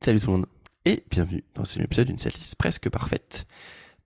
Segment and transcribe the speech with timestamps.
[0.00, 0.46] Salut tout le monde
[0.84, 3.46] et bienvenue dans ce épisode d'une setlist presque parfaite.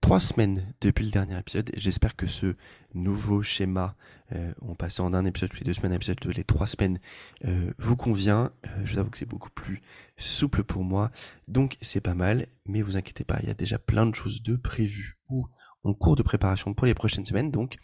[0.01, 2.55] Trois semaines depuis le dernier épisode j'espère que ce
[2.95, 3.95] nouveau schéma,
[4.31, 6.99] euh, en un épisode tous les deux semaines, un épisode tous les trois semaines,
[7.45, 8.51] euh, vous convient.
[8.65, 9.81] Euh, je vous avoue que c'est beaucoup plus
[10.17, 11.11] souple pour moi,
[11.47, 14.41] donc c'est pas mal, mais vous inquiétez pas, il y a déjà plein de choses
[14.41, 15.47] de prévues ou
[15.83, 17.75] en cours de préparation pour les prochaines semaines, donc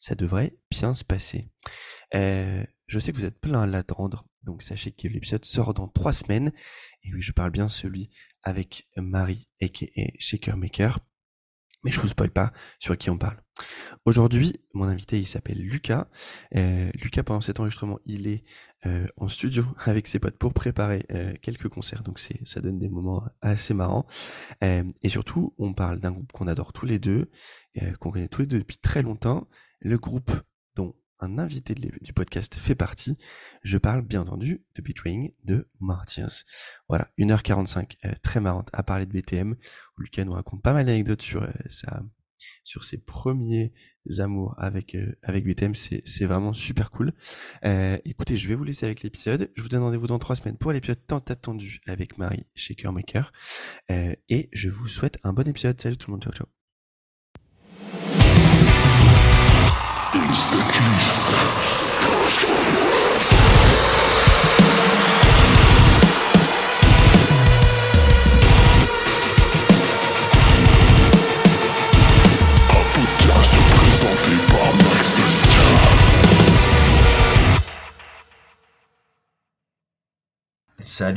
[0.00, 1.44] ça devrait bien se passer.
[2.88, 6.12] Je sais que vous êtes plein à l'attendre, donc sachez que l'épisode sort dans trois
[6.12, 6.52] semaines.
[7.04, 8.10] Et oui, je parle bien celui
[8.42, 9.86] avec Marie, aka
[10.18, 10.98] Shaker Maker.
[11.84, 13.40] Mais je vous spoil pas sur qui on parle.
[14.04, 16.08] Aujourd'hui, mon invité, il s'appelle Lucas.
[16.56, 18.42] Euh, Lucas, pendant cet enregistrement, il est
[18.86, 22.02] euh, en studio avec ses potes pour préparer euh, quelques concerts.
[22.02, 24.06] Donc c'est, ça donne des moments assez marrants.
[24.64, 27.30] Euh, et surtout, on parle d'un groupe qu'on adore tous les deux,
[28.00, 29.46] qu'on connaît tous les deux depuis très longtemps.
[29.80, 30.32] Le groupe
[31.20, 33.16] un invité du podcast fait partie.
[33.62, 36.44] Je parle bien entendu de Betraying de Martyrs.
[36.88, 39.56] Voilà, 1h45 euh, très marrante à parler de BTM.
[39.96, 41.50] Lucas nous raconte pas mal d'anecdotes sur euh,
[42.64, 43.72] sur ses premiers
[44.18, 47.12] amours avec euh, avec BTM, c'est vraiment super cool.
[47.64, 49.50] Euh, écoutez, je vais vous laisser avec l'épisode.
[49.54, 53.32] Je vous donne rendez-vous dans trois semaines pour l'épisode tant attendu avec Marie Shaker Maker.
[53.90, 55.80] Euh, et je vous souhaite un bon épisode.
[55.80, 56.57] Salut tout le monde, ciao ciao.
[60.50, 60.62] Salut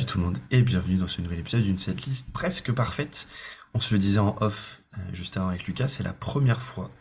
[0.06, 3.30] tout le monde et bienvenue dans ce nouvel épisode d'une setlist presque parfaite.
[3.74, 6.92] On se le disait en off euh, juste avant avec Lucas, c'est la première fois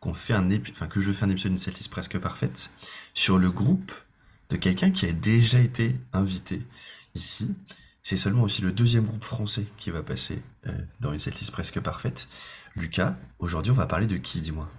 [0.00, 2.70] qu'on fait un enfin que je fais un épisode d'une setlist presque parfaite
[3.14, 3.92] sur le groupe
[4.50, 6.62] de quelqu'un qui a déjà été invité
[7.14, 7.54] ici.
[8.02, 11.80] C'est seulement aussi le deuxième groupe français qui va passer euh, dans une setlist presque
[11.80, 12.28] parfaite.
[12.76, 14.70] Lucas, aujourd'hui on va parler de qui, dis-moi?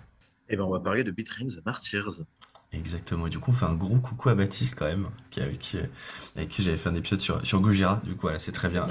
[0.50, 2.24] Eh ben, on va parler de Betraying the Martyrs.
[2.72, 3.28] Exactement.
[3.28, 5.78] Et du coup, on fait un gros coucou à Baptiste quand même, qui, avec qui,
[6.36, 8.02] avec qui j'avais fait un épisode sur, sur Gojira.
[8.04, 8.88] Du coup, voilà, c'est très bien.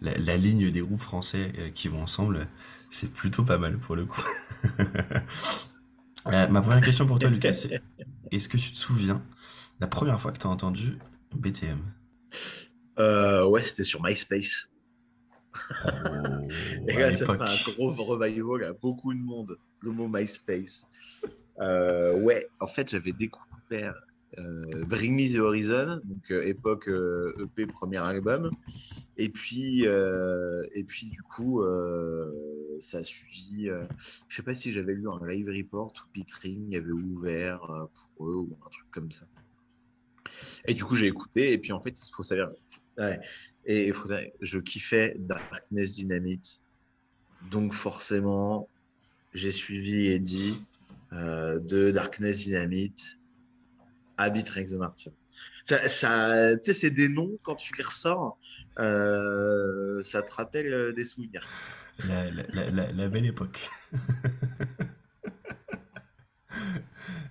[0.00, 2.48] La ligne des groupes français euh, qui vont ensemble,
[2.90, 4.22] c'est plutôt pas mal pour le coup.
[6.26, 7.80] Euh, ma première question pour toi, Lucas, c'est
[8.30, 9.22] est-ce que tu te souviens
[9.80, 10.98] la première fois que tu as entendu
[11.34, 11.78] BTM
[12.98, 14.70] Euh, ouais, c'était sur MySpace.
[15.84, 15.88] Oh,
[16.88, 20.88] Et là, ça fait un gros revival à beaucoup de monde, le mot MySpace.
[21.60, 23.94] Euh, ouais, en fait, j'avais découvert
[24.86, 28.50] Bring Me the Horizon, donc euh, époque euh, EP, premier album.
[29.16, 33.68] Et puis, euh, et puis du coup, euh, ça a suivi.
[33.68, 33.84] euh,
[34.28, 37.84] je sais pas si j'avais lu un live report où Beatring avait ouvert euh,
[38.16, 39.26] pour eux ou un truc comme ça.
[40.66, 41.52] Et du coup, j'ai écouté.
[41.52, 42.50] Et puis, en fait, il faut savoir.
[42.98, 43.20] ouais,
[43.66, 46.64] et faut savoir, je kiffais Darkness Dynamite.
[47.50, 48.68] Donc, forcément,
[49.34, 50.62] j'ai suivi Eddie
[51.12, 53.18] euh, de Darkness Dynamite
[54.20, 55.12] à Beatring the Martyr.
[55.64, 58.38] Ça, ça, tu sais, c'est des noms, quand tu les ressors,
[58.78, 61.46] euh, ça te rappelle euh, des souvenirs.
[62.06, 63.68] La, la- la- la- la belle époque.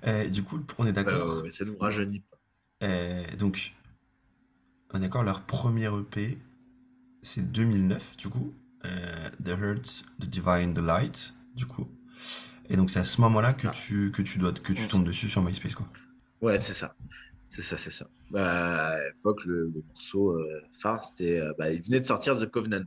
[0.08, 1.44] Euh, du coup, on est d'accord.
[1.46, 3.36] Euh, ça nous rajeunit pas.
[3.38, 3.74] Donc,
[4.94, 6.38] on est d'accord, leur premier EP,
[7.22, 8.54] c'est 2009, du coup.
[8.84, 11.88] The Hurts, The Divine, The Light, du coup.
[12.70, 15.28] Et donc, c'est à ce moment-là que tu, que tu dois, que tu tombes dessus
[15.28, 15.88] sur MySpace, quoi.
[16.42, 16.96] Ouais, c'est ça.
[17.48, 18.08] C'est ça, c'est ça.
[18.30, 21.40] Bah, à l'époque, le, morceau euh, phare, c'était.
[21.40, 22.86] euh, bah, il venait de sortir The Covenant.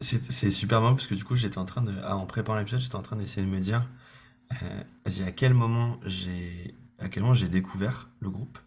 [0.00, 2.80] C'est super marrant parce que du coup, j'étais en train de, ah, en préparant l'épisode,
[2.80, 3.88] j'étais en train d'essayer de me dire,
[4.62, 4.82] euh,
[5.26, 8.58] à quel moment j'ai, à quel moment j'ai découvert le groupe?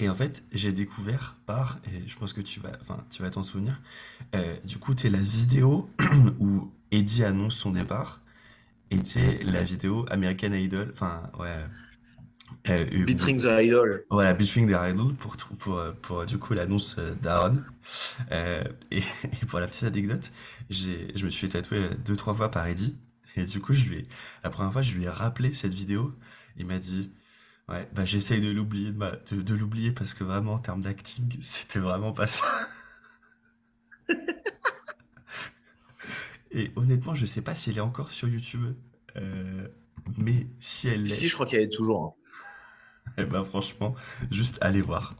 [0.00, 3.30] Et en fait, j'ai découvert par, et je pense que tu vas, enfin, tu vas
[3.30, 3.80] t'en souvenir.
[4.34, 5.90] euh, du coup, t'es la vidéo
[6.40, 8.20] où Eddie annonce son départ,
[8.90, 11.56] et t'es la vidéo American Idol, enfin, ouais.
[12.68, 14.04] Euh, the Idol.
[14.10, 17.58] voilà, Between the Idol pour, pour, pour, pour, du coup l'annonce euh, d'Aaron.
[18.32, 18.98] Euh, et,
[19.42, 20.30] et pour la petite anecdote,
[20.68, 22.96] je me suis fait tatouer euh, deux, trois fois par Eddie.
[23.36, 24.02] Et du coup, je lui ai,
[24.44, 26.14] la première fois, je lui ai rappelé cette vidéo.
[26.56, 27.10] Il m'a dit,
[27.68, 31.36] ouais, bah, j'essaye de l'oublier, de, de, de l'oublier parce que vraiment, en termes d'acting,
[31.40, 32.44] c'était vraiment pas ça.
[36.52, 38.74] Et honnêtement, je sais pas si elle est encore sur YouTube.
[40.18, 41.06] Mais si elle l'est.
[41.06, 42.04] Si, je crois qu'elle est toujours.
[42.04, 42.19] hein.
[43.18, 43.94] Eh ben franchement,
[44.30, 45.14] juste allez voir.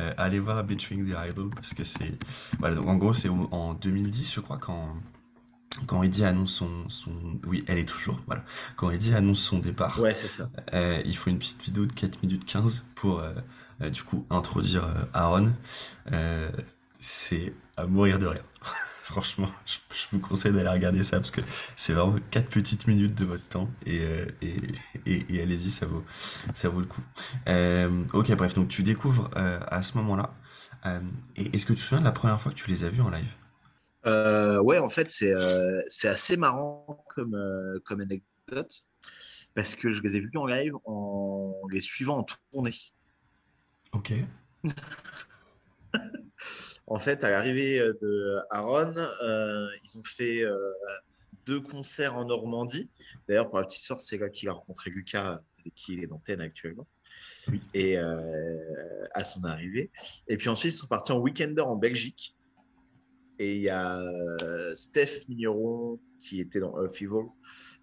[0.00, 2.18] Euh, allez voir Between the Idol parce que c'est.
[2.58, 4.96] Voilà, donc en gros, c'est en 2010, je crois, quand,
[5.86, 7.12] quand Eddie annonce son, son.
[7.46, 8.18] Oui, elle est toujours.
[8.26, 8.44] Voilà.
[8.76, 10.50] Quand Eddie annonce son départ, Ouais, c'est ça.
[10.72, 13.34] euh, il faut une petite vidéo de 4 minutes 15 pour, euh,
[13.90, 15.52] du coup, introduire Aaron.
[16.98, 18.44] C'est à mourir de rire.
[19.04, 19.76] Franchement, je,
[20.12, 21.42] vous conseille d'aller regarder ça parce que
[21.76, 26.02] c'est vraiment 4 petites minutes de votre temps et, euh, et, et, allez-y, ça vaut,
[26.54, 27.02] ça vaut le coup.
[27.46, 30.32] Euh, ok, bref, donc tu découvres euh, à ce moment-là.
[31.36, 33.02] et est-ce que tu te souviens de la première fois que tu les as vus
[33.02, 33.30] en live?
[34.64, 35.34] Ouais, en fait, c'est
[35.88, 37.36] c'est assez marrant comme,
[37.84, 38.84] comme anecdote
[39.54, 42.74] parce que je les ai vus en live en les suivant en tournée.
[43.92, 44.14] Ok.
[46.86, 50.56] en fait, à l'arrivée euh, de Aaron, euh, ils ont fait euh,
[51.46, 52.90] deux concerts en Normandie.
[53.28, 56.06] D'ailleurs, pour la petite soeur, c'est là qu'il a rencontré Lucas, avec qui il est
[56.06, 56.86] dans actuellement.
[57.74, 59.90] Et à son arrivée.
[60.28, 62.34] Et puis ensuite, ils sont partis en weekender en Belgique.
[63.38, 64.00] Et il y a
[64.74, 67.28] Steph Migneron, qui était dans Earth Evil,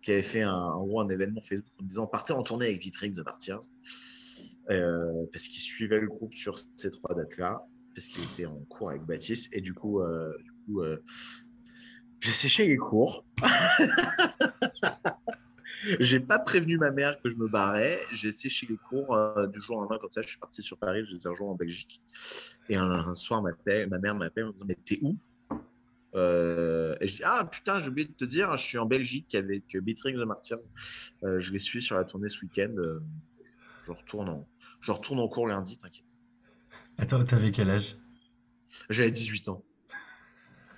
[0.02, 3.24] qui avait fait un, un événement Facebook en disant partez en tournée avec Vitrix The
[3.24, 3.62] Martyrs.
[4.68, 9.04] parce qu'il suivait le groupe sur ces trois dates-là parce qu'il était en cours avec
[9.04, 9.54] Baptiste.
[9.54, 10.98] Et du coup, euh, du coup euh,
[12.20, 13.26] j'ai séché les cours.
[16.00, 18.00] j'ai pas prévenu ma mère que je me barrais.
[18.12, 19.98] J'ai séché les cours euh, du jour au lendemain.
[20.00, 21.06] Comme ça, je suis parti sur Paris.
[21.06, 22.02] Je les ai rejoints en Belgique.
[22.70, 23.52] Et un, soir, ma,
[23.88, 25.18] ma mère m'appelle en me disant Mais t'es où?
[26.14, 29.78] Et je dis Ah putain, j'ai oublié de te dire, je suis en Belgique avec
[29.78, 30.60] Beatrix the Martyrs.
[31.24, 32.74] je les suis sur la tournée ce week-end.
[33.86, 34.46] je, retourne
[34.82, 36.21] je retourne en cours lundi, t'inquiète.
[37.02, 37.98] Attends, t'avais quel âge?
[38.92, 39.64] J'avais 18 ans.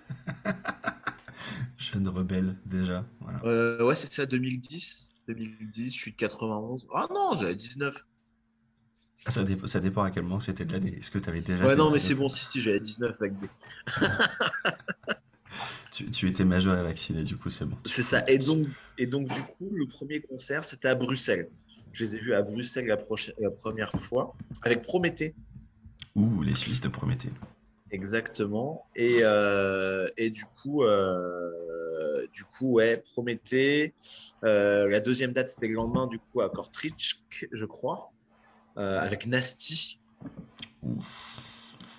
[1.78, 3.06] Jeune rebelle, déjà.
[3.44, 5.18] Euh, ouais, c'est ça, 2010.
[5.28, 6.88] 2010, je suis de 91.
[6.96, 7.94] Ah non, j'avais 19.
[9.26, 10.98] Ah, ça, ça, dépend à quel moment c'était de l'année.
[10.98, 11.66] Est-ce que tu avais déjà.
[11.66, 13.34] Ouais, non, mais c'est bon, si, si, j'avais 19 avec
[15.92, 17.78] tu, tu, étais majeur et vacciné, du coup, c'est bon.
[17.86, 18.24] C'est ça.
[18.30, 18.66] Et donc,
[18.98, 21.50] et donc, du coup, le premier concert, c'était à Bruxelles.
[21.92, 22.98] Je les ai vus à Bruxelles la,
[23.40, 25.36] la première fois, avec Prométhée.
[26.16, 27.32] Ouh, les Suisses de Prométhée.
[27.94, 28.88] Exactement.
[28.96, 33.94] Et, euh, et du coup, euh, du coup, ouais, Prométhée.
[34.44, 38.12] Euh, la deuxième date, c'était le lendemain, du coup, à Kortrijk, je crois,
[38.76, 40.00] avec Nasty.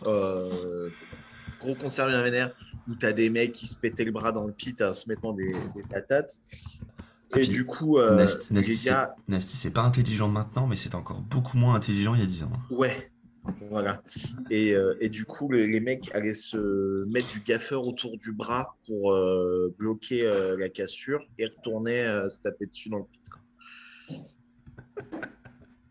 [0.03, 2.51] gros concert bien vénère
[2.89, 5.09] où tu as des mecs qui se pétaient le bras dans le pit en se
[5.09, 5.55] mettant des,
[5.89, 6.41] patates.
[7.33, 8.53] Ah, et du coup, Nasty,
[9.29, 12.43] Nasty c'est pas intelligent maintenant, mais c'est encore beaucoup moins intelligent il y a 10
[12.45, 12.51] ans.
[12.53, 12.75] Hein.
[12.75, 13.11] Ouais,
[13.71, 14.03] voilà.
[14.51, 18.77] Et, euh, et, du coup, les, mecs allaient se mettre du gaffeur autour du bras
[18.87, 23.21] pour euh, bloquer euh, la cassure et retourner se taper dessus dans le pit.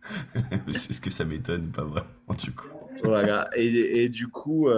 [0.72, 2.68] C'est ce que ça m'étonne, pas vraiment, du coup.
[3.04, 3.50] Voilà.
[3.56, 4.70] Et, et du coup,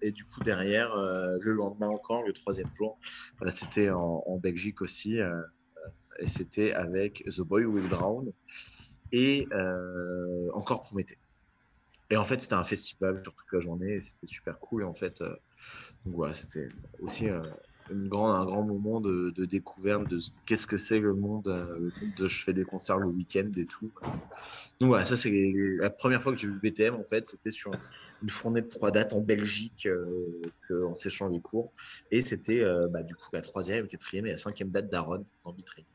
[0.00, 2.98] et du coup derrière, le lendemain encore, le troisième jour,
[3.38, 5.18] voilà, c'était en, en, Belgique aussi.
[6.18, 8.32] et c'était avec The Boy Will Drown
[9.12, 9.46] et
[10.52, 11.18] encore Prométhée.
[12.12, 14.84] Et en fait, c'était un festival sur toute la journée c'était super cool.
[14.84, 15.34] En fait, euh,
[16.04, 16.68] donc voilà, c'était
[17.00, 17.40] aussi euh,
[17.88, 22.52] un grand moment de, découverte de qu'est-ce que c'est le monde, euh, de je fais
[22.52, 23.90] des concerts le week-end et tout.
[24.78, 25.30] Donc voilà, ça c'est
[25.78, 27.70] la première fois que j'ai vu BTM en fait, c'était sur
[28.22, 29.88] une fournée de trois dates en Belgique
[30.70, 31.72] en séchant les cours.
[32.10, 35.86] Et c'était bah, du coup la troisième, quatrième et la cinquième date d'Aaron en vitrine.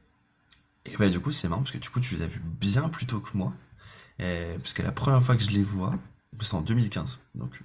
[0.88, 2.90] Et bah du coup c'est marrant parce que du coup tu les as vus bien
[2.90, 3.54] plus tôt que moi.
[4.20, 5.94] Euh, parce que la première fois que je les vois,
[6.42, 7.20] c'est en 2015.
[7.36, 7.62] Donc,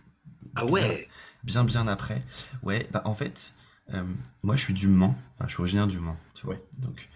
[0.55, 1.09] ah ouais
[1.45, 2.23] bien, bien, après.
[2.63, 3.53] Ouais, bah en fait,
[3.95, 4.05] euh,
[4.43, 5.17] moi je suis du Mans.
[5.35, 6.57] Enfin, je suis originaire du Mans, tu vois.
[6.79, 7.09] Donc,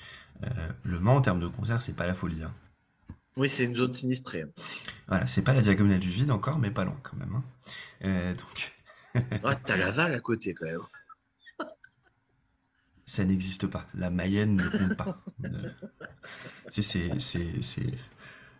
[0.42, 2.42] euh, le Mans en termes de concert, c'est pas la folie.
[2.42, 2.52] Hein.
[3.37, 4.44] Oui, c'est une zone sinistrée.
[5.08, 7.42] Voilà, c'est pas la diagonale du vide encore, mais pas loin quand même.
[8.02, 8.34] Hein.
[8.34, 8.72] donc.
[9.66, 10.80] t'as la Val à côté quand même.
[13.06, 13.87] Ça n'existe pas.
[13.94, 15.22] La Mayenne ne compte pas.
[16.70, 17.60] c'est, c'est,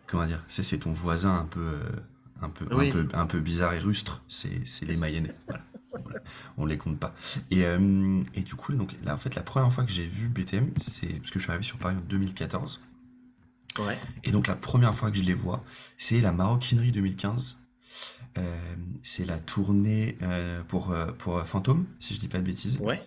[0.07, 1.89] comment dire, c'est ton voisin un peu, euh,
[2.41, 4.23] un peu, un peu, un peu bizarre et rustre.
[4.27, 5.33] C'est les Mayennais.
[6.03, 6.19] Voilà.
[6.57, 7.15] On les compte pas.
[7.49, 10.27] Et, euh, et, du coup, donc là, en fait, la première fois que j'ai vu
[10.27, 12.83] BTM, c'est parce que je suis arrivé sur Paris en 2014.
[13.79, 13.97] Ouais.
[14.23, 15.63] Et donc la première fois que je les vois,
[15.97, 17.57] c'est la Maroquinerie 2015.
[18.37, 20.17] Euh, c'est la tournée
[20.67, 22.77] pour, pour Fantôme, si je dis pas de bêtises.
[22.79, 23.01] Ouais.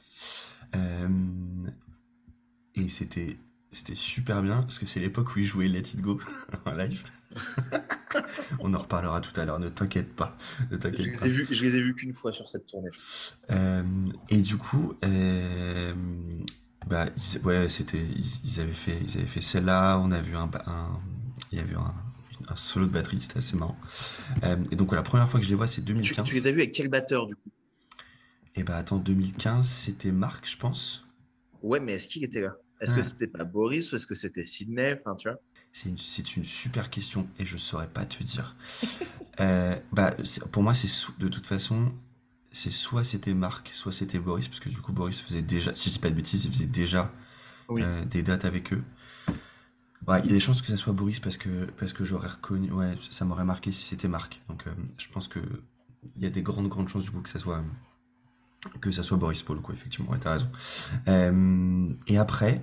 [2.75, 3.37] et c'était
[3.72, 6.20] c'était super bien parce que c'est l'époque où il jouait Let It Go
[6.64, 7.04] en live.
[8.58, 10.36] On en reparlera tout à l'heure, ne t'inquiète pas.
[10.70, 12.90] Ne t'inquiète je, les ai vus, je les ai vus qu'une fois sur cette tournée.
[13.50, 13.84] Euh,
[14.28, 15.94] et du coup, euh,
[16.88, 18.04] bah, ils, ouais, c'était,
[18.44, 19.98] ils, avaient fait, ils avaient fait celle-là.
[19.98, 20.50] On a vu un,
[21.52, 21.94] il y avait un,
[22.48, 23.78] un solo de batterie, c'était assez marrant.
[24.42, 26.26] Euh, et donc la première fois que je les vois, c'est 2015.
[26.26, 27.50] Tu, les as vus avec quel batteur du coup?
[28.56, 31.06] Et bah attends, 2015, c'était Marc, je pense.
[31.62, 32.56] Ouais, mais est-ce qu'il était là?
[32.80, 35.38] Est-ce que c'était pas Boris ou est-ce que c'était Sydney enfin, tu vois
[35.72, 38.56] c'est une, super question et je saurais pas te dire.
[39.38, 40.14] Euh, bah,
[40.52, 41.94] pour moi, c'est de toute façon,
[42.52, 45.88] c'est soit c'était Marc, soit c'était Boris, parce que du coup Boris faisait déjà, si
[45.88, 47.10] je dis pas de bêtises, il faisait déjà
[47.70, 47.80] Oui.
[47.82, 48.82] euh, des dates avec eux.
[50.06, 52.28] Ouais, il y a des chances que ça soit Boris parce que, parce que j'aurais
[52.28, 54.42] reconnu, ouais, ça m'aurait marqué si c'était Marc.
[54.50, 55.40] Donc euh, je pense que
[56.16, 57.64] il y a des grandes, grandes chances du coup que ça soit,
[58.81, 60.49] que ça soit Boris le coup, effectivement, ouais, t'as raison.
[61.09, 62.61] Euh, et après,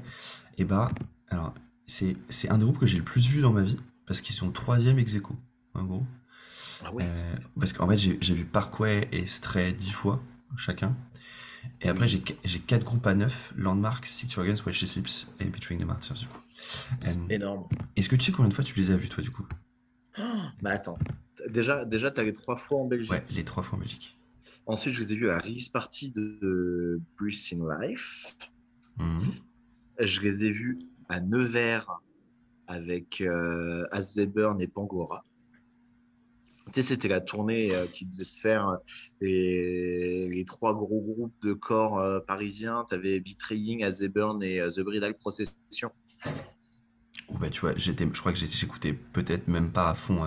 [0.57, 0.91] et bah,
[1.29, 1.53] alors,
[1.85, 4.35] c'est, c'est un des groupes que j'ai le plus vu dans ma vie, parce qu'ils
[4.35, 5.35] sont troisième ex aequo,
[5.73, 6.05] en gros.
[6.85, 7.03] Ah ouais.
[7.05, 10.21] Euh, parce qu'en fait, j'ai j'ai vu Parkway et Stray dix fois
[10.57, 10.95] chacun.
[11.81, 15.45] Et après, j'ai j'ai quatre groupes à neuf Landmark, Six Organs, Watch the Slips et
[15.45, 16.39] Between the Martyrs, du coup.
[17.05, 17.67] Euh, Énorme.
[17.95, 19.45] Est-ce que tu sais combien de fois tu les as vus, toi, du coup?
[20.61, 20.97] Bah attends.
[21.49, 23.11] Déjà, déjà tu allé trois fois en Belgique.
[23.11, 24.16] Ouais, les trois fois en Belgique.
[24.65, 28.35] Ensuite, je les ai vus à Release Party de, Bruce in Life.
[28.97, 29.21] Mhm.
[29.99, 32.01] Je les ai vus à Nevers
[32.67, 35.23] avec euh, Azzeburn et Pangora.
[36.73, 38.75] Tu sais, c'était la tournée euh, qui devait se faire euh,
[39.21, 42.85] les, les trois gros groupes de corps euh, parisiens.
[42.89, 45.91] Tu avais Betraying, Azzeburn et The Bridal Procession.
[47.39, 50.21] Bah, tu vois, je crois que j'écoutais peut-être même pas à fond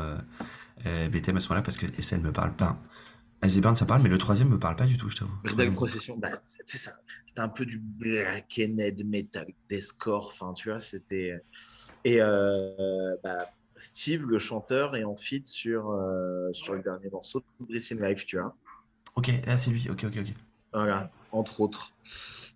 [0.78, 2.80] BTM à ce moment-là, parce que ça ne me parle pas.
[3.42, 5.32] Azerbaïdjan, ça parle, mais le troisième me parle pas du tout, je t'avoue.
[5.42, 6.92] Bridal Procession, bah, c'est ça.
[7.24, 10.28] C'était un peu du black and head metal, deathcore.
[10.28, 11.40] Enfin, tu vois, c'était.
[12.04, 13.38] Et euh, bah,
[13.76, 18.06] Steve, le chanteur, est en feat sur, euh, sur le dernier morceau de Brice in
[18.06, 18.54] Life, tu vois.
[19.16, 20.34] Ok, ah, c'est lui, ok, ok, ok.
[20.72, 21.92] Voilà, entre autres.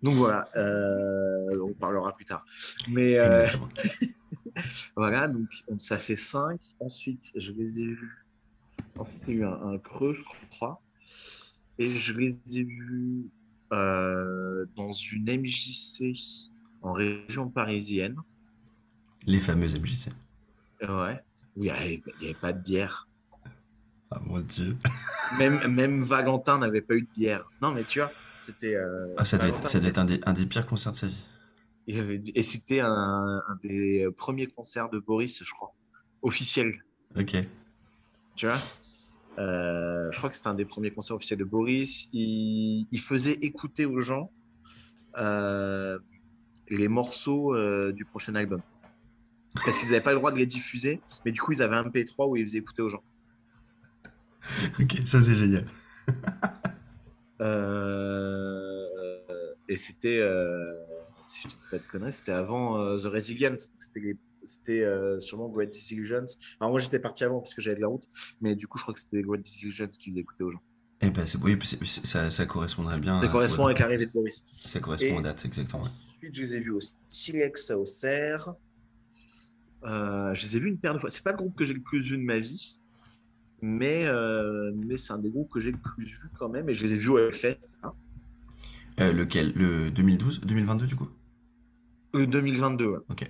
[0.03, 2.45] Donc voilà, euh, on parlera plus tard.
[2.87, 3.17] Mais
[4.95, 5.47] voilà, donc
[5.79, 6.59] ça fait 5.
[6.79, 8.24] Ensuite, je les ai vus.
[8.97, 10.23] Ensuite, il y a eu un, un creux, je
[10.57, 10.81] crois.
[11.77, 13.25] Et je les ai vus
[13.73, 16.13] euh, dans une MJC
[16.81, 18.15] en région parisienne.
[19.25, 20.09] Les fameuses MJC.
[20.81, 21.19] Ouais.
[21.55, 22.01] Où il n'y avait,
[22.39, 23.07] pas de bière.
[24.11, 24.77] Ah mon dieu.
[25.39, 27.49] Même, même Valentin n'avait pas eu de bière.
[27.61, 28.11] Non, mais tu vois,
[28.41, 28.75] c'était.
[28.75, 30.97] euh, Ah, ça doit être, ça doit être un, des, un des pires concerts de
[30.97, 31.25] sa vie.
[31.87, 35.73] Et c'était un, un des premiers concerts de Boris, je crois,
[36.21, 36.83] officiel.
[37.17, 37.35] Ok.
[38.35, 38.57] Tu vois?
[39.37, 42.07] Euh, Je crois que c'était un des premiers concerts officiels de Boris.
[42.13, 44.31] Il, il faisait écouter aux gens
[45.17, 45.99] euh,
[46.69, 48.61] les morceaux euh, du prochain album.
[49.63, 51.83] Parce qu'ils n'avaient pas le droit de les diffuser, mais du coup, ils avaient un
[51.83, 53.03] MP3 où ils faisaient écouter aux gens.
[54.79, 55.65] Ok, ça c'est génial.
[59.67, 60.21] Et c'était,
[61.27, 63.55] si je ne dis pas de conneries, c'était avant The Resilient.
[63.79, 66.25] C'était, les- c'était euh, sûrement Great Disillusions.
[66.59, 68.05] Alors moi j'étais parti avant parce que j'avais de la route,
[68.41, 70.61] mais du coup je crois que c'était Great Disillusions qui faisaient écouter aux gens.
[71.01, 73.19] Eh ben, c'est, oui, ça, ça correspondrait bien.
[73.21, 74.43] Ça à- correspond avec l'arrivée de Boris.
[74.49, 75.83] Ça correspond Et- aux dates, exactement.
[75.83, 75.89] ouais.
[76.17, 78.53] Ensuite, je les ai vus au Silex à Auxerre.
[79.83, 81.09] Euh, je les ai vus une paire de fois.
[81.11, 82.79] C'est pas le groupe que j'ai le plus vu de ma vie,
[83.61, 86.69] mais, euh, mais c'est un des groupes que j'ai le plus vu quand même.
[86.69, 87.59] Et je les ai vus au Hellfest.
[87.83, 87.91] hein.
[88.97, 89.51] Lequel?
[89.55, 91.09] Le 2012 2022 du coup?
[92.15, 92.85] Euh, 2022.
[92.85, 92.97] ouais.
[93.09, 93.29] Ok.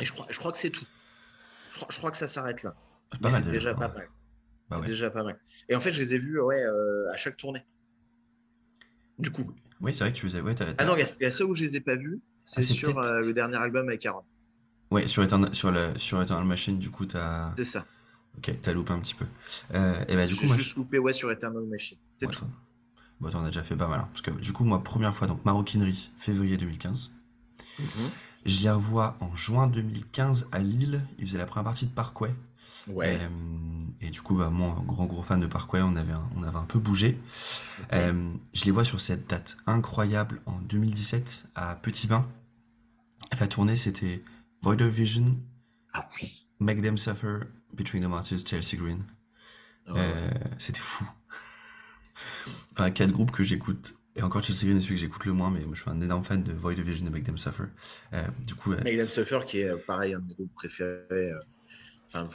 [0.00, 0.84] Et je crois, je crois que c'est tout.
[1.72, 2.74] Je crois, je crois que ça s'arrête là.
[3.28, 3.94] C'est déjà pas ouais.
[3.94, 4.08] mal.
[4.70, 4.88] Bah C'est ouais.
[4.88, 5.38] déjà pas mal.
[5.68, 7.64] Et en fait, je les ai vus ouais, euh, à chaque tournée.
[9.18, 9.52] Du coup.
[9.80, 10.40] Oui, c'est vrai que tu faisais.
[10.40, 12.62] Ouais, t'as- Ah non, la, la seule où je les ai pas vus, c'est Ah,
[12.62, 14.24] c'est sur euh, le dernier album avec Aaron.
[14.90, 17.52] ouais, sur Eternal, sur, le, sur Eternal Machine, du coup, t'as.
[17.56, 17.84] C'est ça.
[18.38, 19.26] Ok, t'as loupé un petit peu.
[19.74, 20.56] Euh, et bah, du coup, moi.
[20.56, 21.98] juste loupé ouais, sur Eternal Machine.
[22.16, 22.44] C'est Ouais, tout.
[23.20, 24.00] Bon, t'en as déjà fait pas mal.
[24.00, 27.12] hein, parce que du coup, moi, première fois, donc Maroquinerie, février 2015.
[27.78, 27.86] Mhm.
[28.44, 31.02] Je les revois en juin 2015 à Lille.
[31.18, 32.34] Ils faisaient la première partie de Parkway.
[32.88, 33.18] Ouais.
[33.20, 33.28] Euh,
[34.00, 36.58] et du coup, bah, moi, grand gros fan de Parkway, on avait un, on avait
[36.58, 37.18] un peu bougé.
[37.92, 42.26] Euh, je les vois sur cette date incroyable en 2017 à Petit Bain.
[43.40, 44.22] La tournée, c'était
[44.62, 45.36] Void of Vision,
[45.92, 46.46] Ah oui.
[46.60, 47.40] Make Them Suffer,
[47.72, 49.04] Between the Martyrs, Chelsea Green.
[49.88, 49.96] Ouais.
[49.96, 51.08] Euh, c'était fou.
[52.72, 53.94] enfin, quatre groupes que j'écoute.
[54.16, 56.22] Et encore Chelsea Green est celui que j'écoute le moins, mais je suis un énorme
[56.24, 57.64] fan de Void of Vision et Make Them Suffer.
[58.12, 60.54] Euh, du coup, euh, Make Them Suffer, qui est euh, pareil, un de mes groupes
[60.54, 61.32] préférés.
[61.32, 61.38] euh,
[62.14, 62.28] Enfin,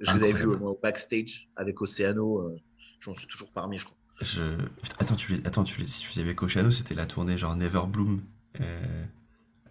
[0.00, 0.64] je les avais vus Incroyable.
[0.64, 2.52] au, au backstage avec Oceano.
[3.00, 3.96] J'en suis toujours parmi, je crois.
[4.20, 4.56] je...
[4.98, 5.46] Attends, tu les...
[5.46, 5.86] attends tu les...
[5.86, 8.20] si tu faisais avec Oceano, c'était la tournée genre Never Bloom.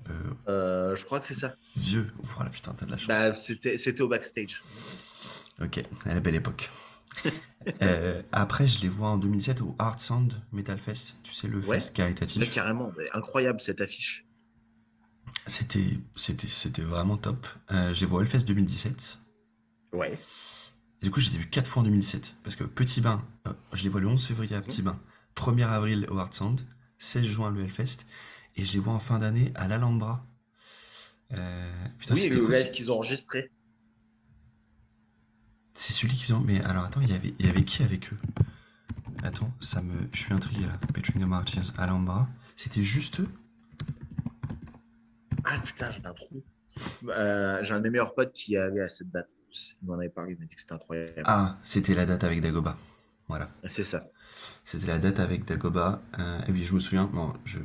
[0.08, 1.55] Je crois que c'est ça.
[1.75, 2.12] vieux.
[2.24, 3.08] Voilà, putain, t'as de la chance.
[3.08, 4.63] Bah, c'était au backstage.
[5.62, 6.70] Ok, à la belle époque.
[7.84, 11.13] Euh, après, je les vois en 2007 au Art Sound Metal Fest.
[11.22, 11.75] Tu sais, le Ouais.
[11.75, 12.41] fest caritatif.
[12.41, 14.25] Là, carrément, incroyable cette affiche.
[15.46, 17.46] C'était, c'était, c'était vraiment top.
[17.72, 19.20] Euh, je les vois au Hellfest 2017.
[19.94, 20.18] Ouais.
[21.01, 22.34] Et du coup, je les ai vus 4 fois en 2017.
[22.44, 25.00] Parce que Petit Bain, euh, je les vois le 11 février à Petit Bain,
[25.36, 26.62] 1er avril au Art Sound,
[26.98, 28.08] 16 juin le Hellfest,
[28.56, 30.25] et je les vois en fin d'année à l'Alhambra.
[31.34, 33.51] Euh, putain, oui, le live qu'ils ont enregistré.
[35.74, 36.40] C'est celui qu'ils ont.
[36.40, 38.18] Mais alors attends, il y avait, il y avait qui avec eux?
[39.24, 39.94] Attends, ça me.
[40.12, 40.74] Je suis intrigué là.
[40.94, 42.28] Between the Marches, Alhambra.
[42.56, 43.28] C'était juste eux?
[45.44, 46.44] Ah putain, j'ai un trou.
[47.08, 49.30] Euh, j'ai un de mes meilleurs potes qui allé à cette date.
[49.82, 51.24] Il m'en avait parlé, il m'a dit que c'était incroyable.
[51.25, 52.78] Ah, c'était la date avec Dagoba.
[53.28, 53.50] Voilà.
[53.68, 54.08] C'est ça.
[54.63, 56.01] C'était la date avec Dagoba.
[56.20, 57.06] Euh, et oui, je me souviens.
[57.06, 57.60] Bon, je.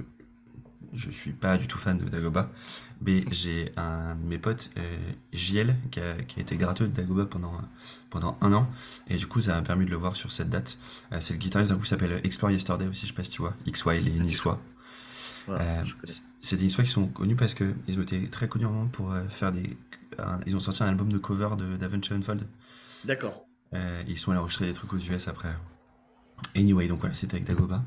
[0.93, 2.49] Je suis pas du tout fan de Dagoba,
[3.00, 4.97] mais j'ai un de mes potes, euh,
[5.33, 7.53] JL, qui a, qui a été gratteux de Dagoba pendant,
[8.11, 8.69] pendant un an,
[9.09, 10.79] et du coup ça m'a permis de le voir sur cette date.
[11.12, 13.31] Euh, c'est le guitariste d'un coup qui s'appelle Explore Yesterday aussi, je sais pas si
[13.31, 14.61] tu vois, XY, les Niçois.
[15.47, 15.85] Voilà, Euh,
[16.43, 19.12] c'est des Niçois qui sont connus parce qu'ils ont été très connus en moment pour
[19.12, 19.76] euh, faire des.
[20.19, 22.47] un- ils ont sorti un album de cover de Sevenfold.
[23.05, 23.47] D'accord.
[23.75, 25.55] Euh, ils sont allés enregistrer des trucs aux US après.
[26.55, 27.83] Anyway, donc voilà, c'était avec Dagoba.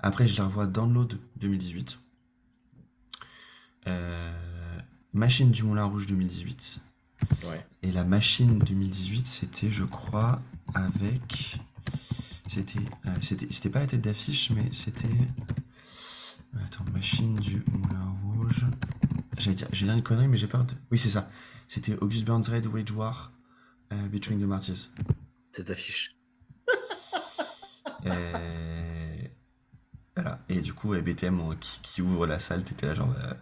[0.00, 1.98] Après, je la revois Download 2018.
[3.86, 4.32] Euh,
[5.12, 6.78] Machine du Moulin Rouge 2018.
[7.44, 7.64] Ouais.
[7.82, 10.40] Et la Machine 2018, c'était, je crois,
[10.74, 11.58] avec.
[12.48, 12.78] C'était.
[13.06, 15.08] euh, c'était, c'était pas la tête d'affiche, mais c'était.
[16.64, 18.64] Attends, Machine du Moulin Rouge.
[19.38, 20.74] J'allais dire, j'ai une connerie, mais j'ai peur de.
[20.90, 21.30] Oui, c'est ça.
[21.68, 23.32] C'était August Burns Red Wage War
[23.92, 24.88] euh, Between the Martyrs.
[25.52, 26.16] Cette affiche.
[28.06, 29.16] Euh,
[30.14, 30.38] Voilà.
[30.48, 33.12] Et du coup, BTM on- qui, qui ouvre la salle, t'étais là genre.
[33.18, 33.34] euh,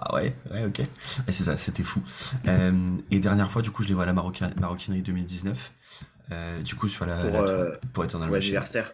[0.00, 0.80] Ah ouais, ouais, ok.
[0.80, 2.00] Et c'est ça, c'était fou.
[2.46, 2.72] Euh,
[3.10, 5.72] et dernière fois, du coup, je les vois à la Maroquin- Maroquinerie 2019.
[6.30, 7.16] Euh, du coup, sur la.
[7.16, 8.92] Pour, la euh, pour Eternal Pour l'anniversaire.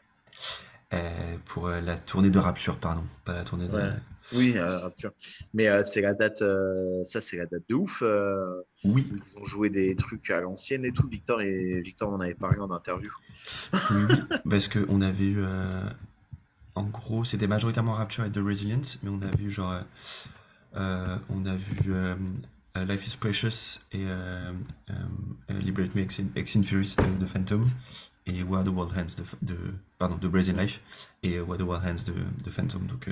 [0.94, 3.02] Euh, pour la tournée de Rapture, pardon.
[3.24, 3.74] Pas la tournée de.
[3.76, 3.90] Ouais.
[4.32, 5.10] Oui, Rapture.
[5.52, 6.42] Mais c'est la date,
[7.04, 8.02] ça c'est la date de ouf.
[8.84, 11.06] Oui, ils ont joué des trucs à l'ancienne et tout.
[11.08, 13.10] Victor et Victor en avait parlé en interview.
[13.90, 14.14] oui.
[14.50, 15.44] Parce qu'on avait eu.
[16.74, 19.80] en gros, c'était majoritairement Rapture et The Resilience, mais on a vu genre.
[20.76, 22.14] Euh, on a vu euh,
[22.76, 24.04] euh, Life is Precious et
[25.48, 27.68] Liberate Me Ex, Ex Inferis de, de Phantom
[28.26, 29.56] et Where the World Hands de, de
[29.98, 30.80] pardon de Brazen Life
[31.22, 32.14] et Where the World Hands de,
[32.44, 33.08] de Phantom donc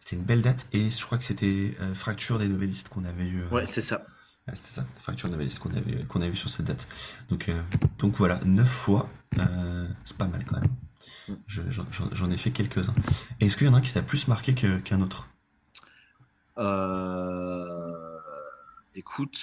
[0.00, 3.42] c'était une belle date et je crois que c'était Fracture des novellistes qu'on avait eu
[3.50, 4.04] Ouais, c'est ça.
[4.46, 6.86] Ouais, c'était ça, Fracture Novelist qu'on avait, qu'on a vu sur cette date.
[7.30, 7.62] Donc, euh,
[7.98, 10.68] donc voilà, neuf fois, euh, c'est pas mal quand même.
[11.28, 11.32] Mm.
[11.46, 12.92] Je- J'en j'en ai fait quelques-uns.
[13.40, 15.30] Est-ce qu'il y en a un qui t'a plus marqué qu'un autre?
[16.58, 18.18] Euh,
[18.96, 19.40] Écoute,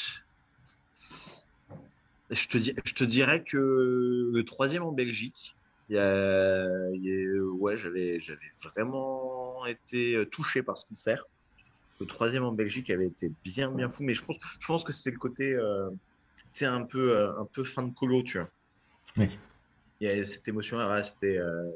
[2.30, 3.58] je te, je te dirais que
[4.34, 5.58] le troisième en Belgique,
[5.90, 11.26] il y a, il y a- ouais, j'avais, j'avais vraiment été touché par ce concert.
[12.00, 14.94] Le troisième en Belgique avait été bien, bien fou, mais je pense, je pense que
[14.94, 15.90] c'est le côté, euh,
[16.54, 18.50] tu un peu, euh, un peu fin de colo, tu vois.
[19.18, 19.28] Oui.
[20.00, 21.38] Il y a cette émotion-là, ouais, c'était.
[21.38, 21.70] euh,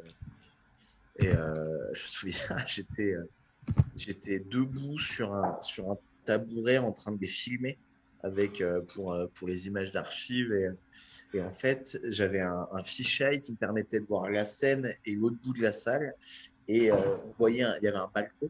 [1.17, 3.13] et je me souviens, j'étais,
[3.95, 7.77] j'étais debout sur un, sur un tabouret en train de les filmer
[8.23, 10.51] avec, euh, pour, euh, pour les images d'archives.
[10.53, 14.93] Et, et en fait, j'avais un, un fisheye qui me permettait de voir la scène
[15.05, 16.13] et l'autre bout de la salle.
[16.67, 18.49] Et euh, on voyait, un- il y avait un balcon.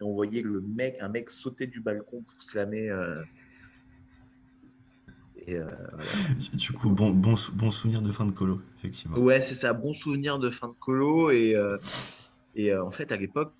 [0.00, 2.90] Et on voyait le mec, un mec sauter du balcon pour slammer.
[5.46, 5.64] et, euh,
[6.38, 9.16] Du- Du coup, bon, bon, bon souvenir de fin de colo, effectivement.
[9.18, 11.30] Ouais, c'est ça, bon souvenir de fin de colo.
[11.30, 11.78] Et, euh,
[12.54, 13.54] et euh, en fait, à l'époque,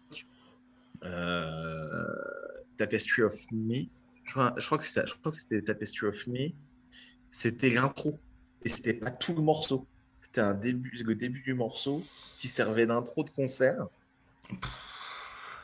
[2.76, 3.86] Tapestry of Me,
[4.24, 6.48] je crois, je crois que c'est ça, je crois que c'était Tapestry of Me,
[7.30, 8.18] c'était l'intro.
[8.64, 9.86] Et c'était pas tout le morceau.
[10.20, 12.02] C'était un début, le début du morceau
[12.36, 13.86] qui servait d'intro de concert.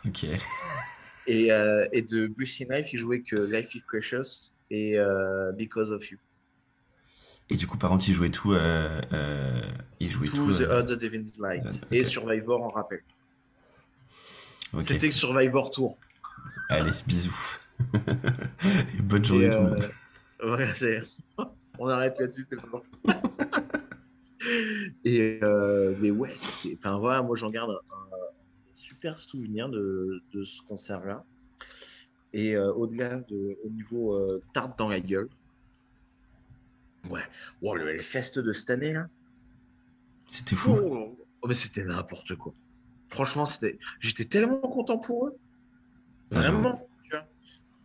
[0.07, 0.25] Ok.
[1.29, 5.93] Et, euh, et de Breathing Life, il jouait que Life is Precious et euh, Because
[5.93, 6.19] of You.
[7.49, 8.55] Et du coup, par contre, il jouait tout.
[8.55, 9.61] Euh, euh,
[10.01, 10.53] il jouait To tout.
[10.55, 11.65] the euh, Other Devin's Light.
[11.85, 12.03] euh, Et.
[12.03, 13.03] Survivor en rappel.
[14.79, 15.97] C'était Survivor Tour.
[16.69, 17.37] Allez, bisous.
[18.99, 19.91] Et bonne journée Et, tout le monde.
[20.43, 21.03] euh, c'est-
[21.79, 22.83] On arrête là-dessus, c'est bon.
[25.05, 28.19] Et euh, mais ouais, c'était- enfin voilà, moi j'en garde un, un
[28.75, 31.25] super souvenir de, de ce concert-là.
[32.33, 35.29] Et euh, au-delà de, au niveau euh, tarte dans la gueule,
[37.11, 37.23] ouais,
[37.61, 39.07] wow, le Hellfest de cette année là,
[40.29, 40.79] C'était fou.
[40.83, 42.53] oh, oh, mais c'était n'importe quoi.
[43.13, 45.39] Franchement, c'était, j'étais tellement content pour eux,
[46.31, 47.27] vraiment, tu vois.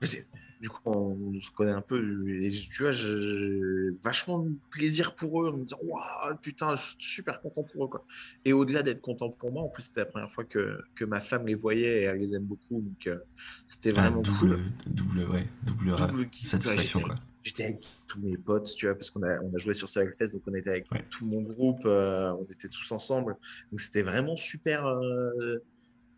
[0.02, 0.28] Mais c'est-
[0.60, 2.00] du coup, on se connaît un peu,
[2.42, 6.82] et tu vois, j'ai vachement de plaisir pour eux, en me disant, waouh, putain, je
[6.84, 8.06] suis super content pour eux, quoi.
[8.44, 11.20] Et au-delà d'être content pour moi, en plus, c'était la première fois que, que ma
[11.20, 13.20] femme les voyait et elle les aime beaucoup, donc euh,
[13.68, 14.72] c'était Ah, vraiment double, cool.
[14.88, 17.16] double, ouais, double, Double satisfaction, quoi.
[17.44, 20.00] J'étais avec tous mes potes, tu vois, parce qu'on a, on a joué sur ce
[20.00, 21.06] Hellfest, donc on était avec Ouais.
[21.10, 23.36] tout mon groupe, euh, on était tous ensemble.
[23.72, 25.58] Donc c'était vraiment super, euh,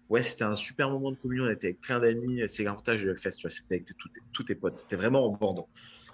[0.10, 1.46] ouais, c'était un super moment de communion.
[1.46, 2.42] On était avec plein d'amis.
[2.48, 4.80] C'est l'avantage de Hellfest, tu vois, c'était avec tous tes, tous tes potes.
[4.80, 5.62] C'était vraiment en bande.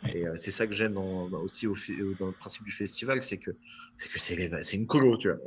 [0.03, 0.17] Ouais.
[0.17, 1.75] Et euh, c'est ça que j'aime dans- aussi au,
[2.19, 3.51] dans le principe du festival, c'est que
[4.17, 5.37] c'est que une colo, tu vois.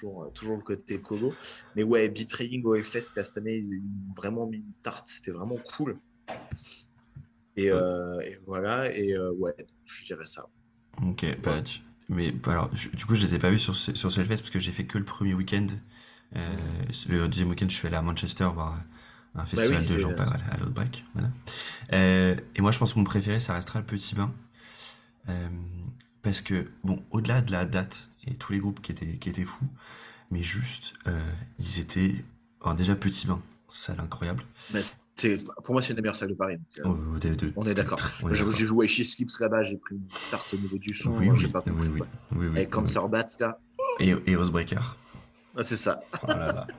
[0.00, 1.36] Toujours, toujours le côté colo.
[1.74, 3.76] Mais ouais, Betraying au là, cette année, ils
[4.08, 5.06] ont vraiment mis une tarte.
[5.08, 5.98] C'était vraiment cool.
[7.56, 8.92] Et, euh, et voilà.
[8.94, 10.46] Et euh, ouais, je dirais ça.
[11.02, 13.74] Ok, bah, tu- mais bah, alors, je- du coup, je les ai pas vus sur,
[13.76, 15.66] ce- sur parce que j'ai fait que le premier week-end.
[16.36, 16.56] Euh,
[17.08, 18.76] le deuxième week-end, je suis allé à Manchester voir
[19.36, 21.04] un festival Bah oui, de c'est- gens pas à l'Outbreak.
[21.14, 21.30] Voilà.
[21.92, 24.32] Euh, et moi, je pense que mon préféré, ça restera le Petit Bain.
[25.28, 25.48] Euh,
[26.22, 29.44] parce que, bon, au-delà de la date et tous les groupes qui étaient, qui étaient
[29.44, 29.66] fous,
[30.30, 31.20] mais juste, euh,
[31.58, 32.14] ils étaient.
[32.62, 33.40] alors déjà, Petit Bain,
[33.70, 34.44] salle incroyable.
[34.72, 34.96] C'est,
[35.64, 36.56] pour moi, c'est une des meilleures salles de Paris.
[36.56, 37.98] donc, euh, Oh, de- de- on est d'accord.
[38.32, 41.10] J'ai vu Aishi Skips là-bas, j'ai pris une tarte au niveau du son.
[41.16, 42.68] Oui, oui, pas oui, oui, oui, oui, oui.
[42.68, 43.58] Cancer Bats, là.
[44.00, 44.96] Et, et Housebreaker.
[45.56, 46.00] Ah, c'est ça.
[46.22, 46.66] Oh là là.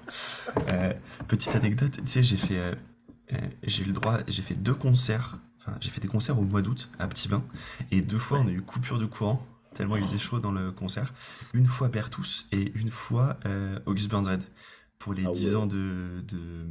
[0.69, 0.93] Euh,
[1.28, 2.76] petite anecdote, tu sais, j'ai fait, euh,
[3.34, 6.43] euh, j'ai eu le droit, j'ai fait deux concerts, enfin, j'ai fait des concerts au
[6.43, 7.43] mois d'août à Petit Bain,
[7.91, 10.71] et deux fois on a eu coupure de courant, tellement il faisait chaud dans le
[10.71, 11.13] concert.
[11.54, 13.38] Une fois Bertus et une fois
[13.86, 14.41] August Burns Red,
[14.99, 15.55] pour les Ah 10 ouais.
[15.55, 16.65] ans de, de,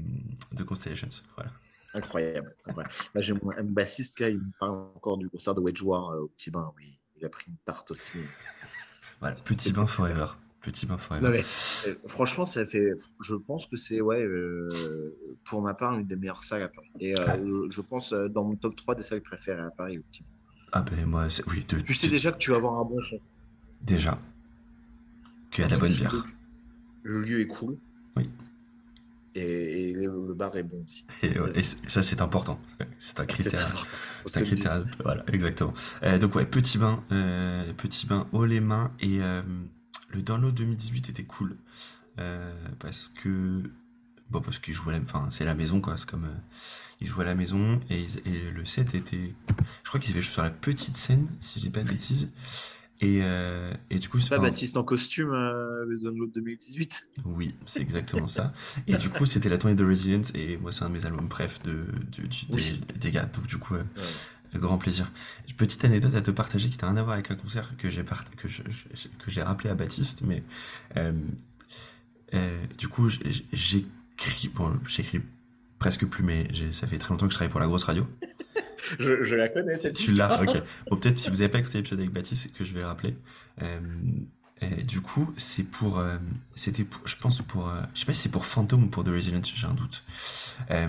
[0.52, 1.08] de Constellations.
[1.37, 1.50] Voilà.
[1.94, 2.54] Incroyable.
[2.66, 6.10] Là, j'ai mon un bassiste, là, il me parle encore du concert de Wedge War
[6.10, 6.72] euh, au Petit Bain.
[6.76, 8.18] Oui, il a pris une tarte aussi.
[9.20, 9.37] voilà.
[9.37, 10.26] Petit Bain Forever.
[10.60, 11.24] Petit Bain Forever.
[11.24, 11.44] Non, mais,
[11.87, 12.90] euh, franchement, ça fait.
[13.20, 16.90] Je pense que c'est, ouais, euh, pour ma part, une des meilleures salles à Paris.
[17.00, 17.37] Et Ah.
[17.70, 19.98] je pense dans mon top 3 des salles préférées à Paris.
[19.98, 20.28] Au Petit Bain.
[20.72, 23.20] Ah ben moi, oui, de- Tu sais déjà que tu vas avoir un bon son.
[23.82, 24.18] déjà.
[25.52, 26.26] Qu'il y a de la bonne bière.
[27.04, 27.76] Le lieu est cool.
[28.16, 28.31] Oui.
[29.37, 31.05] Et, et le, le bar est bon aussi.
[31.22, 32.61] Et, euh, et ça c'est important.
[32.98, 33.87] C'est un critère.
[34.27, 34.85] C'est un critère.
[35.03, 35.74] Voilà, exactement.
[36.05, 39.42] Euh, donc ouais, petit bain, euh, petit bain haut les mains et euh,
[40.12, 41.57] le download 2018 était cool
[42.79, 43.62] parce que
[44.31, 46.29] bon parce qu'ils jouaient, à la- enfin c'est la maison quoi, c'est comme
[47.00, 49.35] ils jouaient à la maison et, ils- et le set était,
[49.83, 52.31] je crois qu'ils avaient joué sur la petite scène si je dis pas de bêtises
[53.04, 57.08] et euh, et du coup C'est pas enfin, Baptiste en costume, euh, le Download 2018
[57.24, 58.52] oui, c'est exactement ça.
[58.86, 61.26] Et du coup, c'était la tournée de Resilient, et moi, c'est un de mes albums
[61.28, 62.80] bref de, de- Oui.
[62.88, 63.26] des, des gars.
[63.26, 63.82] Donc, du coup, euh,
[64.54, 64.60] Ouais.
[64.60, 65.10] grand plaisir.
[65.56, 68.02] Petite anecdote à te partager qui n'a rien à voir avec un concert que j'ai
[68.04, 68.24] part...
[68.36, 68.62] que je-
[68.94, 70.42] je- que j'ai rappelé à Baptiste, mais
[70.96, 71.12] euh,
[72.78, 75.20] du coup, j'écris, bon, j'écris
[75.78, 78.06] presque plus, mais ça fait très longtemps que je travaille pour la grosse radio.
[78.98, 80.42] Je, je la connais cette Tu l'as, histoire.
[80.42, 80.62] ok.
[80.90, 83.16] Bon, peut-être si vous n'avez pas écouté l'épisode avec Baptiste, que je vais rappeler.
[83.62, 83.80] Euh,
[84.60, 86.16] et du coup, c'est pour, euh,
[86.54, 89.04] c'était, pour- je pense pour, euh, je sais pas si c'est pour Phantom ou pour
[89.04, 90.04] The Resident, j'ai un doute.
[90.70, 90.88] Euh,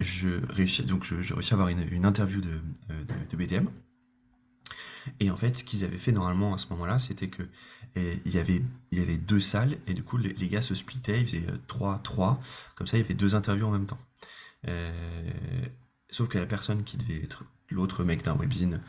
[0.00, 2.50] je réussis, donc je, je réussis à avoir une, une interview de,
[2.90, 3.68] euh, de, de BTM.
[5.20, 7.42] Et en fait, ce qu'ils avaient fait normalement à ce moment-là, c'était que
[7.96, 8.62] euh, il y avait,
[8.92, 11.44] il y avait deux salles et du coup les, les gars se splittaient, ils faisaient
[11.68, 12.40] 3-3,
[12.76, 13.98] comme ça il y avait deux interviews en même temps.
[14.68, 14.92] Euh,
[16.12, 18.80] sauf que la personne qui devait être l'autre mec d'un webzine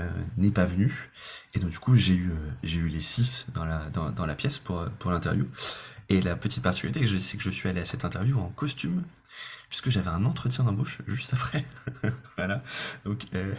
[0.00, 1.10] euh, n'est pas venu.
[1.54, 4.26] Et donc du coup j'ai eu, euh, j'ai eu les six dans la, dans, dans
[4.26, 5.46] la pièce pour, pour l'interview.
[6.08, 9.04] Et la petite particularité, c'est que je suis allé à cette interview en costume,
[9.68, 11.64] puisque j'avais un entretien d'embauche juste après.
[12.36, 12.62] voilà.
[13.04, 13.54] Donc, euh,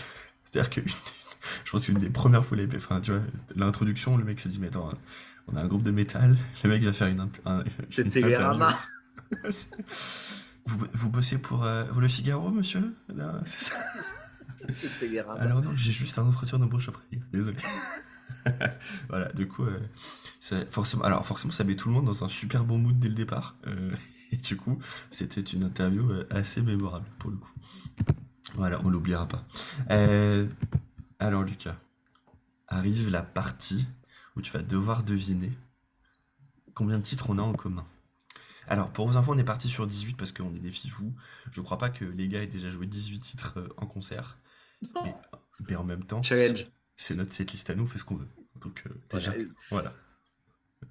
[0.45, 0.81] c'est-à-dire que
[1.65, 3.21] je pense qu'une des premières fois, les- enfin, tu vois,
[3.55, 4.93] l'introduction, le mec s'est dit, mais attends,
[5.47, 8.65] on a un groupe de métal, le mec va faire une, un- une C'était interview.
[10.65, 12.95] Vous, vous bossez pour euh, Le Figaro, monsieur?
[13.45, 13.75] C'est ça?
[15.39, 17.03] Alors non, j'ai juste un entretien d'embauche après.
[17.33, 17.57] Désolé.
[19.09, 19.79] voilà, du coup, euh,
[20.39, 23.09] ça- forcément, alors forcément, ça met tout le monde dans un super bon mood dès
[23.09, 23.55] le départ.
[23.67, 23.93] Euh,
[24.31, 27.51] et du coup, c'était une interview euh, assez mémorable pour le coup.
[28.55, 29.45] Voilà, on l'oubliera pas.
[29.89, 30.47] Euh,
[31.19, 31.75] alors Lucas,
[32.67, 33.87] arrive la partie
[34.35, 35.51] où tu vas devoir deviner
[36.73, 37.85] combien de titres on a en commun.
[38.71, 41.13] Alors, pour vos infos, on est parti sur 18 parce qu'on est des fifous.
[41.51, 44.37] Je crois pas que les gars aient déjà joué 18 titres euh, en concert.
[45.03, 45.13] Mais,
[45.67, 46.55] mais en même temps, Challenge.
[46.59, 48.29] c'est- c'est notre setlist à nous, on fait ce qu'on veut.
[48.61, 49.33] Donc, euh, déjà,
[49.69, 49.93] Voilà.
[50.79, 50.89] voilà.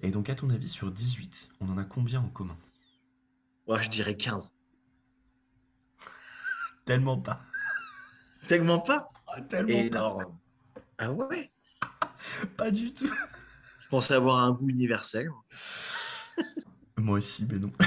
[0.00, 2.56] Et donc, à ton avis, sur 18, on en a combien en commun?
[3.66, 4.56] Ouais, je dirais 15.
[6.86, 7.42] Tellement pas.
[8.46, 9.10] Tellement pas?
[9.50, 10.38] Tellement Énorme.
[10.96, 11.52] Ah ouais?
[11.80, 12.14] Pas.
[12.56, 13.12] Pas du tout.
[13.80, 15.28] Je pensais avoir un goût universel.
[16.98, 17.72] Moi aussi, mais non.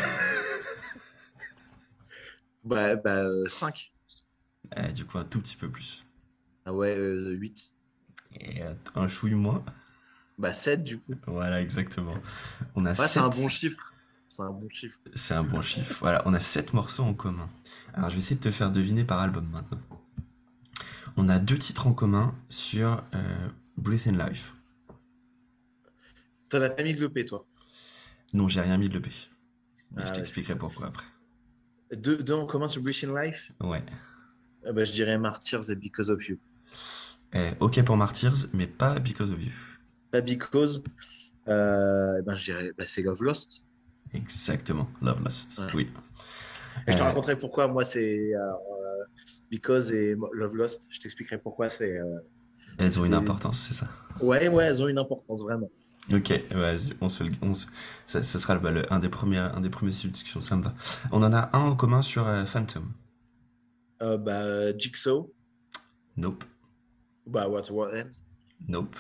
[2.64, 3.92] Bah, bah 5.
[4.78, 6.06] Eh, du coup, un tout petit peu plus.
[6.66, 7.74] Ah ouais, euh, 8.
[8.40, 9.66] Et euh, un chouille moins.
[10.38, 11.14] Bah 7 du coup.
[11.28, 12.16] Voilà, exactement.
[12.76, 13.94] On a Ouais, c'est un bon chiffre.
[14.30, 15.00] C'est un bon chiffre.
[15.16, 15.98] C'est un bon chiffre.
[16.00, 17.50] Voilà, on a 7 morceaux en commun.
[17.94, 19.82] Alors, je vais essayer de te faire deviner par album maintenant.
[21.18, 24.54] On a deux titres en commun sur euh, Breath and Life.
[26.48, 27.44] T'en as pas mis de l'EP toi
[28.34, 29.12] Non, j'ai rien mis de l'EP.
[29.98, 31.06] Ah je t'expliquerai pourquoi après.
[32.48, 33.84] Commun sur Breach in Life Ouais.
[34.66, 36.38] Ah bah, Je dirais Martyrs et Because of You.
[37.34, 39.52] Eh, ok pour Martyrs, mais pas Because of You.
[40.12, 40.84] Pas Because,
[41.48, 43.64] euh, ben, je dirais bah, c'est Love Lost.
[44.14, 45.60] Exactement, Love Lost.
[45.60, 45.66] Ouais.
[45.74, 45.90] Oui.
[46.88, 48.52] Et je te Euh, raconterai pourquoi moi c'est euh,
[49.50, 50.88] Because et Love Lost.
[50.90, 52.00] Je t'expliquerai pourquoi c'est.
[52.78, 53.90] Elles ont une importance, c'est ça.
[54.22, 55.70] Ouais, ouais, elles ont une importance vraiment.
[56.12, 57.68] Ok, vas-y, on se, le- on se-
[58.08, 60.56] ça, ça sera bah, le- un des premiers, un des premiers sujets de discussion, ça
[60.56, 60.74] me va.
[61.12, 62.92] On en a un en commun sur euh, Phantom.
[64.02, 65.32] Euh, bah, Jigsaw,
[66.18, 66.44] Nope,
[67.28, 68.24] bah, What War Ends.
[68.68, 68.96] nope.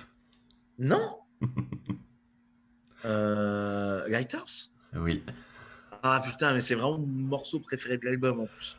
[0.77, 1.17] Non
[3.05, 4.73] euh, Lighthouse?
[4.95, 5.23] Oui.
[6.03, 8.77] Ah putain, mais c'est vraiment mon morceau préféré de l'album en plus.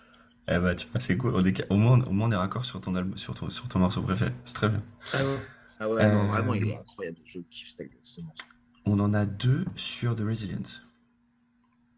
[0.49, 1.35] Eh bah, tu vois, c'est cool.
[1.37, 3.69] On est- au, moins, au moins, on est raccord sur ton, album, sur ton, sur
[3.69, 4.33] ton morceau préféré.
[4.45, 4.83] C'est très bien.
[5.13, 5.39] Ah ouais,
[5.83, 7.18] ah ouais non, Euh, vraiment, il est incroyable.
[7.25, 8.45] Je kiffe ce ce morceau.
[8.85, 10.62] On en a deux sur The Resilient.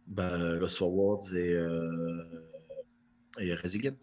[0.07, 2.23] Bah, Lost Forwards et, euh,
[3.41, 3.97] et Resilient.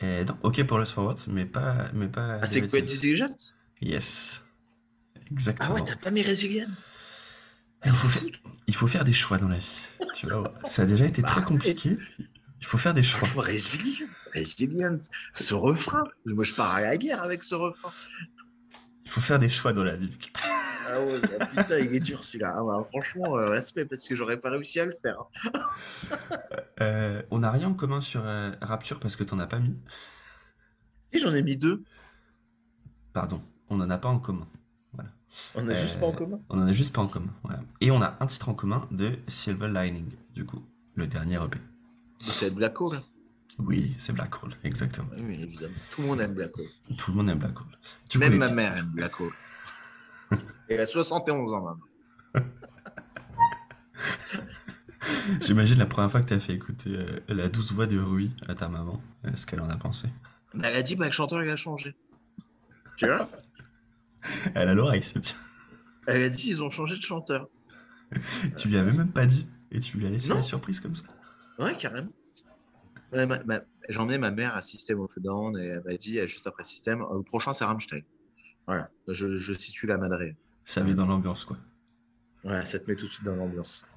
[0.00, 1.90] Eh, non, ok pour Lost Forwards, mais pas.
[1.94, 3.34] Mais pas Ah, c'est Great Resilient.
[3.80, 4.42] Yes.
[5.16, 5.74] Ah Exactement.
[5.74, 6.68] ouais, t'as pas mis Resilient?
[7.86, 8.22] Il, faut faire,
[8.66, 9.86] il faut faire des choix dans la vie.
[10.14, 11.96] Tu vois, ça a déjà été très Bah, compliqué.
[12.60, 13.20] Il faut faire des choix.
[13.26, 14.98] Franchement, Resilient, Resilient,
[15.32, 16.04] ce refrain.
[16.26, 17.90] Moi, je pars à la guerre avec ce refrain.
[19.10, 20.16] Il faut faire des choix dans la vie.
[20.88, 22.54] Ah ouais, ah putain, il est dur celui-là.
[22.56, 25.18] Ah bah, franchement, euh, respect parce que j'aurais pas réussi à le faire.
[25.18, 25.50] hein.
[26.80, 29.76] Euh, on n'a rien en commun sur euh, Rapture parce que t'en as pas mis.
[31.12, 31.82] Et j'en ai mis deux.
[33.12, 34.46] Pardon, on n'en a pas en commun.
[35.56, 36.40] On a Euh, juste pas en commun.
[36.48, 37.34] On en a juste pas en commun.
[37.42, 37.60] Voilà.
[37.80, 41.58] Et on a un titre en commun de Silver Lining, du coup, le dernier EP.
[42.30, 42.98] C'est Black Hole.
[43.58, 45.08] Oui, c'est Black Hole, exactement.
[45.16, 45.74] Oui, mais évidemment.
[45.90, 46.68] Tout le monde aime Black Hole.
[46.96, 48.20] Tout le monde aime Black Hole.
[48.20, 49.32] Même ma mère aime Black Hole.
[50.68, 51.86] Elle a 71 ans maintenant.
[55.40, 58.30] J'imagine la première fois que tu as fait écouter euh, la douce voix de Rui
[58.48, 60.08] à ta maman, euh, ce qu'elle en a pensé.
[60.54, 61.94] Mais Elle a dit bah, le chanteur il a changé.
[62.96, 63.28] Tu vois?
[64.54, 65.32] Elle a l'oreille, c'est bien.
[66.06, 67.48] Elle a dit ils ont changé de chanteur.
[68.56, 70.36] Tu lui avais même pas dit et tu lui as laissé Non.
[70.36, 71.04] la surprise comme ça?
[71.58, 72.10] Ouais, carrément.
[73.12, 76.64] Ouais, ma- ma- mère à System of a Down et elle m'a dit juste après
[76.64, 78.02] System, le prochain c'est Rammstein.
[78.66, 80.36] Voilà, je, je situe la madrée.
[80.64, 81.56] Ça met dans l'ambiance, quoi.
[82.44, 83.86] Ouais, ça te met tout de suite dans l'ambiance.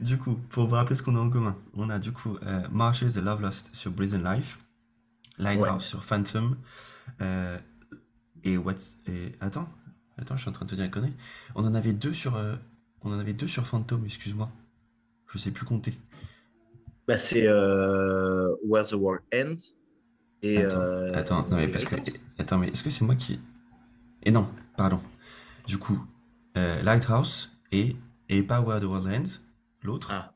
[0.00, 2.62] Du coup, pour vous rappeler ce qu'on a en commun, on a du coup euh,
[2.70, 4.58] Marshes the Love Lost sur Brazen Life,
[5.38, 5.80] Lighthouse Ouais.
[5.80, 6.56] sur Phantom,
[7.20, 7.58] euh,
[8.42, 8.98] et What's.
[9.06, 9.32] Et...
[9.40, 9.68] Attends,
[10.16, 11.14] attends, je suis en train de te dire connerie.
[11.54, 12.56] On en avait deux sur, euh,
[13.02, 14.50] on en avait deux sur Phantom, excuse-moi.
[15.28, 15.94] Je sais plus compter.
[17.08, 19.74] Bah, c'est euh, Where the World Ends.
[20.42, 21.96] Et, Attends, euh, attends, non, mais parce que.
[22.38, 23.40] Attends, mais est-ce que c'est moi qui.
[24.22, 25.00] Et non, pardon.
[25.66, 26.00] Du coup,
[26.56, 27.96] euh, Lighthouse et,
[28.28, 29.40] et pas Where the World Ends,
[29.82, 30.08] l'autre.
[30.12, 30.32] Ah.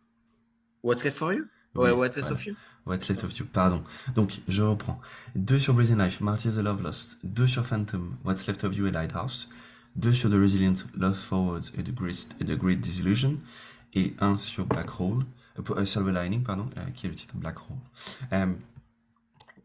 [0.82, 1.44] What's left for you?
[1.74, 2.40] Oui, Ouais, What's left voilà.
[2.40, 2.54] of you
[2.86, 3.82] What's Left of You, pardon.
[4.14, 5.00] Donc, je reprends.
[5.34, 7.16] Deux sur Brazen Life, Martyrs the Love Lost.
[7.24, 9.48] Deux sur Phantom, What's Left of You et Lighthouse.
[9.96, 13.38] Deux sur The Resilient, Lost Forwards et The Great, et The Great Disillusion.
[13.94, 15.24] Et un sur Black Hole,
[15.58, 17.76] euh, pour- euh, Silver Lining, pardon, euh, qui est le titre Black Hole.
[18.32, 18.52] Euh,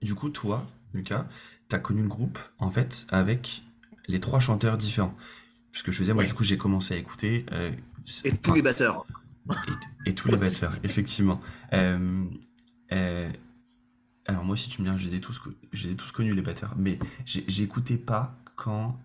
[0.02, 1.28] du coup, toi, Lucas,
[1.68, 3.64] t'as connu le groupe, en fait, avec
[4.08, 5.16] les trois chanteurs différents.
[5.72, 6.28] Puisque je faisais, moi, Ouais.
[6.28, 7.46] du coup, j'ai commencé à écouter.
[8.24, 9.06] Et tous les batteurs.
[10.06, 11.42] et tous les batteurs, effectivement.
[14.26, 16.12] Alors moi, si tu me dis, je les ai tous, co- je les ai tous
[16.12, 19.00] connus les batteurs, mais j'écoutais pas quand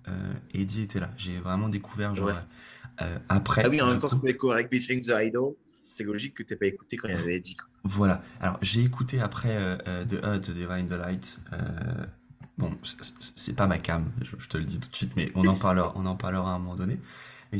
[0.52, 1.10] Eddie était là.
[1.16, 3.06] J'ai vraiment découvert genre Ouais.
[3.28, 3.62] après.
[3.64, 4.70] Ah oui, en même temps, c'était correct.
[4.70, 5.54] Beating the Idol.
[5.94, 7.54] C'est logique que t'aies pas écouté quand il y avait Eddie.
[7.54, 7.68] quoi.
[7.84, 8.20] Voilà.
[8.40, 11.38] Alors j'ai écouté après euh, euh, The Hut, The Divine the Light.
[11.52, 11.58] euh,
[12.58, 12.76] bon,
[13.36, 15.54] c'est- pas ma cam, je, je te le dis tout de suite, mais on en
[15.54, 16.98] parlera, on en parlera à un moment donné.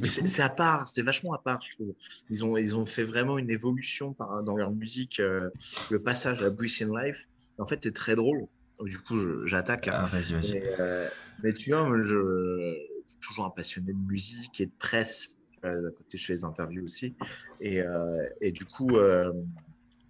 [0.03, 1.94] C'est à part, c'est vachement à part, je trouve.
[2.29, 5.49] Ils ont, ils ont fait vraiment une évolution par, dans leur musique, euh,
[5.90, 7.27] le passage à Breathe in Life.
[7.59, 8.47] En fait, c'est très drôle.
[8.81, 9.87] Du coup, j'attaque.
[9.87, 9.92] hein.
[9.94, 10.53] ah, vas-y, vas-y.
[10.55, 11.09] Mais,
[11.44, 15.38] mais tu vois, moi, je, je suis toujours un passionné de musique et de presse.
[15.64, 17.14] Euh, à côté, je fais des interviews aussi.
[17.61, 19.33] Et, euh, et du coup, euh,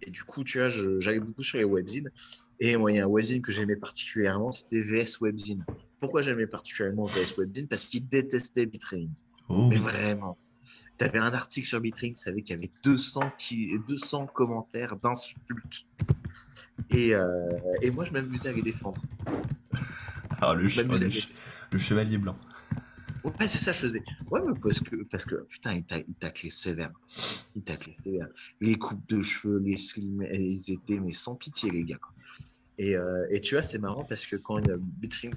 [0.01, 0.67] et du coup, tu vois,
[0.99, 2.09] j'allais beaucoup sur les webzines.
[2.59, 5.65] Et moi, il y a un webzine que j'aimais particulièrement, c'était VS Webzine.
[5.99, 7.67] Pourquoi j'aimais particulièrement VS Webzine?
[7.67, 9.07] Parce qu'il détestait Bitrain.
[9.49, 10.37] Oh, Mais vraiment.
[10.97, 13.77] Tu avais un article sur Bitrain, tu savais qu'il y avait 200, qui...
[13.87, 15.85] 200 commentaires d'insultes.
[16.91, 17.49] Et, euh,
[17.81, 19.01] et moi, je m'amusais à les défendre.
[20.41, 21.27] ah, le, che- m'amusais le à les che-
[21.71, 22.37] le chevalier blanc.
[23.25, 24.03] Ouais, c'est ça, je faisais.
[24.29, 26.91] Ouais, mais parce que, parce que putain, il t'a- il taclait sévère.
[27.55, 28.27] Il taclait sévère.
[28.61, 31.99] Les coupes de cheveux, les slim, ils étaient, mais sans pitié, les gars.
[32.77, 34.77] Et, euh, et tu vois, c'est marrant parce que quand euh,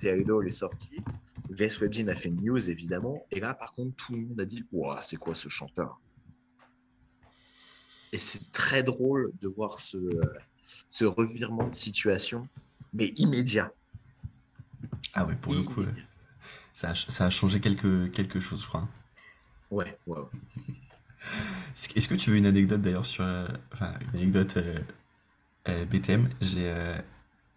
[0.02, 0.96] et Idol est sorti,
[1.50, 3.24] VS Webzine a fait une news, évidemment.
[3.30, 6.00] Et là, par contre, tout le monde a dit Ouah, c'est quoi ce chanteur?
[8.12, 10.34] Et c'est très drôle de voir ce, euh,
[10.90, 12.48] ce revirement de situation,
[12.92, 13.72] mais immédiat.
[15.14, 16.07] Ah ouais, pour le coup, Immédiat.
[16.78, 18.88] Ça a, ça a changé quelque, quelque chose, je crois.
[19.70, 20.18] Ouais, ouais.
[20.18, 20.26] ouais.
[21.96, 23.24] Est-ce que- tu veux une anecdote d'ailleurs sur.
[23.24, 24.78] euh, enfin, une anecdote euh,
[25.68, 26.96] euh, BTM J'ai euh,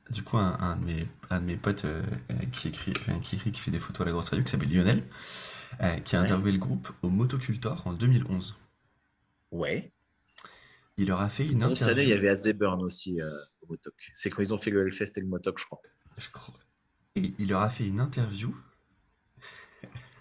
[0.10, 3.20] du coup un, un de, mes, un de mes potes euh, euh, qui, écrit, enfin,
[3.20, 5.04] qui écrit, qui fait des photos à la grosse radio, qui s'appelle Lionel,
[5.82, 6.26] euh, qui a Ouais.
[6.26, 8.58] interviewé le groupe au Motocultor en 2011.
[9.52, 9.92] Ouais.
[10.98, 13.30] Il leur a fait une Grosse année, il y avait Azzeburn aussi euh,
[13.62, 13.94] au Motok.
[14.14, 15.82] C'est quand ils ont fait le Hellfest et le Motok, je crois.
[16.18, 16.56] je crois.
[17.16, 18.56] Et il leur a fait une interview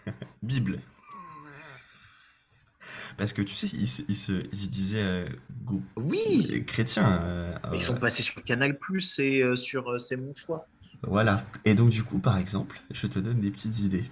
[0.43, 0.81] Bible.
[3.17, 5.29] Parce que tu sais, il se, il se, il se disait euh,
[5.65, 7.21] go- Oui chrétien.
[7.23, 10.67] euh, Ils sont euh, passés sur Canal Plus et euh, sur C'est mon choix.
[11.03, 11.45] Voilà.
[11.65, 14.11] Et donc du coup, par exemple, je te donne des petites idées.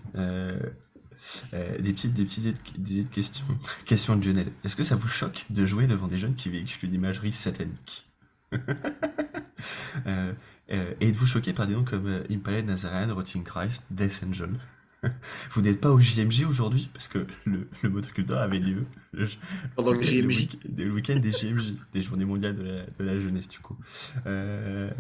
[1.53, 3.45] Des petites, des petites idées de, des idées de questions.
[3.87, 4.53] Question de Lionel.
[4.65, 8.09] Est-ce que ça vous choque de jouer devant des jeunes qui véhiculent une imagerie satanique
[10.69, 14.51] Êtes-vous choqué par des noms comme Impaled Nazarene, Rotting Christ, Death Angel?
[15.53, 19.27] Vous n'êtes pas au JMJ aujourd'hui parce que le, le motoculteur avait lieu le,
[19.77, 20.49] Pendant le JMJ.
[20.77, 23.77] le week-end des JMJ, des Journées mondiales de la, de la jeunesse du coup.
[24.27, 24.91] Euh,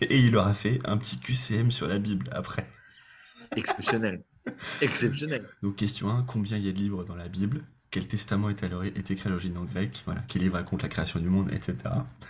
[0.00, 2.68] et il leur a fait un petit QCM sur la Bible après.
[3.56, 4.22] Exceptionnel.
[4.80, 5.46] Exceptionnel.
[5.62, 7.64] Donc question 1, combien il y a de livres dans la Bible?
[7.90, 10.02] Quel testament est, à est écrit à l'origine en grec?
[10.06, 11.76] Voilà, quel livre raconte la création du monde, etc.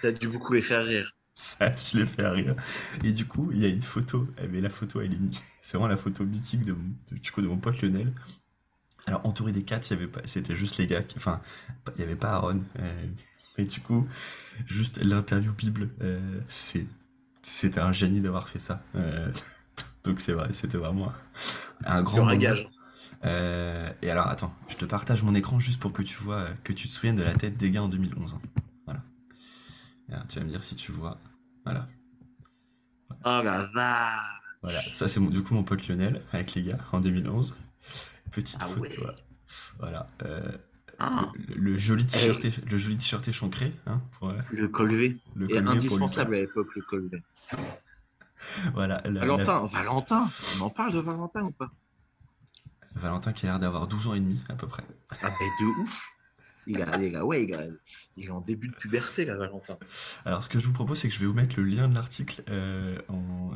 [0.01, 1.13] Ça a dû beaucoup les faire rire.
[1.35, 2.55] Ça, tu les fais rire.
[3.03, 4.29] Et du coup, il y a une photo.
[4.43, 5.19] Eh ben, la photo, elle est.
[5.63, 6.77] C'est vraiment la photo mythique de,
[7.13, 8.13] du coup, de mon pote Lionel.
[9.07, 11.03] Alors, entouré des quatre, il y avait pas, c'était juste les gars.
[11.03, 11.41] qui- enfin,
[11.97, 12.61] il n'y avait pas Aaron.
[12.81, 13.07] euh,
[13.59, 14.09] mais du coup,
[14.67, 16.87] juste l'interview Bible, euh, c'est,
[17.43, 18.83] c'était un génie d'avoir fait ça.
[18.97, 19.33] Euh,
[20.05, 21.13] donc, c'est vrai, c'était vraiment
[21.87, 22.71] un, grand un gage.
[23.27, 26.73] Euh, et alors, attends, je te partage mon écran juste pour que tu vois, que
[26.75, 28.35] tu te souviennes de la tête des gars en 2011.
[28.35, 28.63] hein.
[30.11, 31.19] Alors, tu vas me dire si tu vois.
[31.65, 31.89] Voilà.
[33.25, 34.27] Oh la vache.
[34.63, 37.55] Voilà, ça c'est du coup mon pote Lionel avec les gars en 2011.
[38.31, 38.81] Petite Ah photo.
[38.83, 38.95] ouais.
[38.99, 39.15] voilà.
[39.79, 40.11] Voilà.
[40.25, 40.53] euh,
[40.99, 44.93] Ah, le, le joli t-shirt, é- le joli t-shirt échancré, hein, pour, euh, le col
[44.95, 45.17] V.
[45.35, 47.23] le indispensable à l'époque, le col V.
[47.53, 47.65] Lucas.
[48.75, 49.01] Voilà.
[49.05, 51.71] la- la- Valentin, Valentin, on en parle de Valentin ou pas?
[52.95, 54.85] Valentin qui a l'air d'avoir 12 ans et demi à peu près.
[55.23, 56.12] Ah, mais de ouf
[56.67, 57.67] il a, il a- ouais, il, a-
[58.17, 59.77] il est en début de puberté, là, Valentin.
[60.25, 61.95] Alors ce que je vous propose c'est que je vais vous mettre le lien de
[61.95, 62.99] l'article euh,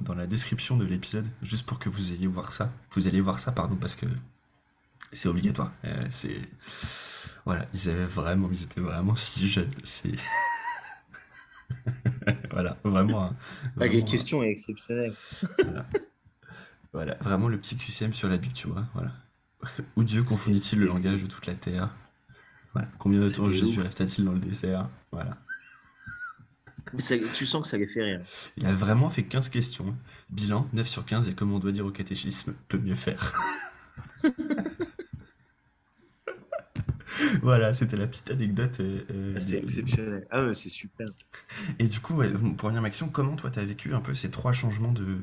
[0.03, 2.73] dans la description de l'épisode, juste pour que vous ayez voir ça.
[2.92, 4.07] Vous allez voir ça, pardon, parce que
[5.12, 5.73] c'est obligatoire.
[5.85, 6.40] Euh, c'est
[7.45, 9.71] voilà, ils avaient vraiment, ils étaient vraiment si jeunes.
[9.85, 10.14] C'est
[12.51, 13.25] voilà, vraiment.
[13.25, 13.37] un-
[13.77, 15.14] La vraiment un- question est exceptionnelle.
[16.92, 18.85] Voilà, vraiment le petit QCM sur la Bible, tu vois.
[18.95, 19.12] Voilà.
[19.97, 21.90] Où Dieu confondit-il le langage de toute la terre?
[22.77, 22.89] Voilà.
[22.99, 25.39] Combien de temps Jésus resta-t-il dans le désert Voilà.
[26.99, 28.21] Ça- tu sens que ça les fait rire.
[28.59, 29.97] Il a vraiment fait 15 questions.
[30.31, 33.33] Bilan 9 sur 15 et comme on doit dire au catéchisme, peut mieux faire.
[37.43, 38.77] voilà, c'était la petite anecdote.
[38.81, 40.27] euh, euh, Ah, C'est exceptionnel.
[40.31, 41.09] Ah, ouais, c'est super.
[41.79, 44.15] Et du coup, ouais, pour revenir à ma question, comment toi t'as vécu un peu
[44.15, 45.19] ces trois changements de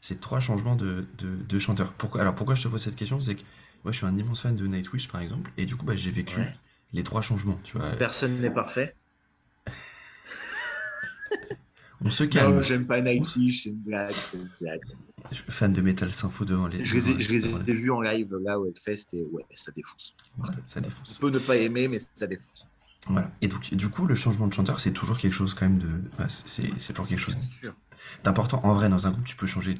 [0.00, 1.92] ces trois changements de, de, de chanteur?
[1.94, 3.20] Pourquoi Alors pourquoi je te pose cette question?
[3.20, 3.42] C'est que
[3.84, 6.10] moi je suis un immense fan de Nightwish par exemple, et du coup bah, j'ai
[6.10, 6.54] vécu Ouais.
[6.94, 7.60] Les trois changements.
[7.64, 8.96] Tu vois, Personne n'est parfait.
[12.00, 12.54] on se calme.
[12.54, 14.82] Non, j'aime pas Nightwish, c'est une blague, c'est une blague.
[15.30, 16.84] Je suis fan de Metal Sympho devant les.
[16.84, 19.72] Je les ai, je les ai vus en live là au Hellfest et ouais, ça
[19.72, 20.14] défonce.
[20.36, 21.16] Voilà, ça défonce.
[21.16, 22.66] On peut ne pas aimer, mais ça défonce.
[23.08, 23.30] Voilà.
[23.42, 25.88] Et donc, du coup, le changement de chanteur, c'est toujours quelque chose quand même de.
[26.18, 27.38] ouais, c'est c'est toujours quelque chose
[28.22, 28.60] d'important.
[28.64, 29.78] En vrai, dans un groupe, tu peux changer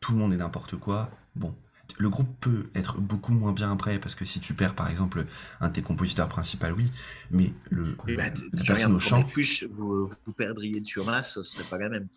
[0.00, 1.10] tout le monde et n'importe quoi.
[1.36, 1.54] Bon,
[1.98, 5.24] le groupe peut être beaucoup moins bien après parce que si tu perds, par exemple,
[5.60, 6.90] un de tes compositeurs principaux, oui,
[7.30, 11.78] mais le, bah, la personne au chant, Nightwish, vous, vous perdriez Thumas, ce serait pas
[11.78, 12.08] la même.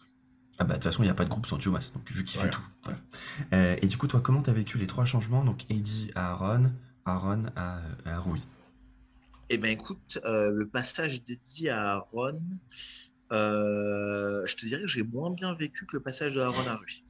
[0.60, 2.24] ah bah de toute façon, il n'y a pas de groupe sans Thomas, donc vu
[2.24, 2.62] qu'il fait tout.
[2.84, 3.00] Voilà.
[3.54, 5.44] Euh, et du coup, toi, comment t'as vécu les trois changements?
[5.44, 6.72] Donc, Eddie à Aaron,
[7.06, 8.42] Aaron à, à Rui.
[9.50, 12.42] Eh ben écoute, euh, le passage dédié à Aaron,
[13.32, 16.76] euh, je te dirais que j'ai moins bien vécu que le passage de Aaron à
[16.76, 17.04] Rui.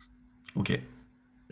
[0.56, 0.80] Ok.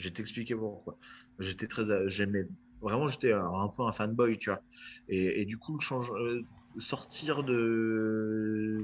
[0.02, 0.97] Je vais t'expliquer pourquoi.
[1.38, 2.43] J'étais très, j'aimais
[2.82, 4.62] vraiment, j'étais un, peu un fanboy, tu vois.
[5.08, 6.41] Et, du coup, change, euh,
[6.80, 8.84] sortir de,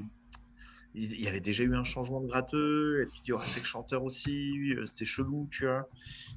[0.94, 4.04] il y avait déjà eu un changement de gratteux, et puis oh, c'est le chanteur
[4.04, 5.88] aussi, euh, c'est chelou, tu vois.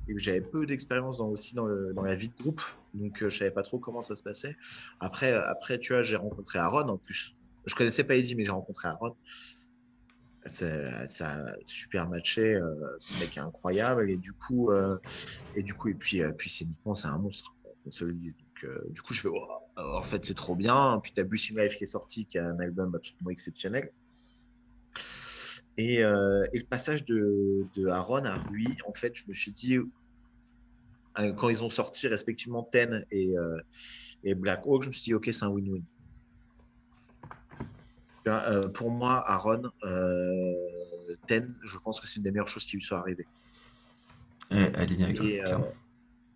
[0.07, 2.61] Et j'avais peu d'expérience aussi dans, le- dans la vie de groupe,
[2.95, 4.55] donc euh, je savais pas trop comment ça se passait.
[4.99, 7.35] Après, euh, après tu vois, j'ai rencontré Aaron en plus.
[7.65, 9.15] Je connaissais pas Eddie, mais j'ai rencontré Aaron.
[10.45, 14.97] Ça, a super matché, euh, ce mec est incroyable, et du coup, euh,
[15.55, 18.35] et du coup, et puis, euh, puis scéniquement, c'est un monstre, qu'on se le dise.
[18.37, 20.99] Donc, euh, du coup, je fais, oh, en fait, c'est trop bien.
[21.03, 23.91] Puis, tu as Bush Life qui est sorti, qui est un album absolument exceptionnel.
[25.77, 29.51] Et, euh, et le passage de, de Aaron à Rui, en fait, je me suis
[29.51, 29.77] dit,
[31.15, 33.33] quand ils ont sorti respectivement Ten et,
[34.23, 35.83] et Black Hawk, je me suis dit, OK, c'est un win-win.
[38.27, 40.53] Euh, pour moi, Aaron, euh,
[41.27, 43.27] Ten, je pense que c'est une des meilleures choses qui lui soit arrivée.
[44.51, 45.73] Aligné avec Et, euh, clairement.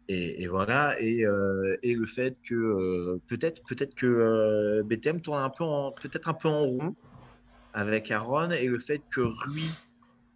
[0.07, 5.49] et, et voilà, et, euh, et le fait que peut-être peut-être que BTM tourne un
[5.49, 6.95] peu en peut-être un peu en rond
[7.73, 9.69] avec Aaron et le fait que Rui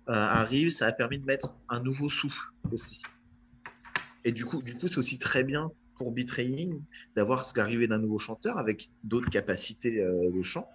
[0.08, 3.02] arrive, ça a permis de mettre un nouveau souffle aussi.
[4.26, 6.82] Et du coup, du coup, c'est aussi très bien pour Betraying
[7.16, 10.68] d'avoir ce l'arrivée d'un nouveau chanteur avec d'autres capacités de chant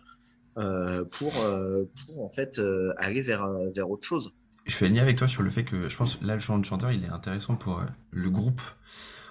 [0.56, 4.32] pour, euh, pour en fait euh, aller vers, euh, vers autre chose.
[4.66, 6.64] Je suis aligné avec toi sur le fait que je pense là le chant de
[6.64, 8.62] chanteur il est intéressant pour euh, le groupe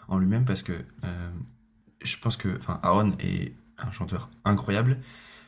[0.08, 1.30] en lui-même parce que euh,
[2.04, 5.00] je pense que enfin Aaron est un chanteur incroyable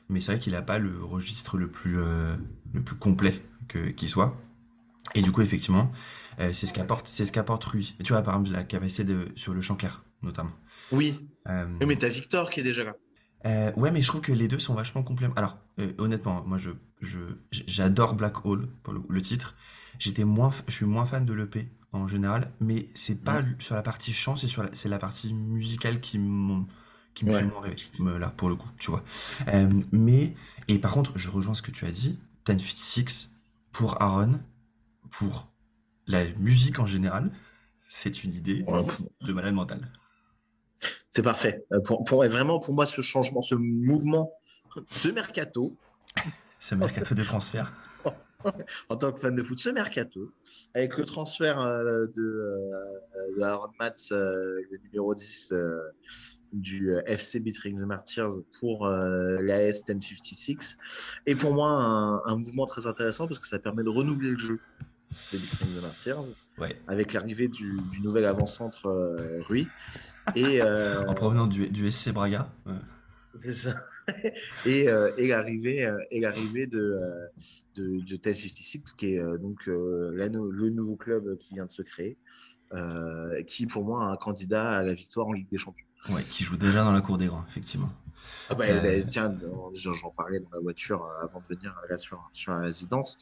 [0.10, 2.36] mais c'est vrai qu'il n'a pas le registre le plus euh,
[2.74, 4.36] le plus complet que qui soit
[5.14, 5.92] et du coup effectivement
[6.40, 9.28] euh, c'est ce qu'apporte c'est ce qu'apporte Rui tu vois par exemple la capacité de
[9.36, 10.54] sur le chant clair notamment
[10.92, 12.96] Oui, Euh, Oui, mais t'as Victor qui est déjà là.
[13.46, 15.44] Euh, ouais, mais je trouve que les deux sont vachement complémentaires.
[15.44, 16.72] Alors, euh, honnêtement, moi, je,
[17.02, 17.20] je,
[17.52, 19.56] j'adore Black Hole pour le, le titre.
[20.00, 23.76] J'étais moins, f- je suis moins fan de l'EP en général, mais c'est pas sur
[23.76, 26.68] la partie chant, c'est sur la, c'est la partie musicale qui m'ont-
[27.14, 27.40] qui me Ouais.
[27.42, 29.04] fait moins rêver, me- là, pour le coup, tu vois.
[29.48, 30.36] Euh, mais,
[30.68, 33.30] et par contre, je rejoins ce que tu as dit, 1056,
[33.72, 34.40] pour Aaron,
[35.12, 35.48] pour
[36.08, 37.32] la musique en général,
[37.90, 38.82] c'est une idée Ouais.
[39.22, 39.90] de malade mental.
[41.16, 41.66] C'est parfait.
[41.72, 44.34] Euh, Pour, vraiment, pour moi, ce changement, ce mouvement,
[44.92, 45.74] ce mercato,
[46.60, 47.72] Ce mercato des transferts.
[48.90, 50.34] en tant que fan de foot, ce mercato,
[50.74, 55.80] avec le transfert euh, de, euh, de Aaron Matz, euh, le numéro 10 euh,
[56.52, 60.78] du FC Beating the Martyrs pour l'AS 1056,
[61.28, 64.40] est pour moi un, un mouvement très intéressant parce que ça permet de renouveler le
[64.40, 64.60] jeu
[65.32, 66.24] Beating the Martyrs
[66.58, 66.76] Ouais.
[66.88, 69.68] avec l'arrivée du, du nouvel avant-centre euh, Rui.
[70.36, 72.48] Et, euh, En provenant du, du SC Braga.
[72.66, 72.74] ouais.
[74.66, 77.02] Et, euh, et l'arrivée euh, et l'arrivée de,
[77.76, 81.82] de, de Tel 56 qui est donc la le nouveau club qui vient de se
[81.82, 82.16] créer
[83.48, 86.44] qui pour moi a un candidat à la victoire en Ligue des Champions Ouais, qui
[86.44, 87.90] joue déjà dans la cour des grands, effectivement.
[88.50, 88.80] ah bah, Euh.
[88.80, 89.36] bah, tiens
[89.74, 93.18] j'en parlais dans la voiture avant de venir là sur, sur la résidence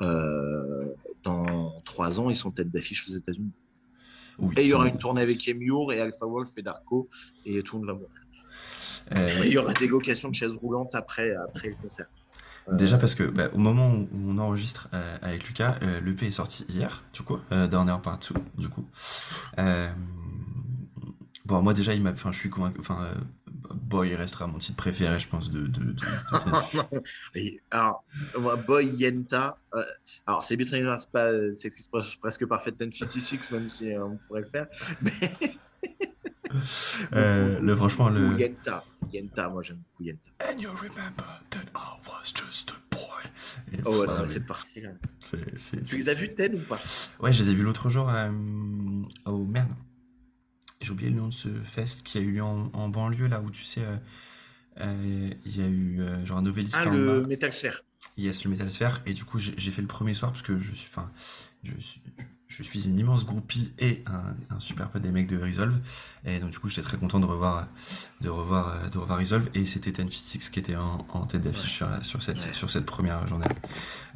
[0.00, 3.52] dans trois ans ils sont tête d'affiche aux États-Unis
[4.38, 7.08] Oui, et il y aura une tournée avec Emure et Alpha Wolf et Darko
[7.44, 8.10] et tout le monde va mourir.
[9.12, 12.06] Euh, il y aura des locations de chaises roulantes après après le concert
[12.68, 16.26] Euh, Déjà parce que bah, au moment où on enregistre euh, avec Lucas, euh, l'EP
[16.26, 18.84] est sorti hier, du coup, euh, Downer Part 2, du coup.
[21.50, 23.14] Bon, moi déjà, il m'a, enfin, je suis convaincu, enfin, euh,
[23.74, 25.62] Boy restera mon titre préféré, je pense, de.
[25.62, 27.00] de, de, de-
[27.34, 28.04] Et alors,
[28.68, 29.82] Boy Yenta, euh,
[30.26, 31.72] alors c'est Beatrice c'est pas, c'est
[32.20, 34.68] presque parfait 1056, même si euh, on pourrait le faire.
[37.12, 38.38] Mais le franchement le.
[38.38, 40.30] Yenta, Yenta, moi j'aime beaucoup Yenta.
[40.48, 43.00] And you remember that I was just a boy.
[43.72, 44.26] Et, Oh ouais, voilà, non, mais
[44.82, 44.92] là.
[45.20, 46.78] c'est- c'est- Tu les as vus Ted ou pas?
[47.18, 48.08] Ouais, je les ai vus l'autre jour
[49.26, 49.68] au merde.
[50.80, 53.40] J'ai oublié le nom de ce fest qui a eu lieu en, en banlieue, là
[53.40, 53.96] où tu sais, euh,
[54.80, 57.26] euh, il y a eu euh, genre un noveliste Ah, le.
[57.26, 57.82] Metal Sphere.
[58.16, 59.02] Yes, le Metal Sphere.
[59.06, 61.10] Et du coup, j'ai fait le premier soir parce que je suis, enfin,
[61.64, 62.00] je suis,
[62.48, 65.78] je suis une immense groupie et un, un super pote des mecs de Resolve.
[66.24, 67.68] Et donc, du coup, j'étais très content de revoir,
[68.22, 69.50] de revoir, de revoir Resolve.
[69.54, 71.88] Et c'était Ten qui était en, en tête d'affiche Ouais.
[72.02, 72.52] sur, sur, cette, Ouais.
[72.54, 73.46] sur cette première journée.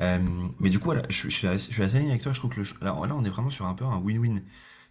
[0.01, 0.19] Euh,
[0.61, 2.33] mais du coup, voilà, je, je suis assez, je suis assez avec toi.
[2.33, 4.41] Je trouve que le, là, là, on est vraiment sur un peu un win-win.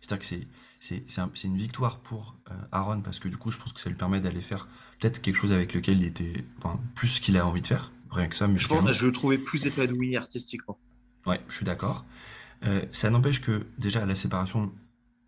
[0.01, 0.47] C'est-à-dire que c'est,
[0.83, 3.71] c'est, c'est, un- c'est une victoire pour euh, Aaron parce que du coup, je pense
[3.71, 4.67] que ça lui permet d'aller faire
[4.99, 7.93] peut-être quelque chose avec lequel il était, enfin, plus ce qu'il a envie de faire.
[8.11, 10.77] Rien que ça, Je, pense, je le trouvais plus épanoui artistiquement.
[11.25, 12.03] Ouais, je suis d'accord.
[12.65, 14.73] Euh, ça n'empêche que déjà la séparation,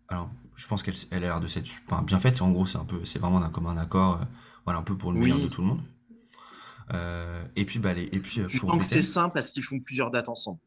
[0.08, 2.42] alors je pense qu'elle elle a l'air de s'être enfin, bien faite.
[2.42, 4.24] En gros, c'est un peu, c'est vraiment d'un commun accord, euh,
[4.66, 5.24] voilà, un peu pour le Oui.
[5.30, 5.80] meilleur de tout le monde.
[7.56, 9.80] Et puis, bah, les, et puis Je pour pense que c'est simple parce qu'ils font
[9.80, 10.58] plusieurs dates ensemble.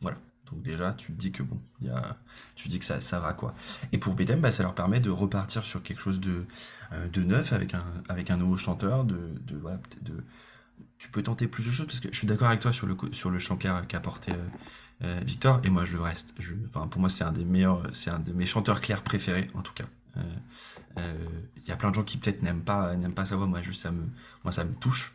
[0.00, 0.16] voilà.
[0.50, 2.16] Donc déjà, tu te dis que bon, y a,
[2.54, 3.54] tu dis que ça, ça va quoi.
[3.92, 6.44] Et pour BTM, bah, ça leur permet de repartir sur quelque chose de,
[6.92, 10.22] euh, de neuf avec un, avec un nouveau chanteur, de, de voilà, de,
[10.98, 12.96] tu peux tenter plus de choses parce que je suis d'accord avec toi sur le
[13.12, 14.36] sur le chant qu'a apporté euh,
[15.02, 18.18] euh, Victor et moi je reste je, pour moi c'est un des meilleurs c'est un
[18.18, 19.84] de mes chanteurs clairs préférés en tout cas.
[20.96, 21.12] Euh,
[21.56, 23.46] il y a plein de gens qui peut-être n'aiment pas n'aiment pas sa voix.
[23.46, 24.06] Moi juste ça me
[24.44, 25.12] moi ça me touche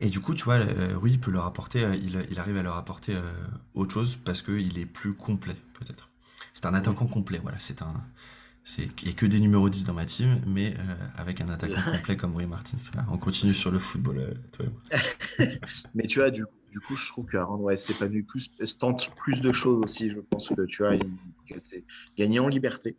[0.00, 2.62] et du coup tu vois euh, Rui peut leur apporter euh, il, il arrive à
[2.62, 3.22] leur apporter euh,
[3.74, 6.10] autre chose parce que il est plus complet peut-être
[6.52, 7.94] c'est un attaquant complet voilà c'est un
[8.66, 11.50] C'est il y a que des numéros 10 dans ma team, mais euh, avec un
[11.50, 12.78] attaquant complet comme Roy Martins.
[12.92, 15.50] Voilà, on continue sur le football, euh, toi et moi.
[15.94, 19.52] Mais tu vois, du, du coup, je trouve qu'Aaron ouais, s'épanouit plus, tente plus de
[19.52, 20.08] choses aussi.
[20.08, 21.02] Je pense que tu vois, il,
[21.46, 21.84] que c'est
[22.16, 22.96] gagner en liberté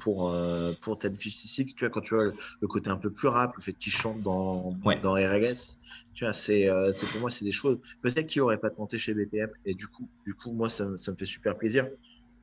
[0.00, 1.64] pour, euh, pour Ten 56.
[1.74, 2.24] Tu vois, quand tu vois
[2.60, 4.98] le, côté un peu plus rap, le fait qu'il chante dans, Ouais.
[5.00, 5.78] dans RLS,
[6.14, 7.78] tu vois, c'est euh, c'est- pour moi, c'est des choses.
[8.02, 9.50] Peut-être qu'il aurait pas tenté chez BTM.
[9.64, 11.88] Et du coup, du coup moi, ça, me- ça me fait super plaisir.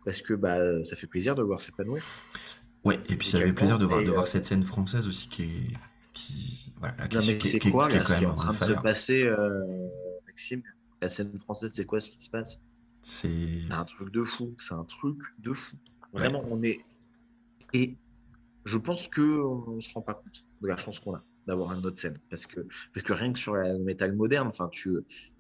[0.06, 2.02] Parce que bah, ça fait plaisir de le voir s'épanouir.
[2.86, 5.28] Ouais, et puis ça fait plaisir de voir, de voir euh, cette scène française aussi
[5.30, 5.74] qui est.
[6.14, 8.54] Qui, voilà, qui, Non, mais qui- c'est qui- quoi là, ce qui est en train
[8.54, 9.88] de se passer, euh,
[10.26, 10.64] Maxime?
[11.02, 12.60] La scène française, c'est quoi ce qui se passe?
[13.04, 13.30] C'est.
[13.68, 14.56] C'est un truc de fou.
[14.58, 15.76] C'est un truc de fou.
[16.14, 16.80] Vraiment, on est.
[17.74, 17.98] Et
[18.66, 21.72] je pense que on ne se rend pas compte de la chance qu'on a d'avoir
[21.74, 22.18] une autre scène.
[22.30, 22.62] Parce que,
[22.94, 24.98] parce que rien que sur la- le métal moderne, enfin, tu.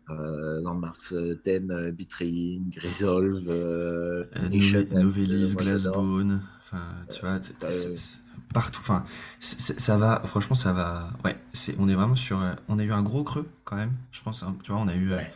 [0.09, 5.55] Euh, Landmark, euh, Ten, euh, Betraying, Resolve, euh, Euh, Nation, Nove- euh, Novelis.
[5.57, 6.81] Glassbone, enfin,
[7.13, 7.93] tu vois, t- euh,
[8.53, 9.03] partout, enfin,
[9.41, 12.93] ça va, franchement, ça va, ouais, c'est, on est vraiment sur, euh, on a eu
[12.93, 15.33] un gros creux quand même, je pense, hein, tu vois, on a eu, euh, Ouais.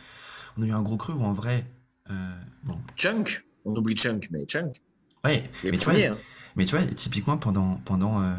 [0.56, 1.66] on a eu un gros creux où en vrai,
[2.08, 2.34] euh,
[2.64, 4.80] bon, Chunk, on oublie Chunk, mais Chunk,
[5.22, 6.16] ouais, les mais tu vois, hein.
[6.56, 8.34] Mais tu vois, typiquement pendant, pendant, euh,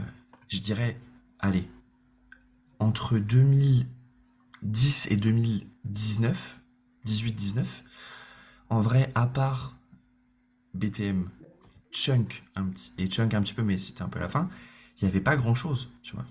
[0.49, 0.99] je dirais,
[1.39, 1.68] allez,
[2.80, 6.61] entre 2010 et 2019,
[7.05, 7.66] 18-19,
[8.70, 9.78] en vrai, à part
[10.74, 11.30] BTM,
[11.91, 14.49] Chunk un petit, et Chunk un petit peu, mais c'était un peu la fin,
[14.99, 16.26] il n'y avait pas grand chose, tu vois.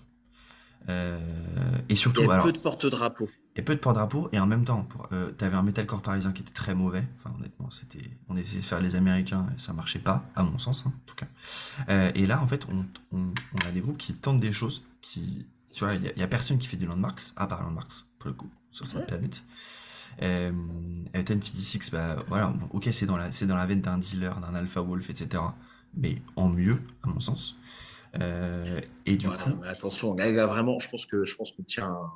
[0.88, 1.18] Euh,
[1.88, 3.30] et Il surtout, y a alors, peu de porte-drapeaux.
[3.56, 6.42] Et peu de porte-drapeaux, et en même temps, pour, euh, t'avais un metalcore parisien qui
[6.42, 7.04] était très mauvais.
[7.18, 10.58] Enfin, honnêtement, c'était, on essayait de faire les Américains, et ça marchait pas, à mon
[10.58, 11.26] sens, hein, en tout cas.
[11.90, 12.86] Euh, et là, en fait, on,
[13.16, 16.12] on, on a des groupes qui tentent des choses, qui, tu vois, il y, a-
[16.16, 18.86] il y a personne qui fait du landmarks, à part landmarks, pour le coup, sur
[18.86, 19.06] cette Ouais.
[19.06, 19.44] planète.
[20.22, 20.52] Euh,
[21.16, 24.38] euh, 1056, bah, voilà, bon, ok, c'est dans la, c'est dans la veine d'un dealer,
[24.40, 25.54] d'un alpha wolf, etc.
[25.96, 27.56] Mais en mieux, à mon sens.
[28.20, 31.62] Euh, et du Voilà, coup, attention, là, là, vraiment, je pense que je pense qu'on
[31.62, 32.10] tient, un,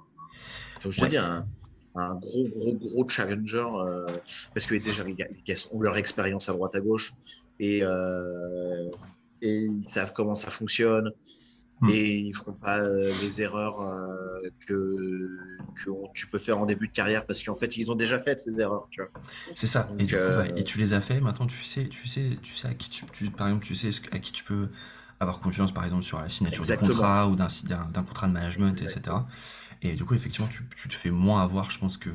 [0.87, 1.11] comme je te Ouais.
[1.11, 1.47] dis, un,
[1.95, 4.07] un gros, gros, gros challenger euh,
[4.55, 5.26] parce que déjà gars
[5.72, 7.12] ont leur expérience à droite à gauche
[7.59, 8.91] et euh,
[9.43, 11.11] et ils savent comment ça fonctionne
[11.80, 11.89] Hmm.
[11.91, 15.39] et ils feront pas euh, les erreurs euh, que
[15.84, 18.18] que on- tu peux faire en début de carrière parce qu'en fait ils ont déjà
[18.18, 19.11] fait ces erreurs, tu vois.
[19.55, 19.89] C'est ça.
[19.89, 21.20] Donc, et du coup, ouais, et tu les as fait.
[21.20, 23.91] Maintenant, tu sais, tu sais, tu sais à qui tu, tu- par exemple, tu sais
[24.12, 24.68] à qui tu peux
[25.20, 28.32] avoir confiance, par exemple, sur la signature de contrat ou d'un d'un d'un contrat de
[28.32, 29.26] management, etc.
[29.83, 32.11] Et du coup, effectivement, tu, tu te fais moins avoir, je pense que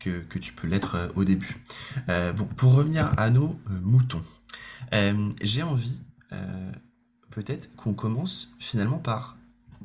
[0.00, 1.56] que, que tu peux l'être euh, au début.
[2.08, 4.24] Euh, bon, pour revenir à nos euh, moutons,
[4.92, 6.00] euh, j'ai envie,
[7.30, 9.36] peut-être qu'on commence finalement par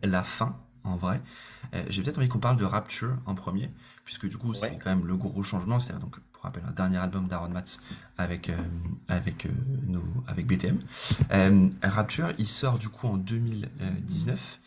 [0.03, 1.22] la fin, en vrai.
[1.89, 3.70] J'ai peut-être envie qu'on parle de Rapture en premier,
[4.06, 5.80] puisque du coup, c'est quand même le gros changement.
[5.80, 7.82] C'est donc, pour rappel, un dernier album d'Aaron Matz
[8.18, 8.58] avec, euh,
[9.08, 9.49] avec, euh,
[9.88, 10.80] nos, avec BTM.
[11.32, 14.60] Euh, Rapture, il sort du coup en 2019.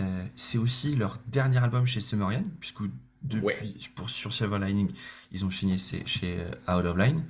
[0.00, 2.82] Euh, c'est aussi leur dernier album chez Sumerian, puisque
[3.22, 3.74] depuis, Ouais.
[3.94, 4.92] pour, sur Silver Lining,
[5.30, 7.24] ils ont signé chez, chez euh, Out of Line.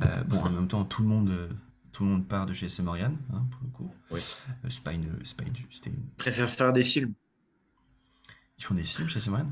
[0.00, 1.50] Euh, bon, en même temps, tout le monde,
[1.92, 3.94] tout le monde part de chez Sumerian, hein, pour le coup.
[4.10, 4.20] Oui.
[4.64, 7.12] Euh, c'est pas une, c'est pas une, c'était une- Ils préfèrent faire des films.
[8.58, 9.50] Ils font des films chez Sumerian?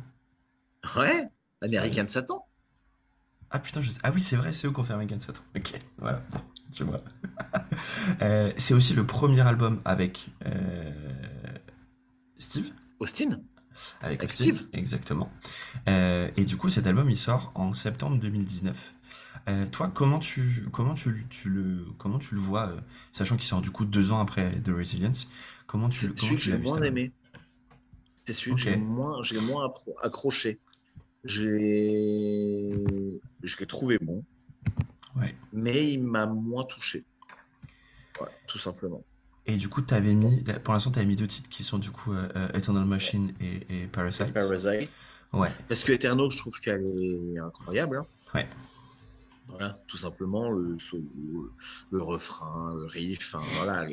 [0.97, 1.29] Ouais,
[1.63, 2.47] American Satan.
[3.51, 3.99] Ah putain, je sais.
[4.05, 5.41] Ah oui, c'est vrai, c'est eux qui ont fait American Satan.
[5.57, 6.23] Ok, voilà,
[6.73, 7.01] tu vois.
[8.23, 10.93] Euh, c'est aussi le premier album avec euh,
[12.41, 12.73] Steve.
[12.99, 13.41] Austin.
[14.03, 14.69] Avec, Avec Steve, Steve.
[14.73, 15.31] exactement.
[15.89, 18.95] Euh, et du coup, cet album, il sort en septembre 2019.
[19.49, 22.81] Euh, toi, comment tu, comment tu, tu le, comment tu le vois, euh,
[23.13, 25.29] sachant qu'il sort du coup deux ans après The Resilience,
[25.67, 27.13] comment tu, C'est comment celui que tu l'as j'ai moins aimé.
[28.17, 30.59] C'est celui que j'ai moins, j'ai moins appro- accroché.
[31.25, 32.71] J'ai,
[33.43, 34.25] je l'ai trouvé bon,
[35.17, 35.35] Ouais.
[35.53, 37.05] mais il m'a moins touché.
[38.21, 39.03] Ouais, tout simplement.
[39.53, 41.91] Et du coup, avais mis, pour l'instant, tu avais mis deux titres qui sont du
[41.91, 44.33] coup euh, euh, Eternal Machine et, et Parasite.
[44.33, 44.89] Parasite.
[45.33, 47.97] Ouais, Parce que Eterno, je trouve qu'elle est incroyable.
[47.99, 48.07] hein.
[48.35, 48.47] Ouais.
[49.49, 51.03] Voilà, tout simplement, le solo,
[51.91, 53.85] le refrain, le riff, enfin, voilà,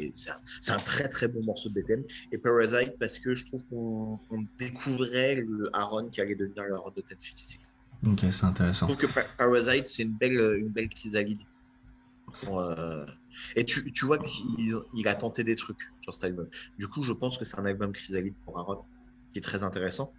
[0.61, 2.03] c'est un, très très bon morceau de BTM.
[2.31, 6.75] Et Parasite, parce que je trouve qu'on on découvrait le Aaron qui allait devenir le
[6.75, 7.73] Aaron de 1056.
[8.05, 8.87] ok, c'est intéressant.
[8.87, 11.41] Je trouve que Pa- Parasite, c'est une belle, une belle chrysalide.
[12.43, 13.05] Pour, euh,
[13.55, 16.47] Et tu, tu vois qu'il il a tenté des trucs sur cet album.
[16.77, 18.83] Du coup, je pense que c'est un album chrysalide pour Aaron,
[19.33, 20.13] qui est très intéressant,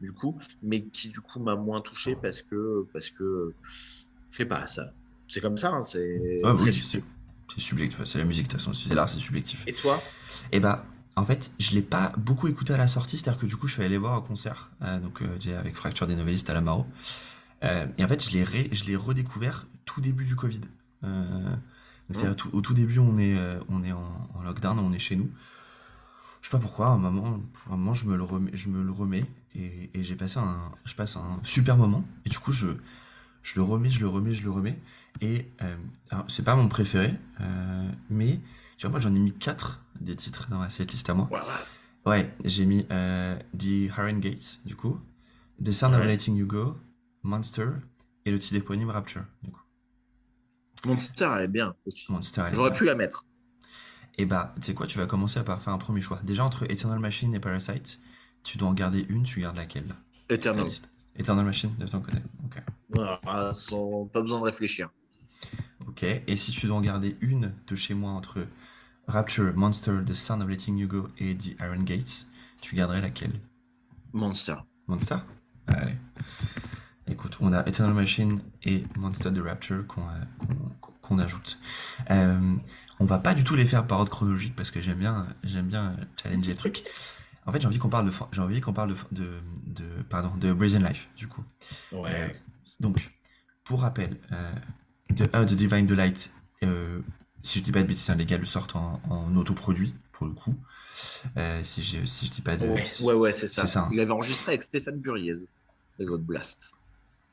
[0.00, 3.54] du coup, mais qui du coup m'a moins touché parce que, parce que,
[4.30, 4.84] je sais pas, ça,
[5.28, 7.02] c'est comme ça, hein, c'est Ah oui, c'est
[7.60, 9.64] subjectif, c'est la musique, de toute façon, c'est l'art, c'est subjectif.
[9.66, 10.02] Et toi?
[10.52, 13.56] Et bah, en fait, je l'ai pas beaucoup écouté à la sortie, c'est-à-dire que du
[13.56, 16.54] coup, je suis allé voir un concert, euh, donc euh, avec Fracture des Novellistes à
[16.54, 16.86] la Maro.
[17.64, 20.60] Euh, et en fait, je l'ai ré- je l'ai redécouvert tout début du Covid.
[22.36, 25.16] Tout- au tout début, on est, euh, on est en, en lockdown, on est chez
[25.16, 25.30] nous.
[26.42, 28.68] Je sais pas pourquoi, à un moment, à un moment je me le remets, je
[28.68, 32.02] me le remets et, et j'ai passé un, je passe un super moment.
[32.24, 32.68] Et du coup, je,
[33.42, 34.78] je le remets, je le remets, je le remets.
[35.20, 35.76] Et euh,
[36.28, 38.40] c'est pas mon préféré, euh, mais
[38.78, 41.28] tu vois, moi j'en ai mis 4 des titres dans ma setlist à moi.
[42.06, 43.64] Ouais, j'ai mis euh, The
[43.98, 44.98] Iron Gates, du coup,
[45.62, 46.06] The Sound of.
[46.06, 46.78] Letting You Go,
[47.22, 47.66] Monster
[48.24, 49.60] et le titre éponyme Rapture, du coup.
[50.84, 52.10] Monster, elle est bien aussi.
[52.10, 53.24] Monster, J'aurais pu la mettre.
[54.18, 56.20] Et bah, tu sais quoi, tu vas commencer par faire un premier choix.
[56.22, 58.00] Déjà, entre Eternal Machine et Parasite,
[58.42, 59.94] tu dois en garder une, tu gardes laquelle?
[60.28, 60.68] Eternal.
[61.16, 62.18] Eternal Machine, de ton côté.
[62.44, 62.62] Ok.
[62.90, 64.90] Voilà, sans- pas besoin de réfléchir.
[65.86, 66.02] Ok.
[66.02, 68.46] Et si tu dois en garder une de chez moi entre
[69.06, 72.26] Rapture, Monster, The Sound of Letting You Go et The Iron Gates,
[72.60, 73.40] tu garderais laquelle?
[74.12, 74.56] Monster.
[74.86, 75.16] Monster?
[75.66, 75.94] Allez.
[77.06, 80.49] Écoute, on a Eternal Machine et Monster de Rapture qu'on euh,
[81.14, 81.58] qu'on- ajoute.
[82.10, 82.54] Euh,
[82.98, 85.66] on va pas du tout les faire par ordre chronologique parce que j'aime bien, j'aime
[85.66, 86.82] bien challenger le truc.
[87.46, 90.32] En fait, j'ai envie qu'on parle de, j'ai envie qu'on parle de, de, de- pardon,
[90.36, 91.42] de Brazen Life, du coup.
[92.10, 92.28] Euh,
[92.80, 93.10] donc,
[93.64, 94.52] pour rappel, euh,
[95.10, 96.32] de 1 de Divine Delight,
[96.64, 97.00] euh,
[97.42, 100.26] si je dis pas de bêtises, hein, les gars le sortent en, en autoproduit, pour
[100.26, 100.54] le coup.
[101.38, 102.66] Euh, si, je, si je dis pas de.
[102.66, 103.62] Ouais, si- ouais, ouais, c'est ça.
[103.62, 103.88] c'est ça, hein.
[103.92, 105.32] Il avait enregistré avec Stéphane Buriez,
[105.98, 106.74] de God Blast.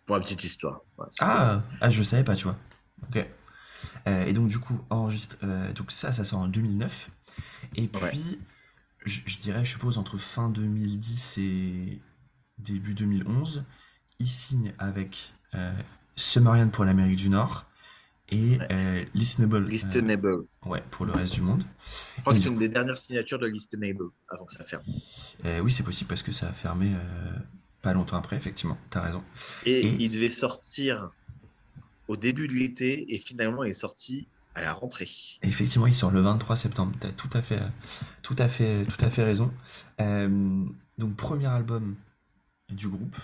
[0.05, 0.79] Pour la petite histoire.
[1.19, 2.55] Ah, ah, je savais pas, tu vois.
[3.09, 3.25] Ok.
[4.07, 5.37] Euh, et donc, du coup, enregistre.
[5.43, 7.09] euh, donc, ça, ça sort en 2009.
[7.75, 8.13] Et puis, Ouais.
[9.05, 12.01] je, je dirais, je suppose, entre fin 2010 et
[12.57, 13.63] début 2011,
[14.19, 15.73] il signe avec euh,
[16.15, 17.65] Sumerian pour l'Amérique du Nord
[18.29, 18.67] et Ouais.
[18.71, 19.65] euh, Listenable, cool.
[19.65, 20.35] euh, Listenable.
[20.65, 21.63] ouais, pour le reste du monde.
[22.17, 24.83] Je crois que c'est une des dernières signatures de Listenable avant que ça ferme.
[25.45, 26.91] Euh, oui, c'est possible parce que ça a fermé
[27.81, 28.77] pas longtemps après, effectivement.
[28.89, 29.23] T'as raison.
[29.65, 31.11] Et, Et- il devait sortir
[32.07, 35.07] au début de l'été et finalement il est sorti à la rentrée.
[35.43, 36.93] Effectivement, il sort le 23 septembre.
[36.99, 37.61] T'as tout à fait,
[38.23, 39.53] tout à fait, tout à fait raison.
[40.01, 40.65] Euh,
[40.97, 41.95] donc, premier album
[42.69, 43.17] du groupe.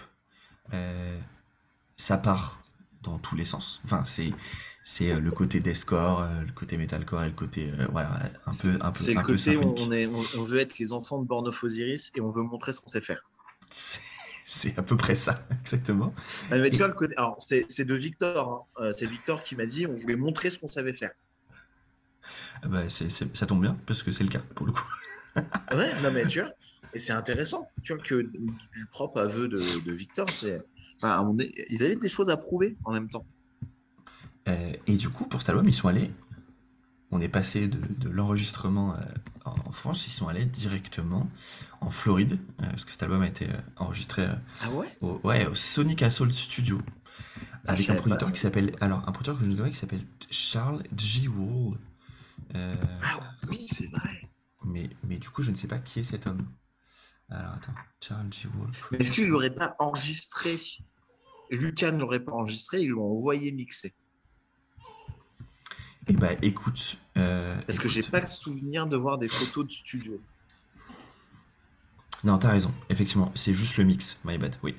[0.73, 1.19] Euh,
[1.97, 2.61] ça part
[3.01, 3.81] dans tous les sens.
[3.85, 4.31] Enfin, c'est,
[4.83, 8.77] c'est euh, le côté deathcore, le côté metalcore et le côté, euh, voilà, un peu,
[8.81, 10.93] un peu, C'est un le peu côté où on, est, on, on veut être les
[10.93, 13.23] enfants de Born of Osiris et on veut montrer ce qu'on sait faire.
[14.45, 16.13] C'est- à peu près ça, exactement.
[16.51, 16.55] Ah.
[17.17, 18.69] Alors, c'est c'est de Victor.
[18.77, 18.83] hein.
[18.83, 21.11] Euh, c'est Victor qui m'a dit on voulait montrer ce qu'on savait faire.
[22.61, 24.87] Ah bah, ça tombe bien parce que c'est le cas pour le coup.
[25.73, 26.51] Ouais, non, mais tu vois,
[26.93, 30.61] et c'est intéressant, tu vois, que du propre aveu de, de Victor, c'est.
[31.01, 31.35] Enfin,
[31.69, 33.25] ils avaient des choses à prouver en même temps.
[34.47, 36.11] Euh, et du coup, pour cet album, ils sont allés.
[37.15, 39.01] On est passé de, de l'enregistrement euh,
[39.45, 41.29] en France, ils sont allés directement
[41.79, 44.27] en Floride, euh, parce que cet album a été euh, enregistré
[44.61, 44.87] Ah ouais?
[45.01, 46.81] au, ouais, au Sonic Assault Studio,
[47.67, 49.79] Ah, avec un producteur qui s'appelle, alors un producteur que je ne connais pas qui
[49.79, 51.27] s'appelle Charles G.
[51.27, 51.77] Wall.
[52.55, 54.29] Euh, Ah oui, c'est vrai.
[54.65, 56.47] mais, mais du coup, je ne sais pas qui est cet homme.
[57.29, 58.47] Alors attends, Charles G.
[58.57, 58.71] Wall.
[58.99, 60.57] Est-ce qu'il l'aurait pas enregistré?
[61.51, 63.93] Lucas ne l'aurait pas enregistré, ils l'ont envoyé mixer.
[66.07, 66.97] Eh bah écoute.
[67.17, 68.09] euh, Parce que j'ai écoute.
[68.09, 70.23] pas le souvenir de voir des photos de studio.
[72.23, 74.75] Non, t'as raison, effectivement, c'est juste le mix, my bad, oui.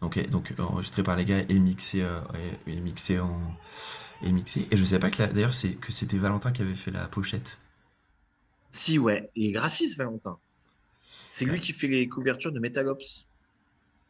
[0.00, 2.20] Donc, eh, donc enregistré par les gars et mixé, euh,
[2.66, 3.38] et, et mixé en.
[4.22, 4.68] Et mixé.
[4.70, 7.58] Et je sais pas que d'ailleurs c'est que c'était Valentin qui avait fait la pochette.
[8.70, 10.40] Si, ouais, il est graphiste, Valentin.
[11.28, 13.28] C'est lui qui fait les couvertures de Metalops.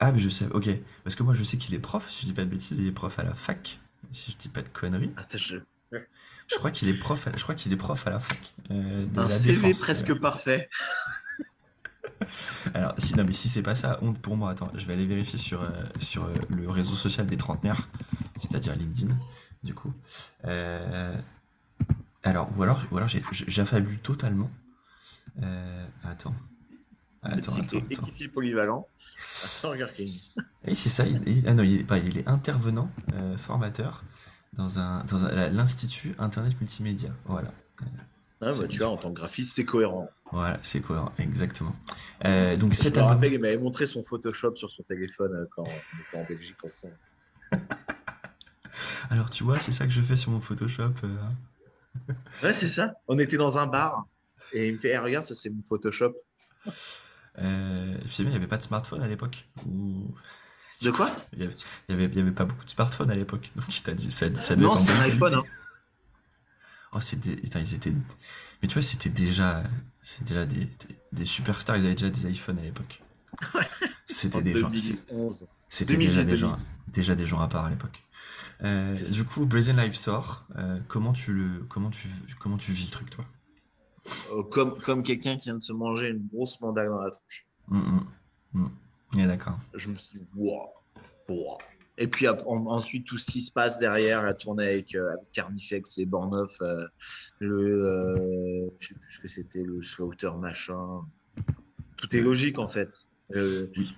[0.00, 0.68] Ah mais je sais, ok.
[1.04, 2.86] Parce que moi je sais qu'il est prof, si je dis pas de bêtises, il
[2.86, 3.80] est prof à la fac.
[4.12, 5.12] Si je dis pas de conneries.
[5.16, 5.56] Ah, ça, je-
[6.52, 8.38] Je crois qu'il est prof, à, je crois qu'il est prof à la fac.
[8.70, 9.80] euh, de Un la CV défense.
[9.80, 10.68] presque parfait.
[12.74, 14.50] Alors, si, non, mais si c'est pas ça, honte pour moi.
[14.50, 15.68] Attends, je vais aller vérifier sur, euh,
[16.00, 17.88] sur euh, le réseau social des trentenaires,
[18.40, 19.14] c'est-à-dire LinkedIn,
[19.64, 19.92] du coup.
[20.44, 21.16] Euh,
[22.22, 24.50] alors, ou alors, ou alors j'ai- j'affabule totalement.
[25.42, 26.34] Euh, attends.
[27.24, 27.86] Attends, attends, attends.
[27.90, 28.86] Équipier polyvalent.
[29.62, 30.12] Burger King.
[30.66, 31.06] Oui, c'est ça.
[31.06, 34.04] Il, il- ah non, il est, pas, il est intervenant, euh, formateur
[34.52, 37.10] dans un dans un- l'Institut Internet Multimédia.
[37.24, 37.52] Voilà.
[38.44, 40.08] Ah, bah, tu vois, en tant que graphiste, c'est cohérent.
[40.32, 41.76] Voilà, c'est cohérent, exactement.
[42.24, 43.14] Euh, donc, Je cet me album.
[43.14, 46.56] rappelle, il m'avait montré son Photoshop sur son téléphone euh, quand on était en Belgique
[46.64, 46.98] ensemble.
[49.10, 50.92] Alors, tu vois, c'est ça que je fais sur mon Photoshop.
[51.04, 51.16] euh.
[52.42, 52.94] Ouais, c'est ça.
[53.06, 54.06] On était dans un bar
[54.52, 56.14] et il me fait Eh, Regarde, ça, c'est mon Photoshop.
[57.38, 59.46] Euh, je sais bien, il n'y avait pas de smartphone à l'époque.
[59.68, 60.12] Ou...
[60.82, 61.10] De quoi?
[61.32, 61.54] Il n'y avait,
[61.88, 63.50] il y avait, il y avait pas beaucoup de smartphones à l'époque.
[63.56, 65.34] Donc t'as dû, ça, ça devait Non, c'est un iPhone.
[65.34, 65.44] hein.
[66.92, 67.92] Oh, c'était, ils étaient.
[68.60, 69.62] Mais tu vois, c'était déjà,
[70.02, 71.76] c'est déjà des, des, des superstars.
[71.78, 73.02] Ils avaient déjà des iPhones à l'époque.
[73.54, 73.60] En
[74.06, 74.70] C'était des gens.
[74.74, 75.46] c'est- 2011.
[75.68, 76.56] C'était déjà 2010, des gens,
[76.88, 78.02] déjà des gens à part à l'époque.
[78.62, 80.44] Euh, du coup, Brazen Live sort.
[80.56, 82.08] Euh, comment tu le, comment tu,
[82.38, 83.24] comment tu vis le truc, toi?
[84.32, 87.46] Euh, comme comme quelqu'un qui vient de se manger une grosse mandale dans la tronche.
[87.70, 88.04] Hum,
[88.54, 88.70] hum,
[89.16, 89.58] Ouais, d'accord.
[89.74, 90.68] Je me suis dit, wow,
[91.28, 91.58] wow.
[91.98, 95.98] Et puis ensuite, tout ce qui se passe derrière, la tournée avec, euh, avec Carnifex
[95.98, 96.86] et Bornoff, euh,
[97.38, 101.02] le, euh, je sais plus ce que c'était, le Slaughter machin.
[101.98, 103.06] Tout est logique en fait.
[103.34, 103.94] Euh, Oui.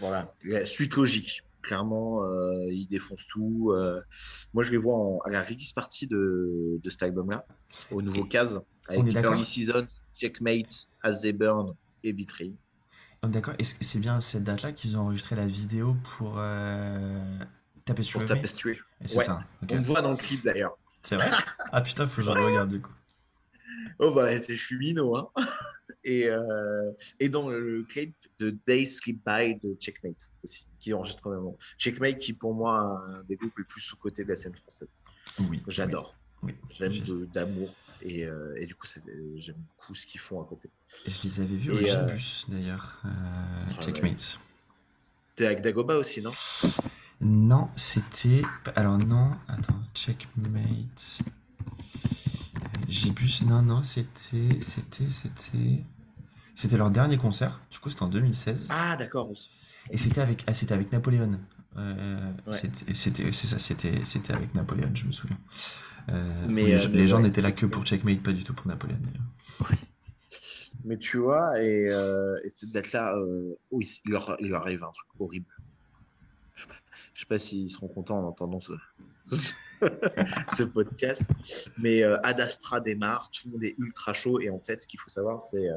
[0.00, 1.42] Voilà, la suite logique.
[1.62, 2.22] Clairement,
[2.68, 3.72] ils défoncent tout.
[4.52, 7.46] moi, je les vois en- à la release party de, de cet album-là,
[7.92, 9.86] au nouveau Case, avec Early Season,
[10.16, 11.72] Checkmate, As They Burn
[12.02, 12.52] et Betray.
[13.24, 13.54] Oh, D'accord.
[13.58, 17.38] Est-ce que c'est bien cette date-là qu'ils ont enregistré la vidéo pour euh,
[17.84, 18.72] Tapestry Pour of Me Tapestry.
[19.00, 19.24] Et C'est Ouais.
[19.24, 19.44] ça.
[19.62, 19.68] ok.
[19.72, 20.76] On me voit dans le clip d'ailleurs.
[21.02, 21.30] C'est vrai?
[21.72, 22.92] Ah putain, faut que je le regarde du coup.
[23.98, 25.30] Oh bah, c'est- je suis minot, hein.
[26.04, 31.28] Et, euh, et dans le clip de Day Sleep By de Checkmate aussi, qui enregistre
[31.30, 31.56] vraiment.
[31.78, 34.96] Checkmate qui pour moi un des groupes les plus sous-cotés de la scène française.
[35.48, 35.62] Oui.
[35.68, 36.16] J'adore.
[36.42, 36.54] Oui.
[36.70, 37.70] J'aime J'ai- de- d'amour
[38.02, 39.02] et, euh, et du coup c'est-
[39.36, 40.68] j'aime beaucoup ce qu'ils font à côté.
[41.06, 43.00] Je les avais vus au Et, euh, Gibus d'ailleurs.
[43.04, 43.08] euh,
[43.68, 43.80] ouais.
[43.82, 44.38] Checkmate.
[45.36, 46.32] T'es avec Dagoba aussi, non?
[47.20, 48.42] Non, c'était.
[48.74, 51.18] Alors non, attends, checkmate.
[52.88, 54.60] Gibus, non, non, c'était.
[54.62, 55.08] C'était.
[55.10, 55.84] C'était.
[56.54, 57.60] C'était leur dernier concert.
[57.70, 58.66] Du coup, c'était en 2016.
[58.68, 59.30] Ah d'accord.
[59.90, 61.40] Et c'était avec, ah, c'était avec Napoléon.
[61.78, 62.52] Euh, Ouais.
[62.58, 65.38] c'était, c'était, c'est ça, c'était, c'était avec Napoléon, je me souviens.
[66.10, 67.22] Euh, Mais, où les, euh, gens- mais les gens ouais.
[67.22, 68.98] n'étaient là que pour checkmate, pas du tout pour Napoléon.
[69.00, 69.78] d'ailleurs.
[70.84, 74.82] Mais tu vois, et, euh, et cette date-là, euh, oui, il leur, il leur arrive
[74.82, 75.46] un truc horrible.
[76.56, 76.74] Je sais pas,
[77.14, 78.72] je sais pas s'ils seront contents en entendant ce,
[80.48, 81.30] ce podcast.
[81.78, 84.40] Mais euh, Ad Astra démarre, tout le monde est ultra chaud.
[84.40, 85.68] Et en fait, ce qu'il faut savoir, c'est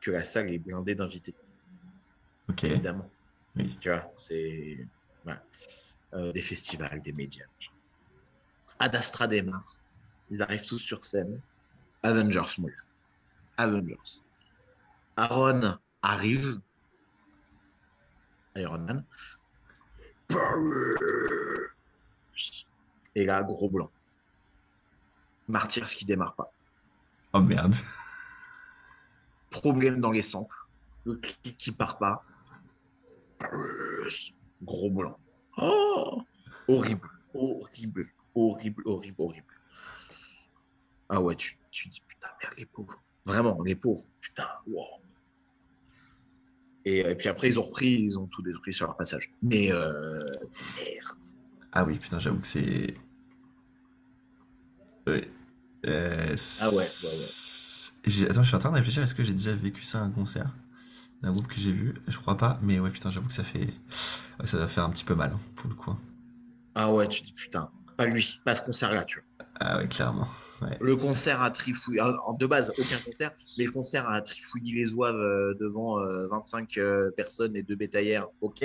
[0.00, 1.34] que la salle est blindée d'invités,
[2.48, 2.64] Ok.
[2.64, 3.08] évidemment.
[3.56, 3.76] Oui.
[3.80, 4.86] Tu vois, c'est
[5.26, 5.42] voilà.
[6.14, 7.46] Euh, des festivals, des médias.
[8.78, 9.80] Ad Astra démarre.
[10.30, 11.40] Ils arrivent tous sur scène.
[12.02, 12.70] Avengers, moi.
[13.56, 14.22] Avengers.
[15.16, 16.60] Aaron arrive.
[18.54, 19.04] Iron Man.
[23.14, 23.90] Et là, gros blanc.
[25.48, 26.52] Martyrs qui démarre pas.
[27.32, 27.74] Oh merde.
[29.50, 30.56] Problème dans les samples.
[31.04, 32.24] Le clic qui part pas.
[34.62, 35.18] Gros blanc.
[35.58, 36.22] Oh
[36.68, 39.54] horrible, horrible, horrible, horrible, horrible.
[41.08, 43.02] Ah ouais, tu, tu dis putain, merde, les pauvres.
[43.24, 44.04] Vraiment, les pauvres.
[44.20, 44.84] Putain, wow.
[46.84, 49.32] Et, et puis après, ils ont repris, ils ont tout détruit sur leur passage.
[49.42, 50.20] Mais euh,
[50.76, 51.18] merde.
[51.72, 52.94] Ah oui, putain, j'avoue que c'est.
[55.08, 55.20] Euh,
[56.60, 58.30] Ah ouais, ouais, ouais.
[58.30, 60.10] Attends, je suis en train de réfléchir, est-ce que j'ai déjà vécu ça à un
[60.10, 60.52] concert?
[61.22, 63.66] D'un groupe que j'ai vu Je crois pas, mais ouais, putain, j'avoue que ça fait.
[64.40, 65.94] ouais, ça va faire un petit peu mal, hein, pour le coup.
[66.74, 69.46] Ah ouais, tu dis putain, pas lui, pas ce concert-là, tu vois.
[69.60, 70.28] Ah ouais, clairement.
[70.62, 70.76] Ouais.
[70.80, 74.92] Le concert à trifouiller, en de base, aucun concert, mais le concert à trifouiller les
[74.92, 78.64] oives euh, devant euh, 25 euh, personnes et deux bétaillères, ok.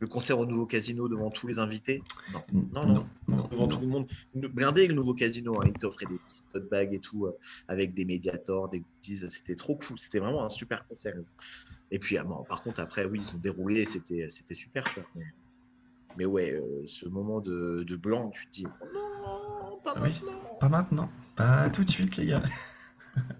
[0.00, 2.42] Le concert au nouveau casino devant tous les invités, non.
[2.72, 3.68] Non, non, non, devant non.
[3.68, 4.06] tout le monde.
[4.34, 7.32] Blindé le nouveau casino, hein, il t'offrait des petites tote bags et tout, euh,
[7.68, 11.14] avec des médiators, des goodies, c'était trop cool, c'était vraiment un super concert.
[11.90, 14.84] Et puis, ah, bon, par contre, après, oui, ils ont déroulé, c'était c'était super.
[14.94, 15.02] quoi.
[15.14, 15.24] Mais,
[16.16, 20.00] mais ouais, euh, ce moment de, de blanc, tu te dis, oh non, pas Ah
[20.02, 20.08] oui.
[20.08, 20.58] maintenant.
[20.60, 22.42] Pas maintenant, pas tout de suite, les gars.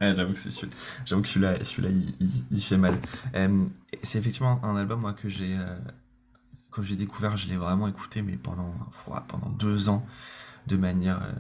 [0.01, 0.71] Ouais, J'avoue que celui-
[1.07, 3.01] celui-là, celui-là, il, il- il fait mal.
[3.35, 3.65] Euh,
[4.03, 5.77] c'est effectivement un album moi que j'ai, euh,
[6.71, 8.73] quand j'ai découvert, je l'ai vraiment écouté, mais pendant,
[9.29, 10.05] pendant deux ans,
[10.67, 11.33] de manière euh,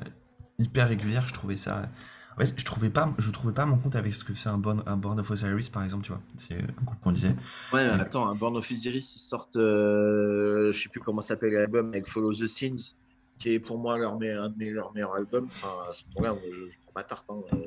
[0.58, 1.26] hyper régulière.
[1.26, 1.88] Je trouvais ça,
[2.36, 4.58] en fait, je trouvais pas, je trouvais pas mon compte avec ce que fait un
[4.58, 6.20] Born, un Born of Osiris, par exemple, tu vois.
[6.38, 7.34] C'est un groupe qu'on disait.
[7.72, 8.00] Ouais, mais Ouais.
[8.00, 12.06] attends, un Born of Osiris, ils sortent, euh, je sais plus comment s'appelle l'album, avec
[12.08, 12.94] Follow the Sins,
[13.38, 15.46] qui est pour moi leur me- un de mes- leurs meilleurs albums.
[15.46, 17.26] Enfin, à ce moment-là, je, je prends pas tarte.
[17.30, 17.58] hein, euh.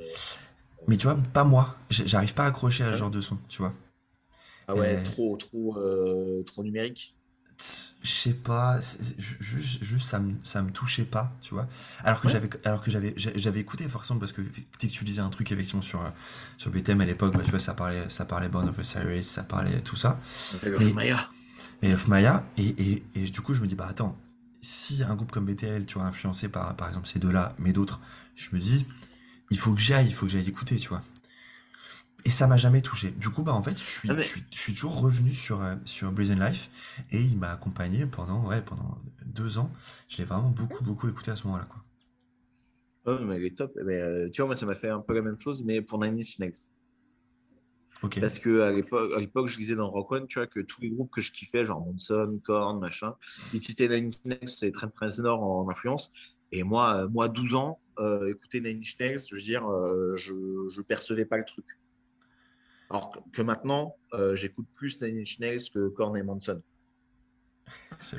[0.88, 1.76] Mais tu vois, pas moi.
[1.90, 2.98] J'arrive pas à accrocher à ce Ouais.
[2.98, 3.74] genre de son, tu vois.
[4.68, 5.04] Ah ouais, Euh.
[5.04, 7.16] trop, trop, euh, trop numérique.
[8.02, 8.80] Je sais pas,
[9.18, 11.68] juste, juste ça me, ça me touchait pas, tu vois.
[12.04, 12.34] Alors que Ouais.
[12.34, 15.30] j'avais, alors que j'avais, j'a- j'avais écouté forcément parce que dès que tu disais un
[15.30, 16.10] truc effectivement sur, euh,
[16.58, 19.44] sur BTM à l'époque, bah, tu vois, ça parlait, ça parlait Born of Osiris, ça
[19.44, 20.20] parlait tout ça,
[20.64, 21.30] le Mais- Maya.
[21.82, 24.18] et of Maya, et, et, et du coup je me dis bah attends,
[24.62, 28.02] si un groupe comme BTL, tu vois, influencé par, par exemple ces deux-là, mais d'autres,
[28.36, 28.86] je me dis,
[29.50, 31.04] il faut que j'y aille, il faut que j'aille écouter, tu vois.
[32.26, 33.12] Et ça m'a jamais touché.
[33.12, 35.34] Du coup, bah en fait, je suis, Ah, mais- je suis, je suis toujours revenu
[35.34, 36.70] sur, euh, sur Brazen Life
[37.12, 39.70] et il m'a accompagné pendant, ouais, pendant deux ans.
[40.08, 41.84] Je l'ai vraiment beaucoup, beaucoup écouté à ce moment-là, quoi.
[43.06, 43.74] Oh, mais elle est top.
[43.86, 46.00] Mais, euh, tu vois, moi, ça m'a fait un peu la même chose, mais pour
[46.02, 46.52] Nine Inch Nails.
[48.02, 48.20] Ok.
[48.20, 50.82] Parce que à l'époque, à l'époque, je lisais dans Rock One, tu vois, que tous
[50.82, 53.16] les groupes que je kiffais, genre Monson, Korn, machin,
[53.54, 56.12] ils citaient Nine Inch Nails et Trent Reznor en influence.
[56.52, 60.16] Et moi, euh, moi 12 ans, euh, écouter Nine Inch Nails, je veux dire, euh,
[60.18, 60.34] je,
[60.74, 61.66] je percevais pas le truc.
[62.94, 66.24] Alors que, maintenant, euh, j'écoute plus Nine Inch Nails que Korn et.
[68.00, 68.18] C'est-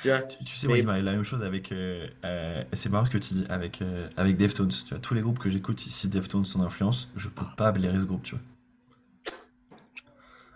[0.00, 1.70] Tu vois Tu, tu sais, Mais- moi, il m'arrive la même chose avec.
[1.70, 3.82] euh, euh, c'est marrant ce que tu dis avec,
[4.16, 4.70] avec Deftones.
[4.70, 8.00] Tu vois, tous les groupes que j'écoute ici, Deftones sont influence, je peux pas blairer
[8.00, 8.44] ce groupe, tu vois.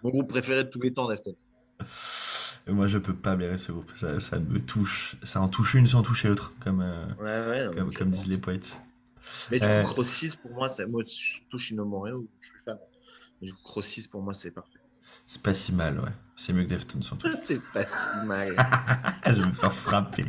[0.03, 1.35] Mon groupe préféré de tous les temps, Deftones.
[2.67, 3.91] Moi, je peux pas blairer ce groupe.
[3.99, 5.17] Ça, ça me touche.
[5.25, 6.81] Ça en touche une sans toucher l'autre, comme,
[7.21, 8.79] Ouais, ouais, non, comme, disent les poètes.
[9.51, 12.57] Mais du Euh, coup, Cross 6, pour moi, c'est moi, surtout Shino Moreno, je suis
[12.65, 12.79] fan.
[13.41, 14.79] Mais du coup, Cross 6, pour moi, c'est parfait.
[15.27, 16.11] C'est pas si mal, ouais.
[16.37, 17.29] C'est mieux que Deftones, surtout.
[17.43, 18.55] c'est pas si mal.
[19.27, 20.25] je vais me faire frapper.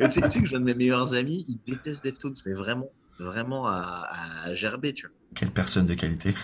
[0.00, 2.52] Tu sais, tu sais que j'ai un de mes meilleurs amis, il déteste Deftones, mais
[2.52, 4.06] vraiment, vraiment à,
[4.44, 5.16] à gerber, tu vois.
[5.34, 6.34] Quelle personne de qualité.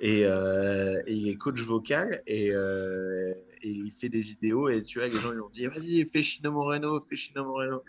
[0.00, 4.82] Et, euh, et il est coach vocal et, euh, et il fait des vidéos et
[4.82, 7.82] tu vois, les gens lui ont dit vas-y, fais Chino Moreno, fais Chino Moreno.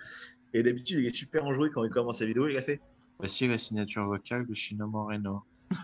[0.53, 2.82] Et d'habitude, il est super enjoué quand il commence sa vidéo, il a fait
[3.22, 5.43] voici la signature vocale de Chino Moreno.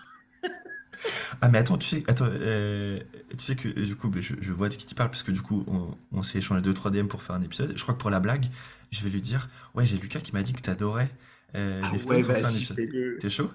[1.41, 2.99] Ah, mais attends, tu sais, attends, euh,
[3.37, 5.41] tu sais que du coup, je, je vois de qui tu parles parce que du
[5.43, 7.73] coup, on, on s'est échangé 2-3 DM pour faire un épisode.
[7.75, 8.47] Je crois que pour la blague,
[8.91, 11.11] je vais lui dire Ouais, j'ai Lucas qui m'a dit que t'adorais
[11.53, 12.77] euh, Ah ouais, pour faire un vas-y, épisode.
[12.77, 13.17] fais-le.
[13.19, 13.51] T'es chaud?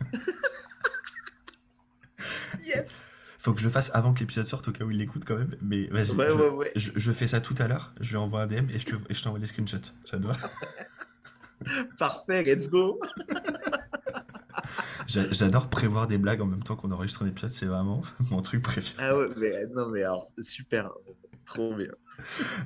[2.64, 2.86] Yes.
[3.38, 5.36] Faut que je le fasse avant que l'épisode sorte au cas où il l'écoute quand
[5.36, 5.54] même.
[5.60, 6.72] Mais vas-y, Ouais, je, ouais, ouais.
[6.76, 7.92] je- je fais ça tout à l'heure.
[8.00, 9.92] Je lui envoie un DM et je te- et je t'envoie les screenshots.
[10.06, 10.36] Ça te va?
[11.98, 13.00] Parfait, let's go.
[15.06, 17.50] J'a- J'adore prévoir des blagues en même temps qu'on enregistre un épisode.
[17.50, 19.02] C'est vraiment mon truc préféré.
[19.06, 20.90] Ah ouais, mais non, mais alors, super.
[21.44, 21.90] Trop bien.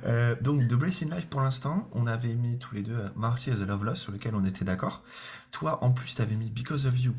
[0.05, 3.09] Euh, donc, The Brace in Life, pour l'instant, on avait mis tous les deux euh,
[3.15, 5.03] Marty as a Love Lost, sur lequel on était d'accord.
[5.51, 7.13] Toi, en plus, t'avais mis Because of You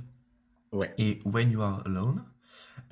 [0.73, 0.95] Ouais.
[0.99, 2.25] et When You Are Alone.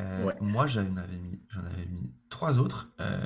[0.00, 0.34] Euh, Ouais.
[0.42, 3.18] Moi, j'en avais mis, j'en avais mis trois autres euh,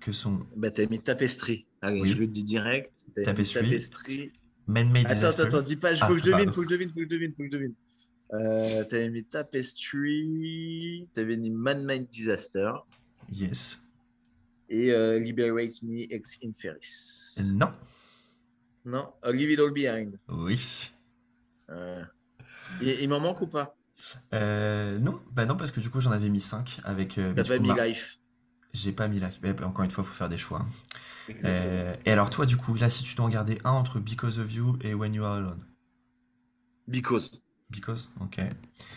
[0.00, 1.66] que sont Bah, t'as mis Tapestry.
[1.80, 2.08] Allez, Oui.
[2.10, 3.04] je le dis direct.
[3.16, 4.32] Mis Tapestry.
[4.68, 5.42] Man-Made Attends, Disaster.
[5.42, 7.02] attends, dis pas, il faut Ah, que je devine, faut que je devine, faut que
[7.04, 7.74] je devine, faut que je devine.
[8.34, 12.72] Euh, t'avais mis Tapestry, t'avais mis Man Mind Disaster
[13.32, 13.80] Yes.
[14.68, 17.36] et euh, Liberate Me Ex Inferis.
[17.54, 17.72] Non.
[18.84, 20.16] Non, Leave It All Behind.
[20.28, 20.90] Oui.
[21.70, 22.02] Euh,
[22.80, 23.74] il il m'en manque ou pas?
[24.32, 27.14] Euh, non, bah non, parce que du coup, j'en avais mis 5 avec.
[27.34, 28.18] T'as pas mis Life.
[28.72, 29.40] J'ai pas mis Life.
[29.42, 30.60] Mais encore une fois, faut faire des choix.
[30.60, 30.68] hein.
[31.44, 34.38] Euh, et alors, toi, du coup, là, si tu dois en garder un entre Because
[34.38, 35.64] of You et When You Are Alone.
[36.86, 37.30] Because.
[37.70, 38.40] Because Ok.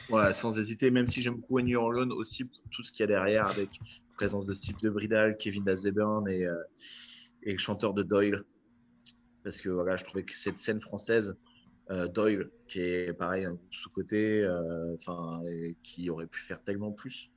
[0.10, 3.02] Ouais, sans hésiter, même si j'aime beaucoup When You're Alone aussi pour tout ce qu'il
[3.02, 6.56] y a derrière avec la présence de Steve de Bridal, Kevin Dazeburn et, euh,
[7.44, 8.44] et le chanteur de Doyle.
[9.44, 11.36] Parce que voilà, je trouvais que cette scène française,
[11.90, 15.42] euh, Doyle, qui est pareil, un sous-côté, euh, enfin,
[15.84, 17.32] qui aurait pu faire tellement plus.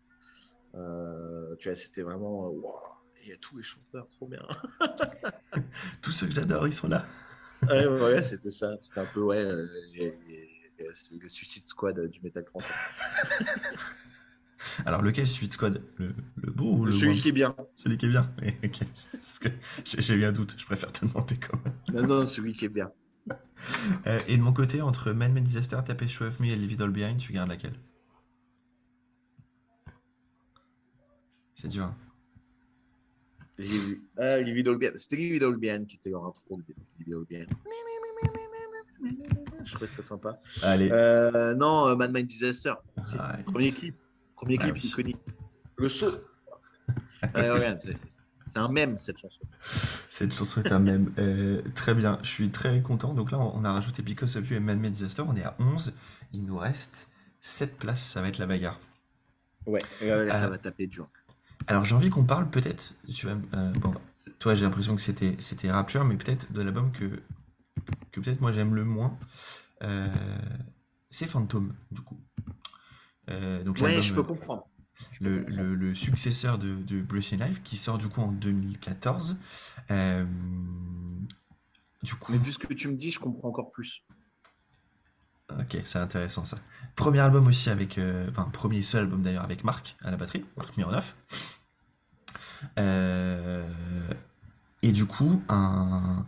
[0.75, 2.49] Euh, tu vois, c'était vraiment.
[2.51, 2.81] wow,
[3.25, 4.43] il y a tous les chanteurs, trop bien.
[6.03, 7.07] Tous ceux que j'adore, ils sont là.
[7.69, 8.77] ouais, ouais, c'était ça.
[8.83, 10.51] C'était un peu, ouais, euh, les- les-
[11.21, 12.75] le Suicide Squad du métal français.
[14.87, 15.83] Alors, lequel Suite Squad?
[15.97, 17.55] Le, le beau ou le Celui qui est bien.
[17.77, 18.81] Celui qui est bien Oui, ok.
[19.13, 19.49] Parce que
[19.85, 21.75] j'ai j'ai eu un doute, je préfère te demander quand même.
[21.93, 22.91] Non, non, celui qui est bien.
[24.07, 26.81] Euh, et de mon côté, entre Man Made Disaster, Tapestry of Me et Leave It
[26.81, 27.79] All Behind, tu gardes laquelle?
[31.55, 31.85] C'est dur.
[31.85, 31.97] hein.
[33.59, 34.91] Liv- Ah, Livy Dolbian.
[34.97, 36.61] C'était Livy Dolbian qui était en intro.
[36.99, 37.47] Livy Dolbian.
[39.65, 40.41] Je trouvais ça sympa.
[40.63, 40.91] Allez.
[40.91, 42.75] Euh, non, euh, Mad Mind Disaster.
[43.03, 43.95] C'est Ah, le premier clip.
[44.37, 45.19] Premier clip iconique.
[45.79, 46.13] Le saut.
[47.35, 47.97] Regarde, c'est
[48.57, 49.41] un mème cette chanson.
[50.11, 51.13] Cette chanson est un mème.
[51.19, 53.15] Euh, très bien, je suis très content.
[53.15, 55.23] Donc là, on a rajouté Because of You et Man Made Disaster.
[55.27, 55.93] On est à 11.
[56.33, 57.09] Il nous reste
[57.41, 58.03] 7 places.
[58.05, 58.79] Ça va être la bagarre.
[59.67, 61.09] Ouais, ça Euh, va taper dur.
[61.67, 63.95] Alors j'ai envie qu'on parle peut-être, tu vois, euh, bon,
[64.39, 67.21] toi j'ai l'impression que c'était c'était Rapture, mais peut-être de l'album que,
[68.13, 69.19] que peut-être moi j'aime le moins,
[69.83, 70.09] euh,
[71.11, 72.19] c'est Phantom du coup.
[73.31, 74.69] Euh, donc Ouais, je peux comprendre.
[75.21, 75.63] Le, comprendre.
[75.63, 79.37] le- le successeur de, de Breathing Life qui sort du coup en 2014.
[79.91, 80.25] Euh,
[82.03, 84.05] du coup, Mais vu ce que tu me dis, je comprends encore plus.
[85.51, 86.59] Ok, c'est intéressant ça.
[86.97, 90.45] Premier album aussi avec, euh, enfin premier seul album d'ailleurs avec Marc à la batterie,
[90.57, 91.15] Marc Mironov.
[92.79, 93.67] Euh,
[94.83, 96.25] et du coup, un,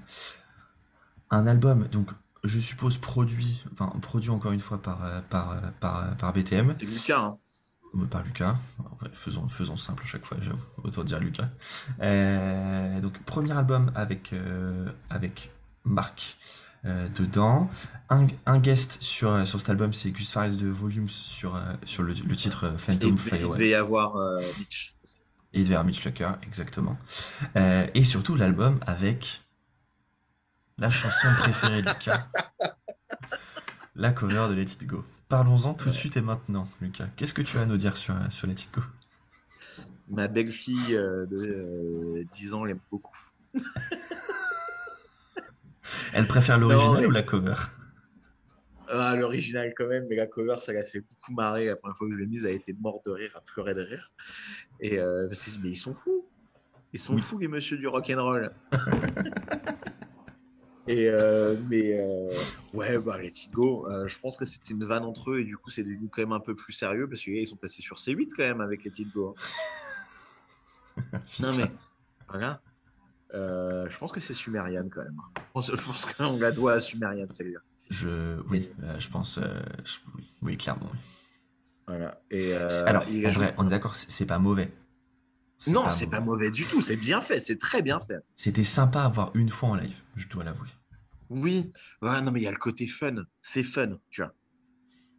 [1.31, 2.11] un album, donc
[2.45, 6.85] je suppose produit, enfin produit encore une fois par, euh, par, par, par BTM, C'est
[6.85, 7.21] Lucas.
[7.21, 7.39] Hein.
[8.11, 8.57] par Lucas.
[9.13, 11.49] Faisons, faisons simple à chaque fois, j'avoue, autant dire Lucas.
[12.01, 14.35] Euh, donc premier album avec,
[15.11, 15.51] avec
[15.85, 16.37] Marc.
[16.87, 17.69] Euh, dedans.
[18.09, 21.61] Un, un guest sur, euh, sur cet album, c'est Gus Fares de Volumes sur, euh,
[21.85, 23.53] sur le, le titre Phantom il devait- il Firewall.
[23.53, 24.17] devait y avoir
[24.59, 24.95] Mitch.
[25.53, 26.97] Il devait y avoir Mitch Lucker, exactement.
[27.95, 29.43] Et surtout l'album avec
[30.79, 32.23] la chanson préférée de Lucas,
[33.97, 35.05] la cover de Let It Go.
[35.29, 37.09] Parlons-en tout de suite et maintenant, Lucas.
[37.17, 38.83] Qu'est-ce que tu as à nous dire sur, sur Let It Go?
[40.09, 43.17] Ma belle-fille euh, de euh, 10 ans l'aime beaucoup.
[46.13, 47.55] Elle préfère l'original ou la cover?
[48.89, 51.67] Ah, L'original quand même, mais la cover, ça l'a fait beaucoup marrer.
[51.67, 53.75] La première fois que je l'ai mise, elle a été morte de rire, à pleurer
[53.75, 54.13] de rire.
[54.81, 55.29] Et euh,
[55.63, 56.29] mais ils sont fous.
[56.93, 57.21] Ils sont Oui.
[57.21, 58.53] fous, les messieurs du rock'n'roll.
[60.87, 62.29] et euh, mais euh,
[62.75, 65.45] ouais, bah Let It Go, euh, je pense que c'était une vanne entre eux et
[65.45, 67.97] du coup, c'est devenu quand même un peu plus sérieux parce qu'ils sont passés sur
[67.97, 69.35] C8 quand même avec It Go.
[69.37, 69.43] hein.
[71.41, 71.71] Non mais
[72.29, 72.61] voilà.
[73.35, 75.21] Euh, je pense que c'est Sumerian quand même.
[75.57, 77.61] Je pense, qu'on la doit à Sumerian, celle-là.
[77.91, 80.89] Je, oui, euh, je pense, euh, je- oui, oui, clairement.
[80.93, 80.99] oui.
[81.89, 82.21] Voilà.
[82.31, 84.73] Et Alors, il en vrai, on est d'accord, c'est pas mauvais.
[85.69, 86.81] Non, c'est pas mauvais du tout.
[86.81, 87.41] C'est bien fait.
[87.41, 88.19] C'est très bien fait.
[88.37, 90.69] C'était sympa à voir une fois en live, je dois l'avouer.
[91.31, 91.73] Oui.
[92.03, 93.15] Ouais, non, mais il y a le côté fun.
[93.41, 94.35] C'est fun, tu vois.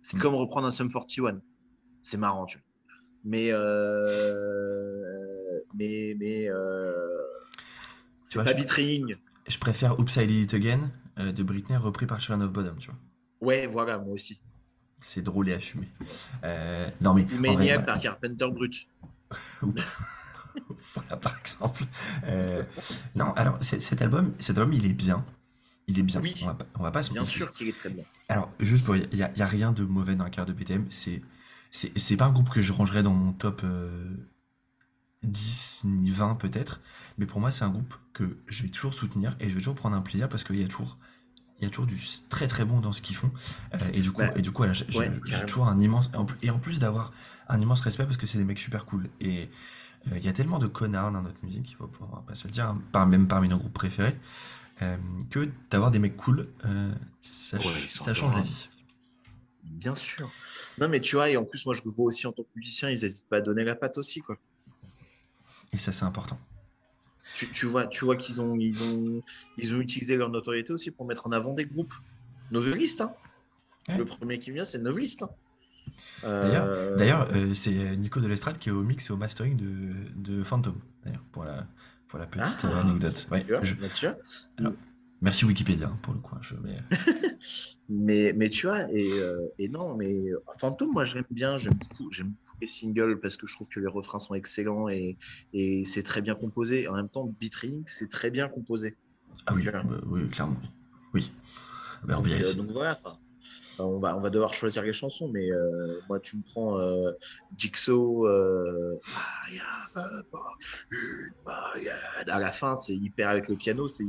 [0.01, 0.22] C'est Mm.
[0.22, 1.41] comme reprendre un Sum 41.
[2.01, 2.66] C'est marrant, tu vois.
[3.24, 5.60] Mais, euh...
[5.74, 7.18] mais, mais, euh...
[8.28, 8.59] Tu c'est vois, pas
[9.47, 12.78] je- préfère Oops, I Did It Again euh, de Britney repris par Sharon of Bottom,
[12.78, 12.99] tu vois.
[13.39, 14.41] Ouais, voilà, moi aussi.
[15.01, 15.88] C'est drôle et assumé.
[16.43, 17.25] Euh, non, mais.
[17.32, 18.88] Ou Maniac par Carpenter Brut.
[20.93, 21.84] voilà, par exemple.
[22.25, 22.63] Euh,
[23.15, 25.25] non, alors, cet album, cet album, il est bien.
[25.88, 26.19] Il est bien.
[26.19, 26.36] Oui.
[26.43, 27.38] On va pas, on va pas se Bien mentir.
[27.38, 28.03] sûr qu'il est très bien.
[28.28, 28.95] Alors, juste pour.
[28.95, 30.88] Il n'y a, rien de mauvais dans la carte de BTM.
[30.89, 31.21] C'est.
[31.71, 34.15] C'est c'est pas un groupe que je rangerais dans mon top euh,
[35.24, 36.82] 10 ni 20 peut-être.
[37.18, 39.76] Mais pour moi, c'est un groupe que je vais toujours soutenir et je vais toujours
[39.76, 40.97] prendre un plaisir parce qu'il y a toujours.
[41.59, 41.97] Il y a toujours du
[42.30, 43.32] très très bon dans ce qu'ils font.
[43.74, 45.11] Euh, et du coup, Bah, et du coup voilà, j'ai ouais,
[45.47, 46.11] toujours un immense.
[46.13, 47.11] en plus- Et en plus d'avoir
[47.49, 49.09] un immense respect parce que c'est des mecs super cool.
[49.20, 49.49] Et
[50.11, 52.45] euh, il y a tellement de connards dans notre musique, il faut va pas se
[52.47, 54.15] le dire, hein, par, même parmi nos groupes préférés,
[54.84, 54.97] euh,
[55.32, 56.47] que d'avoir des mecs cool,
[57.24, 58.68] ça, Ouais, ça change la vie.
[59.63, 60.32] Bien sûr.
[60.80, 62.49] Non, mais tu vois, et en plus, moi, je le vois aussi en tant que
[62.55, 64.38] musicien, ils n'hésitent pas à donner la patte aussi, quoi.
[65.74, 66.39] Et ça, c'est important.
[67.34, 69.22] tu, tu vois, tu vois qu'ils ont, ils ont,
[69.57, 71.93] ils ont utilisé leur notoriété aussi pour mettre en avant des groupes.
[72.51, 73.13] Novelist, hein.
[73.89, 73.97] Ouais.
[73.97, 75.24] Le premier qui vient, c'est Novelist.
[75.24, 75.30] hein.
[76.24, 79.55] D'ailleurs, Euh, D'ailleurs, euh, c'est Nico de l'Estrade qui est au mix et au mastering
[79.57, 81.68] de, de Phantom, d'ailleurs, pour la,
[82.07, 83.28] pour la petite Ah, euh, anecdote.
[83.32, 83.76] Ouais, je-
[85.22, 86.36] merci Wikipédia, hein, pour le coup.
[86.36, 86.55] hein, je
[87.89, 90.26] Mais, mais tu vois, et, euh, et non, mais
[90.59, 93.80] Phantom, moi j'aime bien, j'aime beaucoup, j'aime beaucoup les singles parce que je trouve que
[93.80, 95.18] les refrains sont excellents et,
[95.53, 96.88] et c'est très bien composé.
[96.88, 98.95] En même temps, Beat Ring, c'est très bien composé.
[99.45, 99.84] Ah oui, Ok.
[99.84, 100.58] bah, oui, clairement.
[101.14, 101.32] Oui.
[102.03, 102.99] Bah, Donc, euh, voilà,
[103.80, 107.12] on, va, on va devoir choisir les chansons, mais euh, moi tu me prends euh,
[107.58, 108.95] Jigsaw, euh,
[112.28, 114.03] à la fin c'est hyper avec le piano, c'est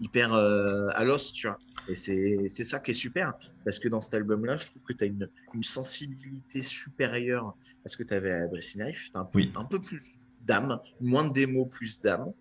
[0.00, 1.58] hyper euh, à l'os, tu vois.
[1.88, 3.34] Et c'est ça qui est super,
[3.64, 7.88] parce que dans cet album-là, je trouve que tu as une, une sensibilité supérieure à
[7.88, 9.10] ce que tu avais à Breath Life.
[9.12, 9.52] Tu as un, Oui.
[9.56, 10.02] un peu plus
[10.46, 12.32] d'âme, moins de démos, plus d'âme.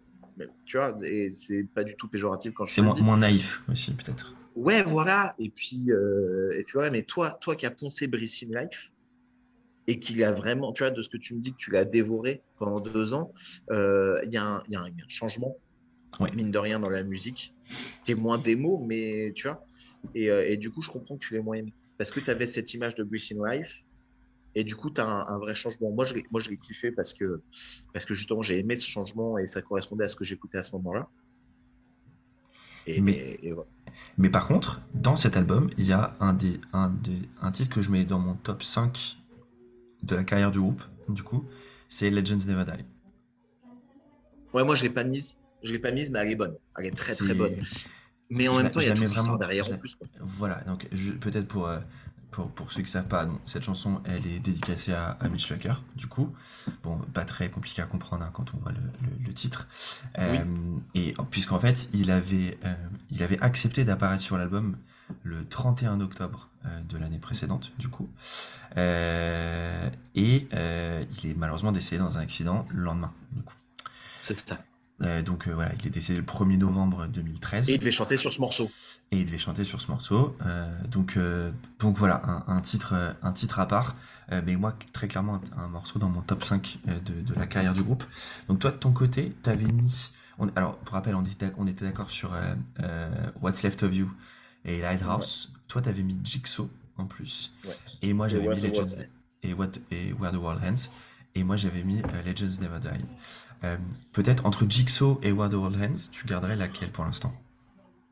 [0.65, 4.33] Tu vois, et c'est pas du tout péjoratif quand je C'est moins naïf aussi, peut-être.
[4.55, 5.33] Ouais, voilà.
[5.39, 8.91] Et puis, euh, et puis voilà, mais toi, toi qui as poncé Brice in Life
[9.87, 11.85] et qui l'a vraiment, tu vois, de ce que tu me dis que tu l'as
[11.85, 13.33] dévoré pendant deux ans,
[13.71, 15.57] euh, il y, a un- y y a changement,
[16.19, 16.29] Ouais.
[16.35, 17.53] mine de rien, dans la musique,
[18.03, 19.65] qui est moins démo, mais tu vois.
[20.13, 21.73] Et, euh, et du coup, je comprends que tu l'aies moins aimé.
[21.97, 23.83] Parce que tu avais cette image de Brice in Life.
[24.55, 25.91] Et du coup, tu as un, un vrai changement.
[25.91, 27.41] Moi, je l'ai moi, je l'ai kiffé parce que,
[27.93, 30.63] parce que justement, j'ai aimé ce changement et ça correspondait à ce que j'écoutais à
[30.63, 31.07] ce moment-là.
[32.87, 33.69] Et, Mais- et- et voilà.
[34.17, 37.73] Mais par contre, dans cet album, il y a un, des, un, des, un titre
[37.73, 39.17] que je mets dans mon top 5
[40.03, 41.45] de la carrière du groupe, du coup,
[41.87, 42.83] c'est Legends Never Die.
[44.53, 45.39] Ouais, moi je l'ai pas mise.
[45.63, 46.55] Je l'ai pas mise, mais elle est bonne.
[46.77, 47.55] Elle est très très bonne.
[48.29, 49.95] Mais en je même temps, il y a l'histoire vraiment- derrière en plus.
[49.95, 50.07] quoi.
[50.21, 50.87] Voilà, donc
[51.19, 51.79] peut-être pour, euh,
[52.31, 55.49] pour, pour ceux qui ne savent pas, cette chanson, elle est dédicacée à, à Mitch
[55.51, 56.33] Lucker, du coup.
[56.83, 59.67] Bon, pas très compliqué à comprendre hein, quand on voit le, le- le titre.
[60.19, 60.37] Euh,
[60.95, 62.73] Et puisqu'en fait, il avait, euh,
[63.11, 64.77] il avait accepté d'apparaître sur l'album
[65.23, 68.07] le 31 octobre euh, de l'année précédente, du coup.
[68.77, 73.55] Euh, et euh, il est malheureusement décédé dans un accident le lendemain, du coup.
[74.23, 74.59] C'est ça.
[75.01, 78.31] Euh, donc voilà, il est décédé le 1er novembre 2013 Et il devait chanter sur
[78.33, 78.69] ce morceau.
[79.11, 80.35] Et il devait chanter sur ce morceau.
[80.45, 83.95] Euh, donc, euh, donc voilà, un, un titre, euh, un titre à part.
[84.31, 87.33] Euh, mais moi, très clairement, un, un morceau dans mon top 5 euh, de, de
[87.33, 88.03] la carrière du groupe.
[88.47, 90.11] Donc toi, de ton côté, t'avais mis...
[90.37, 92.31] On, alors, pour rappel, on était, on était d'accord sur
[93.41, 94.09] What's Left of You
[94.63, 95.51] et Lighthouse.
[95.67, 97.51] Toi, t'avais mis Jigsaw en plus.
[97.65, 97.73] Ouais.
[98.03, 99.03] Et moi, j'avais mis Legends
[99.43, 100.89] et, What, et Where the World Ends.
[101.35, 103.67] Et moi, j'avais mis Legends Never Die.
[104.13, 107.33] Peut-être entre Jigsaw et Where the World Ends, tu garderais laquelle pour l'instant?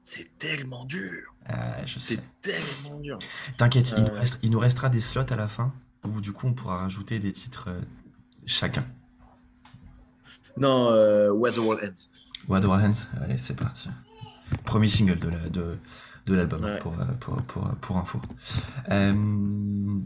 [0.10, 1.36] C'est tellement dur.
[1.50, 1.54] Euh,
[1.86, 2.16] sais.
[2.16, 3.20] C'est tellement dur.
[3.58, 4.20] T'inquiète, il, nous Euh.
[4.20, 5.74] reste- il nous restera des slots à la fin
[6.06, 7.82] où du coup on pourra rajouter des titres euh,
[8.46, 8.86] chacun.
[10.56, 12.08] Non, euh, Where the World Ends.
[12.48, 13.90] What the World Ends Allez, c'est parti.
[14.64, 15.78] Premier single de la- de,
[16.26, 16.80] de l'album Ouais.
[16.80, 18.22] pour, euh, pour, pour, pour info.
[18.90, 20.00] Euh,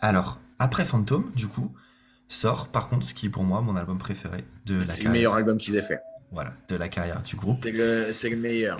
[0.00, 1.72] alors, après Phantom, du coup,
[2.28, 5.10] sort par contre ce qui est pour moi mon album préféré de la C'est le
[5.10, 6.00] meilleur album qu'ils aient fait.
[6.32, 7.56] Voilà, de la carrière du groupe.
[7.60, 8.78] C'est le, c'est le meilleur.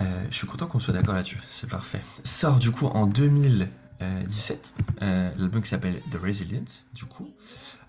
[0.00, 2.00] Euh, je suis content qu'on soit d'accord là-dessus, c'est parfait.
[2.24, 6.64] Sort du coup en 2017 euh, l'album qui s'appelle The Resilient,
[6.94, 7.30] du coup,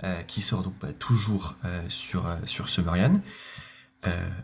[0.03, 3.21] euh, qui sort donc bah, toujours euh, sur, sur Sumerian.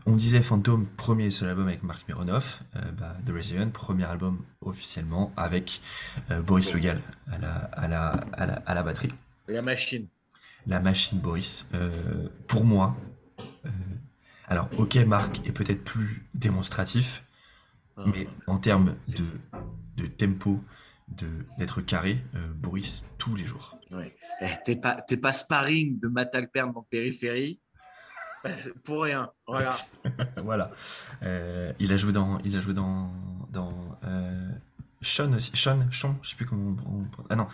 [0.05, 2.62] On disait Phantom, premier seul album avec Mark Mironov,
[2.99, 5.82] bah, The Resilient, premier album officiellement avec
[6.45, 7.01] Boris Le Gall
[7.32, 9.08] à la, à, la, à, la, à la batterie
[9.47, 10.08] La machine.
[10.68, 11.66] la machine Boris.
[12.47, 12.95] Pour moi,
[14.48, 17.24] alors ok, Marc est peut-être plus démonstratif,
[18.06, 20.64] mais en termes de, de tempo,
[21.08, 21.28] de
[21.58, 23.78] d'être carré, euh, Boris tous les jours.
[23.91, 24.16] Ouais.
[24.41, 27.60] Eh, t'es pas, t'es pas sparring de Matt Alpern dans Périphérie
[28.84, 29.32] Pour rien.
[29.48, 29.72] Voilà.
[30.38, 30.68] voilà.
[31.24, 33.12] Euh, il a joué dans, il a joué dans,
[33.52, 34.50] dans euh,
[35.02, 36.76] Sean aussi, Sean, Sean, je sais plus comment.
[36.86, 37.48] On, on- ah non,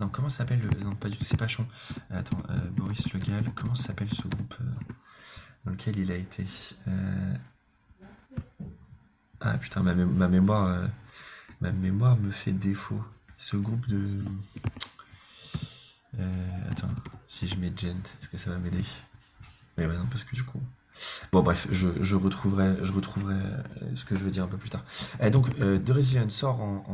[0.00, 1.66] non, comment ça s'appelle le- Non, pas du tout, c'est pas Sean.
[2.10, 2.38] Attends,
[2.74, 4.54] Boris Le Gall, comment s'appelle ce groupe
[5.64, 6.44] dans lequel il a été
[6.88, 7.34] Euh,
[9.40, 10.86] Ah putain, ma, mé- ma mémoire, euh,
[11.60, 13.02] ma mémoire me fait défaut.
[13.38, 14.22] Ce groupe de.
[16.18, 16.88] Euh, attends,
[17.28, 18.84] si je mets Gent, est-ce que ça va m'aider?
[19.78, 20.60] Mais bah non, parce que du coup.
[21.32, 23.36] Bon bref, je, je retrouverai, je retrouverai
[23.94, 24.84] ce que je veux dire un peu plus tard.
[25.22, 26.84] Euh, donc, The Resilient sort en,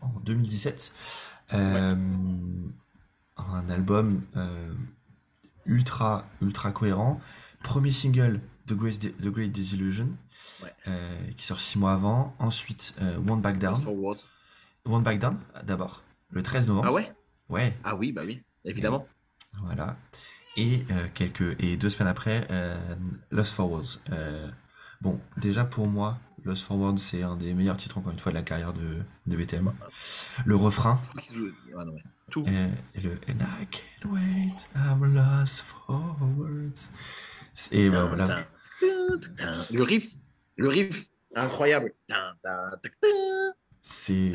[0.00, 0.92] en- en- en 2017.
[1.52, 1.94] Euh,
[3.36, 4.22] Un album
[5.66, 7.20] ultra, ultra cohérent.
[7.64, 10.10] Premier single, The Great, The Great Disillusion,
[10.62, 10.72] Ouais.
[10.86, 12.36] euh, qui sort six mois avant.
[12.38, 13.74] Ensuite, euh, One Back Down.
[14.86, 16.86] One Back Down, d'abord, le 13 novembre.
[16.88, 17.12] Ah ouais?
[17.48, 19.06] Ouais, Ah oui, bah oui, évidemment.
[19.64, 19.96] voilà.
[20.56, 22.46] Et, euh, quelques, et deux semaines après,
[23.30, 23.98] Lost Forwards.
[25.00, 28.36] Bon, déjà pour moi, Lost Forwards, c'est un des meilleurs titres, encore une fois, de
[28.36, 29.72] la carrière de, de BTM.
[30.44, 31.00] Le refrain,
[31.76, 32.02] ah non, ouais.
[32.30, 32.44] Tout.
[32.48, 36.88] euh, et le And I can't wait, I'm lost forwards.
[37.72, 38.46] Et bah, voilà.
[39.70, 40.14] Le riff,
[40.56, 41.92] le riff, incroyable.
[43.82, 44.30] C'est.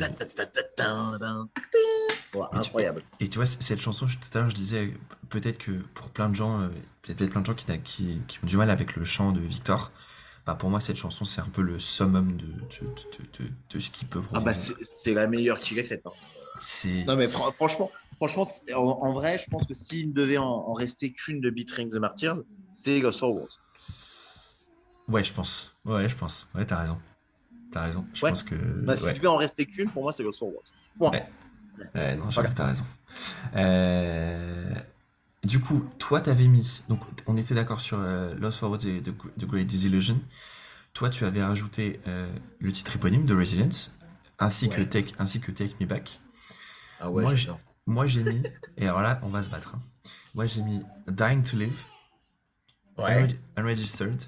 [1.56, 3.02] Et tu- incroyable.
[3.18, 4.94] Et tu vois, cette chanson, je- tout à l'heure, je disais,
[5.28, 6.68] peut-être que pour plein de gens, euh,
[7.02, 9.90] peut-être plein de gens qui, qui, qui ont du mal avec le chant de Victor,
[10.46, 12.50] bah pour moi, cette chanson, c'est un peu le summum de, de,
[12.86, 16.06] de, de- de ce qu'il peut Ah bah c'est la meilleure qu'il ait faite.
[16.06, 16.12] hein.
[17.04, 20.72] Non mais fran- franchement, franchement, en vrai, je pense que s'il ne devait en, en
[20.72, 22.36] rester qu'une de Beat Ring the Martyrs,
[22.82, 23.48] c'est Lost Forward.
[25.08, 25.74] Ouais, je pense.
[25.84, 26.48] Ouais, je pense.
[26.54, 26.98] Ouais, t'as raison.
[27.72, 28.06] T'as raison.
[28.14, 28.30] Je Ouais.
[28.30, 28.54] pense que.
[28.54, 29.14] Bah, s'il ouais.
[29.14, 30.62] devait en rester qu'une, pour moi, c'est Lost Forward.
[30.98, 31.10] Point.
[31.10, 31.28] Ouais.
[31.94, 32.50] Ouais, non, Voilà.
[32.50, 32.84] t'as raison.
[33.56, 34.70] Euh,
[35.42, 36.82] Du coup, toi, t'avais mis.
[36.90, 40.20] Donc, on était d'accord sur euh, Lost Forwards et The, The Great Disillusion.
[40.92, 43.90] Toi, tu avais rajouté euh, le titre éponyme de Resilience,
[44.38, 44.86] ainsi, que Ouais.
[44.88, 46.20] Take, ainsi que Take Me Back.
[47.00, 47.58] Ah j'adore.
[47.86, 48.42] Moi, j'ai mis.
[48.76, 49.72] et alors là, on va se battre.
[49.76, 49.80] hein.
[50.34, 51.82] Moi, j'ai mis Dying to Live,
[53.04, 53.28] Ouais.
[53.56, 54.22] Unregistered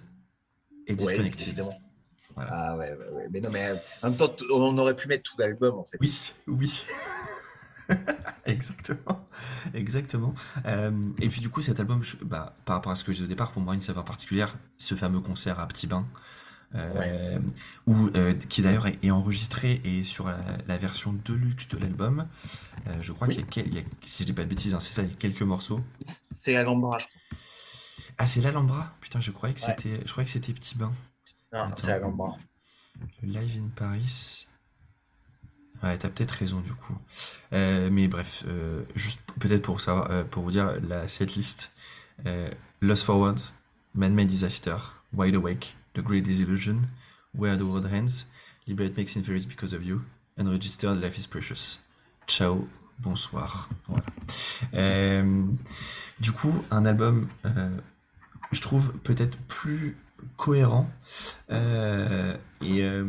[0.87, 1.47] et Disconnected.
[1.49, 1.79] évidemment.
[2.35, 2.51] Voilà.
[2.55, 3.27] Ah ouais, ouais, ouais.
[3.31, 5.99] Mais non, mais en même temps, on aurait pu mettre tout l'album en fait.
[6.01, 6.83] Oui, oui.
[8.47, 9.29] Exactement,
[9.75, 10.35] exactement.
[10.67, 13.19] Euh, et puis du coup, cet album, je- bah, par rapport à ce que j'ai
[13.19, 16.07] dit au départ, pour moi, une saveur particulière, ce fameux concert à Petit Bain,
[16.75, 17.39] euh,
[17.87, 22.27] où, euh, qui d'ailleurs est, est enregistré et sur la, la version deluxe de l'album,
[22.89, 23.45] euh, je crois Oui.
[23.47, 25.13] qu'il y a, y si je dis pas de bêtises, hein, c'est ça, il y
[25.13, 25.81] a quelques morceaux.
[26.33, 27.21] C'est Alhambra, je crois.
[28.19, 29.75] Ah, c'est l'Alhambra Putain, je croyais que Ouais.
[29.77, 30.93] c'était, je croyais que c'était Petit Bain.
[31.53, 31.77] Non, Attends.
[31.77, 32.37] c'est Alhambra.
[33.23, 34.47] Le Live in Paris.
[35.83, 36.97] Ouais, t'as peut-être raison du coup.
[37.53, 41.73] Euh, mais bref, euh, juste peut-être pour savoir, euh, pour vous dire la setlist
[42.27, 42.49] euh,
[42.81, 43.53] Lost Forwards,
[43.95, 44.77] Man-Made Disaster,
[45.13, 46.83] Wide Awake, The Great Disillusion,
[47.35, 48.27] Where the World Ends,
[48.69, 50.03] Liberate Makes Inferiors Because of You,
[50.39, 51.81] Unregistered Life is Precious.
[52.29, 52.69] Ciao,
[53.01, 53.69] bonsoir.
[53.89, 54.05] Voilà.
[54.75, 55.45] Euh,
[56.21, 57.77] du coup, un album, euh,
[58.53, 59.97] je trouve peut-être plus
[60.37, 60.91] cohérent
[61.51, 63.05] euh, et euh,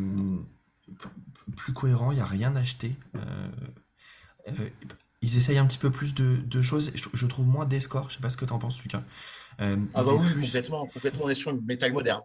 [1.55, 2.95] plus cohérent, il n'y a rien acheté.
[3.15, 3.47] Euh,
[4.47, 4.69] euh,
[5.21, 6.91] ils essayent un petit peu plus de, de choses.
[6.95, 8.09] Je, je trouve moins des scores.
[8.09, 9.03] Je sais pas ce que tu en penses, Lucas.
[9.93, 12.21] Ah bah oui, plus- complètement, complètement, on est sur une métal moderne.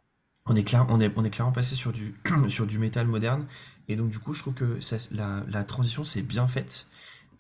[0.46, 2.14] on est, clair, on est, on est clairement passé sur du,
[2.48, 3.46] sur du métal moderne.
[3.88, 6.86] Et donc, du coup, je trouve que ça, la, la transition s'est bien faite.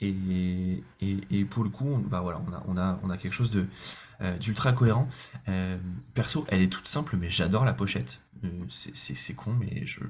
[0.00, 0.14] Et,
[1.00, 3.32] et, et pour le coup, on, bah voilà, on a, on a, on a quelque
[3.32, 3.66] chose de
[4.40, 5.08] d'ultra cohérent.
[5.48, 5.78] Euh,
[6.14, 8.20] perso, elle est toute simple, mais j'adore la pochette.
[8.44, 10.00] Euh, c'est- con, mais je,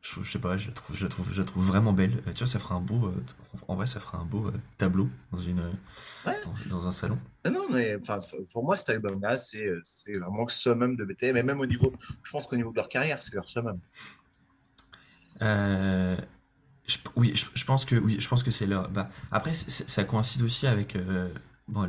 [0.00, 2.22] je, je sais pas, je la trouve, je la trouve, je la trouve vraiment belle.
[2.26, 3.24] Euh, tu vois, ça fera un beau, euh,
[3.68, 5.72] en vrai, ça fera un beau euh, tableau dans une, euh,
[6.26, 6.36] Ouais.
[6.68, 7.18] dans, dans un salon.
[7.44, 8.18] Ah Non, mais enfin,
[8.52, 11.66] pour moi, cet album-là, c'est euh, c'est vraiment le summum de BT, mais même au
[11.66, 11.92] niveau,
[12.22, 13.78] je pense qu'au niveau de leur carrière, c'est leur summum.
[15.40, 16.16] Euh,
[16.86, 18.88] je- oui, je, pense que oui, je pense que c'est leur.
[18.90, 20.96] Bah, après, ça coïncide aussi avec.
[20.96, 21.32] euh,
[21.68, 21.88] bon,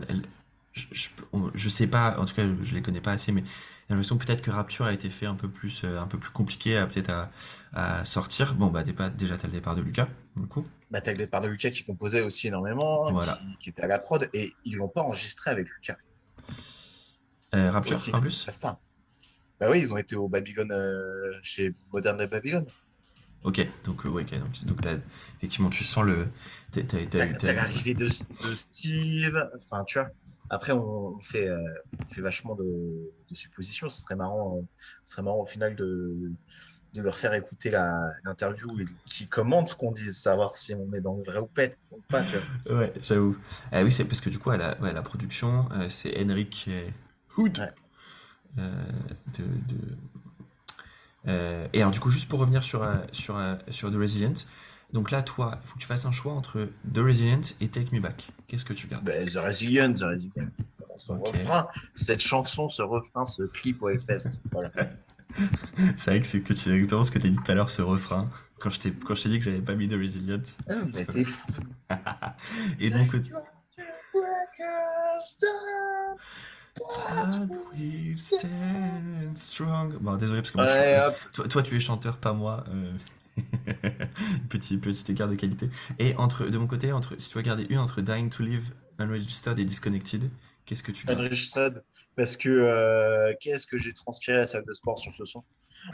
[0.74, 3.42] je, je, on- je sais pas, en tout cas, je les connais pas assez, mais
[3.44, 3.50] j'ai
[3.96, 6.78] l'impression peut-être que Rapture a été fait un peu plus, euh, un peu plus compliqué
[6.78, 7.32] à peut-être à,
[7.74, 8.56] à sortir.
[8.56, 10.66] Bon, bah, dépa- déjà, t'as le départ de Lucas, du coup.
[10.92, 13.34] Bah, t'as le départ de Lucas qui composait aussi énormément, Voilà.
[13.34, 15.98] qui, qui était à la prod, et ils l'ont pas enregistré avec Lucas.
[17.56, 18.14] Euh, Rapture, Aussi.
[18.16, 18.46] en plus.
[18.46, 18.80] Basta.
[19.60, 22.66] Bah oui, ils ont été au Babylone, euh, chez Modern de Babylone.
[23.44, 24.98] Ok, donc, euh, ouais, ok, donc, donc t'as-
[25.38, 26.30] effectivement, tu sens le.
[26.72, 30.10] t'as- t'as- t'as- T'as t'as- t'as l'arrivée de, de Steve, enfin, tu vois.
[30.50, 31.58] Après, on fait, euh,
[32.02, 33.90] on fait vachement de, de suppositions.
[33.90, 34.62] Ce serait marrant, euh,
[35.06, 36.32] ce serait marrant au final de,
[36.94, 41.02] de leur faire écouter l'interview et qui commande ce qu'on dise, savoir si on est
[41.02, 41.68] dans le vrai ou pas.
[41.92, 42.76] ou.
[42.76, 43.36] Ouais, j'avoue.
[43.72, 46.66] Ah oui, c'est parce que du coup, à la, ouais, la production, euh, c'est Henrik
[46.68, 46.88] euh,
[47.38, 47.58] Hood.
[47.60, 47.72] Ouais.
[48.60, 48.86] Euh,
[49.40, 49.98] de, de-
[51.28, 54.34] Euh, et alors, du coup, juste pour revenir sur, euh, sur, euh, sur The Resilient,
[54.94, 57.90] donc là, toi, il faut que tu fasses un choix entre The Resilient et Take
[57.94, 58.30] Me Back.
[58.48, 59.04] Qu'est-ce que tu gardes?
[59.04, 60.50] Ben, The Resilient, The Resilient.
[61.00, 61.28] Ce Ok.
[61.28, 63.90] refrain, cette chanson, ce refrain, ce clip au.
[64.52, 64.72] Voilà.
[65.98, 67.72] C'est vrai que c'est que tu exactement ce que tu as dit tout à l'heure,
[67.72, 68.24] ce refrain,
[68.60, 70.44] quand je t'ai dit que j'avais pas mis The Resilient.
[70.70, 71.62] Ah, mais t'es fou.
[72.80, 73.16] Et donc,
[78.18, 79.94] stand strong.
[80.00, 81.16] Bon, désolé parce que moi, je- Ouais.
[81.34, 82.64] Toi, toi, tu es chanteur, pas moi.
[82.70, 82.92] euh,
[84.50, 85.70] petit, petit écart de qualité.
[86.00, 88.74] Et entre, de mon côté, entre, si tu dois garder une entre Dying to Live,
[89.00, 90.30] Unregistered et Disconnected,
[90.66, 91.84] qu'est-ce que tu gardes Unregistered,
[92.16, 95.44] parce que euh, qu'est-ce que j'ai transpiré à la salle de sport sur ce son?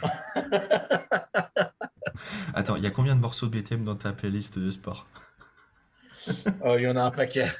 [2.54, 5.06] Attends, il y a combien de morceaux de BTM dans ta playlist de sport?
[6.62, 7.50] Oh, il y en a un paquet.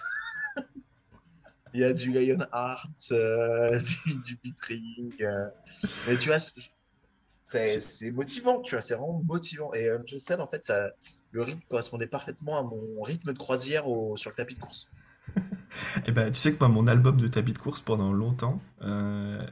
[1.72, 5.14] Il y a du Lionheart, euh, du, du Beatring.
[5.22, 5.48] euh.
[6.06, 6.38] Mais tu vois,
[7.50, 9.72] c'est- motivant, tu vois, c'est vraiment motivant.
[9.74, 10.90] Et Unregistered, en fait, ça,
[11.32, 14.88] le rythme correspondait parfaitement à mon rythme de croisière au- sur le tapis de course.
[16.06, 19.46] Eh ben, tu sais que moi, mon album de tapis de course pendant longtemps, euh,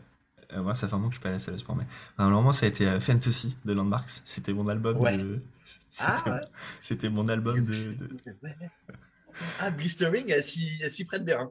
[0.52, 1.60] euh, moi, ça fait un moment que je suis pas allé à la salle de
[1.60, 1.86] sport, mais
[2.32, 4.22] moment, ça a été euh, Fantasy de Landmarks.
[4.24, 5.16] C'était mon album Ouais.
[5.16, 5.40] de.
[6.00, 6.40] Ah, C'était ouais.
[6.82, 8.08] c'était mon album de, de-
[8.42, 8.54] Ouais.
[9.60, 10.40] Ah, Blistering,
[10.90, 11.50] si près de Bérin.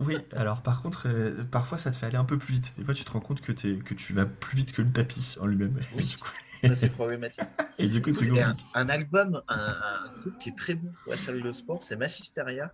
[0.00, 2.74] Oui, alors par contre, euh, parfois ça te fait aller un peu plus vite.
[2.76, 4.90] Des fois, tu te rends compte que, t'es- que tu vas plus vite que le
[4.92, 5.74] tapis en lui-même.
[5.94, 6.02] Oui.
[6.02, 6.28] Et du coup,
[6.64, 7.44] Ça, C'est problématique.
[7.78, 8.68] et du coup, c'est et un, compliqué.
[8.74, 11.96] un album, un, un groupe qui est très bon pour la salle de sport, c'est
[11.96, 12.72] Massisteria,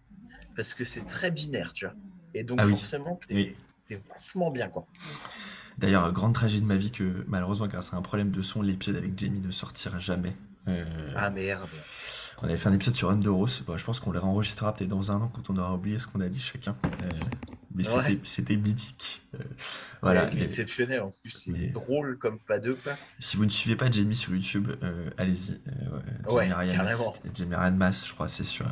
[0.56, 1.94] parce que c'est très binaire, tu vois.
[2.34, 2.76] Et donc, Ah oui.
[2.76, 3.56] forcément, t'es Oui.
[3.86, 4.86] t'es vachement bien, quoi.
[5.78, 8.62] D'ailleurs, euh, grande tragédie de ma vie que malheureusement, grâce à un problème de son,
[8.62, 10.34] l'épisode avec Jamie ne sortira jamais.
[10.68, 10.84] Euh,
[11.16, 11.68] Ah merde.
[12.42, 13.62] On avait fait un épisode sur Underoath.
[13.66, 16.06] Bon, je pense qu'on les enregistrera peut-être dans un an quand on aura oublié ce
[16.08, 16.76] qu'on a dit chacun.
[16.84, 17.08] Euh,
[17.74, 18.18] mais Ouais.
[18.24, 19.22] c'était- mythique.
[19.34, 19.38] Euh,
[20.02, 20.28] voilà.
[20.32, 22.94] Il est exceptionnel, en plus, c'est mais- drôle comme pas deux, quoi.
[23.20, 25.52] si vous ne suivez pas Jamie sur YouTube, euh, allez-y.
[26.32, 27.14] Ouais, Jamie Ryan carrément.
[27.32, 28.66] Jamie Ryan Mass, je crois, c'est sur.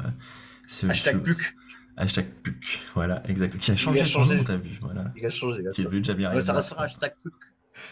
[0.67, 1.23] sur Hashtag.
[1.23, 1.55] PUC.
[1.97, 3.57] Hashtag PUC, voilà, exact.
[3.59, 4.35] Qui a changé a son changé.
[4.37, 5.13] nom, t'as vu, voilà.
[5.17, 5.61] Il a changé.
[5.61, 5.97] il a Qui est changé.
[6.01, 7.33] devenu Jamie Ryan Ouais, ça restera hashtag PUC.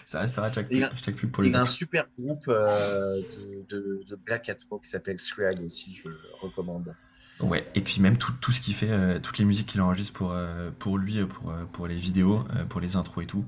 [0.05, 3.21] Ça restera hashtag PUC pour les Il a un super groupe euh,
[3.69, 6.09] de, de, de Black Atmo qui s'appelle Scrag aussi, je
[6.41, 6.95] recommande.
[7.41, 10.13] Ouais, et puis même tout, tout ce qu'il fait, euh, toutes les musiques qu'il enregistre
[10.13, 13.45] pour, euh, pour lui, pour, pour les vidéos, pour les intros et tout.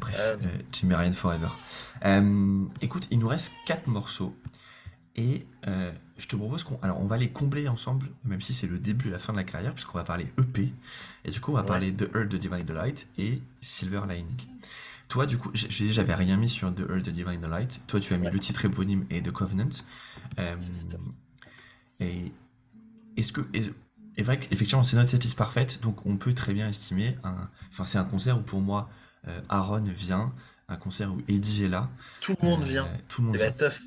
[0.00, 0.36] Bref,
[0.72, 1.48] Jimmy Ryan Forever.
[2.80, 4.36] Écoute, il nous reste quatre morceaux.
[5.16, 5.46] Et
[6.16, 6.78] je te propose qu'on.
[6.80, 9.38] Alors, on va les combler ensemble, même si c'est le début et la fin de
[9.38, 10.72] la carrière, puisqu'on va parler EP.
[11.24, 11.66] Et du coup, on va Ouais.
[11.66, 14.30] parler de Earth, The Divine Delight et Silver Lining.
[15.08, 17.80] Toi, du coup, j'ai- j'ai- j'avais rien mis sur The Earth, The Divine Delight.
[17.86, 18.32] Toi, tu as mis Ouais.
[18.32, 19.68] le titre éponyme et The Covenant.
[20.38, 20.98] Euh, C'est ça.
[22.00, 22.32] et
[23.16, 23.40] est-ce que.
[23.54, 23.72] est-
[24.16, 27.48] est vrai qu'effectivement, c'est notre setlist parfaite, donc on peut très bien estimer un.
[27.70, 28.90] Enfin, c'est un concert où pour moi,
[29.28, 30.32] euh, Aaron vient,
[30.68, 31.88] un concert où Eddie est là.
[32.20, 32.88] Tout le monde Euh, vient.
[33.08, 33.50] Tout le monde C'est vient.
[33.50, 33.80] la teuf.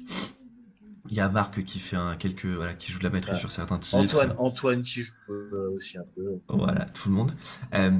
[1.10, 2.46] Il y a Marc qui fait un quelques.
[2.46, 3.40] Voilà, qui joue de la batterie Ouais.
[3.40, 3.98] sur certains titres.
[3.98, 6.40] Antoine, Antoine qui joue euh, aussi un peu.
[6.48, 7.34] Voilà, tout le monde.
[7.74, 7.92] Euh,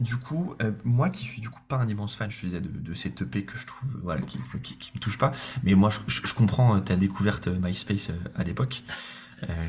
[0.00, 2.60] du coup, euh, moi qui suis du coup pas un immense fan, je te disais,
[2.60, 3.88] de, cette EP que je trouve,
[4.26, 5.32] qui, qui, me touche pas,
[5.62, 8.82] mais moi je, comprends euh, ta découverte euh, MySpace à l'époque,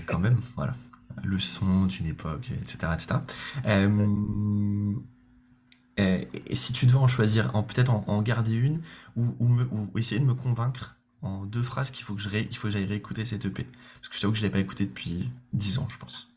[0.06, 0.76] quand même, voilà.
[1.24, 2.94] Le son d'une époque, etc.
[2.94, 3.20] etc.
[5.98, 8.82] Et si tu devais en choisir, peut-être en, garder une,
[9.16, 9.34] ou,
[9.98, 13.64] essayer de me convaincre en deux phrases qu'il faut que j'aille réécouter cette EP.
[13.64, 16.30] Parce que je t'avoue que je l'ai pas écouté depuis 10 ans, je pense.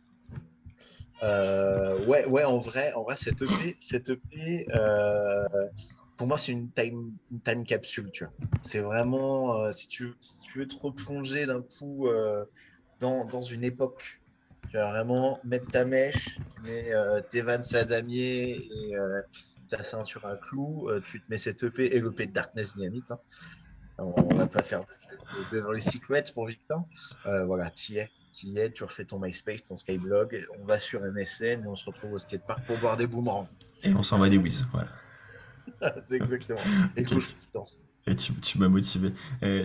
[1.22, 5.44] Euh, ouais, ouais, en vrai, en vrai, cette EP, cette EP euh,
[6.16, 8.32] pour moi, c'est une time, capsule, tu vois.
[8.62, 12.09] C'est vraiment, euh, si tu, si tu veux te replonger d'un coup
[13.01, 14.20] dans, dans une époque,
[14.70, 16.92] tu vas vraiment mettre ta mèche, tu mets
[17.30, 18.94] tes vannes à damier et
[19.68, 23.10] ta ceinture à clous, euh, tu te mets cette EP et l'EP de Darkness Dynamite.
[23.12, 23.20] hein.
[23.98, 24.84] On, on va pas faire
[25.52, 26.84] de, de, les secrets pour Victor.
[27.24, 30.78] Voilà, tu y es tu y es, tu refais ton MySpace, ton Skyblog, on va
[30.78, 33.48] sur MSN et on se retrouve au skatepark pour boire des boomerangs.
[33.82, 34.89] Et on s'envoie des whiz, voilà.
[36.07, 36.59] c'est exactement.
[36.97, 37.16] Et qui.
[38.07, 39.12] Et tu, tu m'as motivé.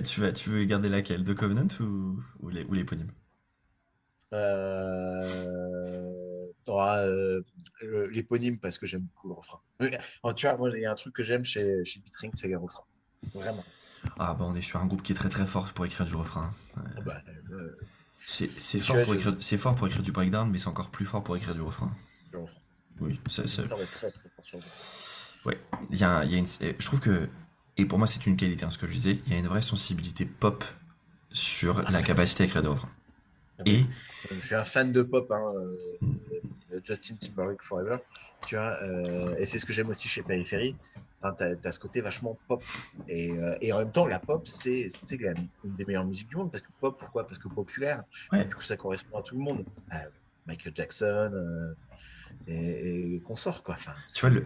[0.04, 1.24] Tu, vas, tu veux garder laquelle?
[1.24, 3.12] The Covenant ou, ou les- ou l'éponyme?
[4.34, 6.12] Euh...
[6.68, 7.42] euh,
[8.12, 9.60] L'éponyme parce que j'aime beaucoup le refrain.
[9.80, 9.98] Mais,
[10.36, 12.56] tu vois, moi, il y a un truc que j'aime chez, chez Beatring, c'est les
[12.56, 12.84] refrains.
[13.34, 13.64] Vraiment.
[14.20, 16.16] Ah bah on est sur un groupe qui est très très fort pour écrire du
[16.16, 16.54] refrain.
[16.78, 16.84] Ouais.
[16.98, 17.22] Oh, bah,
[17.52, 17.76] euh,
[18.28, 21.24] C'est fort, pour écrire- c'est fort pour écrire du breakdown, mais c'est encore plus fort
[21.24, 21.92] pour écrire du refrain.
[23.02, 23.86] Oui, c'est- refrain.
[25.92, 27.30] Il y a, y a une, je trouve que,
[27.78, 29.48] et pour moi c'est une qualité, hein, ce que je disais, il y a une
[29.48, 30.64] vraie sensibilité pop
[31.32, 32.90] sur la capacité à écrire des refrains.
[33.66, 33.86] Et
[34.32, 37.98] Je suis un fan de pop, hein, euh, Justin Timberlake Forever.
[38.48, 40.76] Tu vois, euh, et c'est ce que j'aime aussi chez Périphérie.
[41.18, 42.64] Enfin, t'as, t'as ce côté vachement pop.
[43.08, 44.88] Et, euh, et en même temps, la pop, c'est,
[45.64, 46.52] une des meilleures musiques du monde.
[46.52, 47.26] Parce que pop, pourquoi?
[47.26, 48.04] Parce que populaire.
[48.32, 48.46] Ouais.
[48.46, 49.66] Du coup, ça correspond à tout le monde.
[49.94, 49.98] Euh,
[50.48, 51.74] Michael Jackson
[52.48, 53.76] et, et consorts, quoi.
[53.76, 54.42] Enfin, Tu vois, le-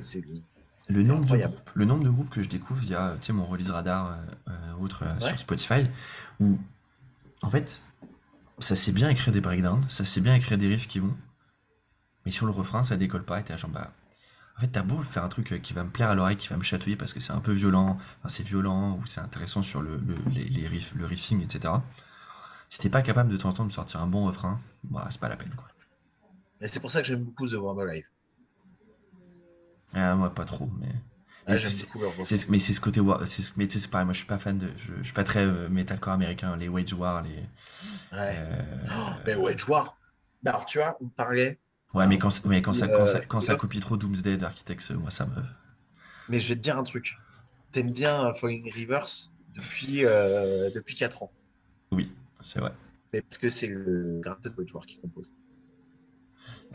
[1.04, 1.54] nombre, de incroyable.
[1.56, 4.18] groupes, le nombre de groupes que je découvre via tu mon release radar
[4.82, 5.28] autre Ouais.
[5.28, 5.88] sur Spotify,
[6.40, 6.58] où
[7.42, 7.82] en fait
[8.60, 11.16] ça sait bien écrire des breakdowns, ça sait bien écrire des riffs qui vont,
[12.30, 13.92] mais sur le refrain ça décolle pas et t'es genre bah.
[14.58, 16.50] En fait, t'as beau faire un truc euh, qui va me plaire à l'oreille, qui
[16.50, 19.64] va me chatouiller parce que c'est un peu violent, enfin, c'est violent ou c'est intéressant
[19.64, 20.50] sur le, le- les,
[20.96, 21.84] le riffing, etc.
[22.70, 25.22] Si t'es pas capable de temps en temps de sortir un bon refrain, bah, c'est
[25.22, 25.68] pas la peine quoi.
[26.62, 28.06] Et c'est pour ça que j'aime beaucoup The Live.
[29.94, 30.88] Ah, moi pas trop, mais.
[31.48, 31.58] Ah, mais
[32.36, 34.58] c'est- mais ce côté war, c'est ce- mais c'est pareil, moi je suis pas fan
[34.58, 37.44] de, je, je suis pas très euh, metalcore américain, les Wage War, les.
[38.12, 38.38] Ouais.
[38.38, 38.56] euh,
[38.90, 39.98] Oh, mais je vois.
[40.44, 41.60] Bah, alors, tu vois, on parlait
[41.94, 44.92] ouais, mais quand, mais quand ça, quand ça, Euh, quand ça copie trop Doomsday, Architects,
[44.92, 45.42] moi ça me.
[46.30, 47.18] Mais je vais te dire un truc.
[47.72, 49.08] T'aimes bien euh, Falling Rivers
[49.56, 51.32] depuis, euh, depuis 4 ans.
[51.92, 52.12] Oui,
[52.42, 52.72] c'est vrai.
[53.14, 55.32] Mais parce que c'est le de joueur qui compose.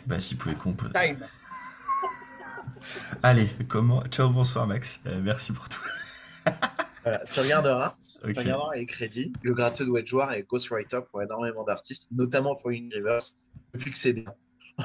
[0.06, 0.90] Bah s'il pouvait qu'on peut.
[0.92, 1.18] Time
[3.22, 5.00] Allez, comment Ciao, bonsoir Max.
[5.06, 5.80] Euh, merci pour tout.
[7.02, 8.32] Voilà, Tu regarderas, Ok.
[8.32, 9.30] tu regarderas les crédits.
[9.42, 13.20] Le gratteux de Wedgewar est ghostwriter pour énormément d'artistes, notamment Falling Rivers,
[13.74, 14.32] depuis que c'est bien.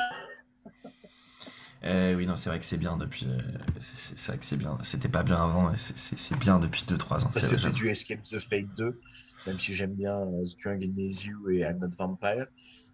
[1.85, 3.25] Euh, oui, non, c'est vrai que c'est bien depuis.
[3.25, 3.39] euh,
[3.79, 4.77] c'est vrai que c'est bien.
[4.83, 7.31] C'était pas bien avant, et c'est- c'est c'est bien depuis 2-3 ans.
[7.33, 7.75] c'est vrai, C'était j'avoue.
[7.75, 8.99] du Escape the Fate 2,
[9.47, 12.47] même si j'aime bien euh, The Jungle Needs You et I'm Not Vampire.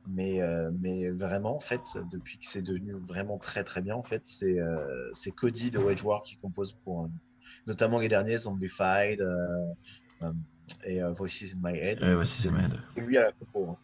[0.07, 1.81] Mais, euh, mais vraiment, en fait,
[2.11, 5.79] depuis que c'est devenu vraiment très très bien, en fait, c'est euh, c'est Cody de
[5.79, 7.07] Wedgewar qui compose pour euh,
[7.65, 9.73] notamment les derniers Zombified euh,
[10.21, 10.31] euh,
[10.83, 12.03] et euh, Voices in My Head.
[12.03, 12.51] Euh, c'est.
[12.95, 13.71] C'est lui à la compo.
[13.71, 13.77] hein.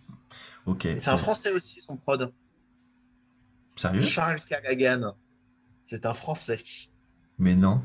[0.68, 0.86] Ok.
[0.86, 2.32] Et C'est un français aussi, son prod.
[3.82, 4.02] Sérieux?
[4.02, 5.14] Charles Callaghan.
[5.84, 6.60] C'est un français.
[7.40, 7.82] Mais non.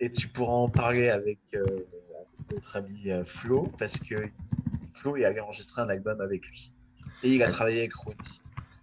[0.00, 4.14] Et tu pourras en parler avec, euh, avec notre ami euh, Flo, parce que
[4.94, 6.72] Flo il a enregistré un album avec lui.
[7.22, 7.92] Et il a travaillé avec.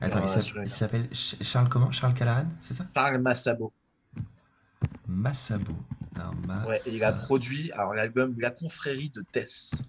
[0.02, 0.26] Attends,
[0.62, 1.92] il s'appelle- il Charles comment?
[1.92, 2.86] Charles Callahan, c'est ça?
[2.94, 3.72] Charles Massabo.
[5.08, 5.74] Massabo.
[6.18, 9.84] Non, Ouais, et il a produit alors l'album La Confrérie de Tess.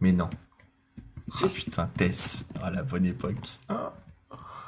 [0.00, 0.30] Mais non.
[1.42, 2.46] Oh, putain, Tess.
[2.56, 3.36] Oh, la bonne époque.
[3.68, 3.92] Sans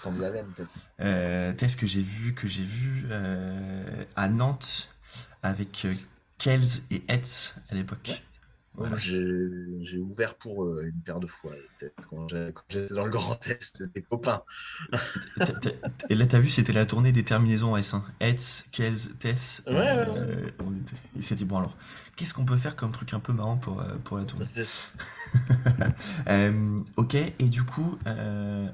[0.08, 0.88] de la laine, Tess.
[1.00, 4.88] Euh, Tess que j'ai vu, que j'ai vu euh, à Nantes
[5.42, 5.94] avec euh,
[6.38, 8.22] Kels et Hetz à l'époque.
[8.74, 8.94] Voilà.
[8.96, 11.52] J'ai ouvert pour eux une paire de fois.
[11.78, 12.26] peut-être, Quand
[12.70, 14.42] j'étais dans le Grand Est, c'était copains.
[16.08, 18.02] Et là, t'as vu, c'était la tournée des terminaisons S1.
[18.20, 19.62] Hetz, Kels, Tess.
[19.66, 21.76] Ouais, ouais, euh, on était- Il s'est dit, bon alors,
[22.16, 24.46] qu'est-ce qu'on peut faire comme truc un peu marrant pour, euh, pour la tournée?
[26.28, 28.68] Euh, ok, et du coup, euh,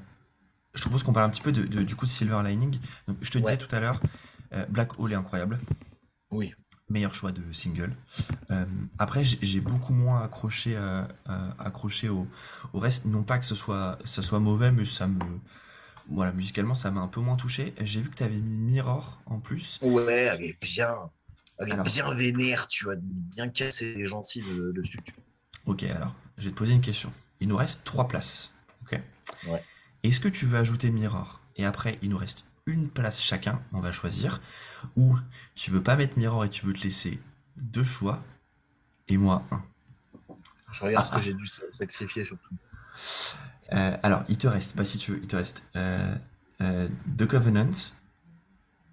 [0.77, 2.79] je propose qu'on parle un petit peu de, de- du coup de Silver Lining.
[3.07, 4.01] Donc, je te disais tout à l'heure,
[4.53, 5.59] euh, Black Hole est incroyable,
[6.31, 6.53] Oui.
[6.89, 7.95] meilleur choix de single.
[8.51, 8.65] Euh,
[8.97, 11.03] après, j'ai beaucoup moins accroché, euh,
[11.59, 12.27] accroché au,
[12.73, 15.19] au reste, non pas que ce soit, ce soit mauvais, mais ça me,
[16.09, 17.73] voilà, musicalement, ça m'a un peu moins touché.
[17.81, 19.79] J'ai vu que tu avais mis Mirror en plus.
[19.81, 20.93] Ouais, elle est bien.
[21.59, 21.85] Elle est Alors.
[21.85, 24.99] bien vénère, tu vois, bien casser les gencives dessus.
[25.65, 27.11] Ok, alors, je vais te poser une question.
[27.39, 28.53] Il nous reste trois places.
[28.83, 29.01] Ok?
[29.47, 29.63] Ouais.
[30.07, 31.41] Est-ce que tu veux ajouter Mirror?
[31.57, 34.41] Et après il nous reste une place chacun, on va choisir.
[34.95, 35.17] Ou
[35.55, 37.19] tu veux pas mettre Mirror et tu veux te laisser
[37.57, 38.23] deux choix,
[39.09, 39.61] et moi un.
[40.71, 41.23] Je regarde ce Ah, que ah.
[41.25, 42.55] j'ai dû sa- sacrifier surtout.
[43.73, 46.15] Euh, alors, il te reste, bah si tu veux, il te reste euh,
[46.61, 47.71] euh, The Covenant.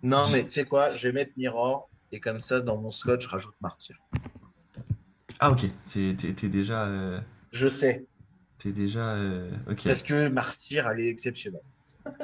[0.03, 3.21] Non, mais tu sais quoi, je vais mettre Mirror et comme ça, dans mon slot,
[3.21, 3.97] je rajoute Martyr.
[5.41, 7.21] Ah ok, t'es déjà, euh,
[7.53, 8.07] Je sais,
[8.59, 9.85] t'es déjà, euh, ok.
[9.85, 11.63] parce que Martyr, elle est exceptionnelle.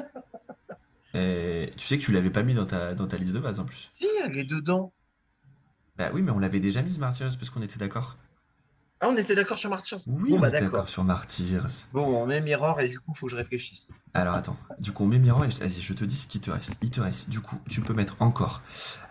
[1.13, 3.65] Tu sais que tu l'avais pas mis dans ta, dans ta liste de base en
[3.65, 3.89] plus.
[3.91, 4.93] Si, elle est dedans.
[5.97, 8.17] Bah oui, mais on l'avait déjà mise Martyrs parce qu'on était d'accord.
[9.01, 10.71] Ah, on était d'accord sur Martyr Oui, Bon, on bah était d'accord.
[10.71, 11.67] d'accord sur Martyrs.
[11.91, 13.89] Bon, on met Mirror et du coup, faut que je réfléchisse.
[14.13, 16.39] Alors attends, du coup on met Mirror et je- vas-y, je te dis ce qui
[16.39, 16.75] te reste.
[16.81, 18.61] Il te reste, du coup, tu peux mettre encore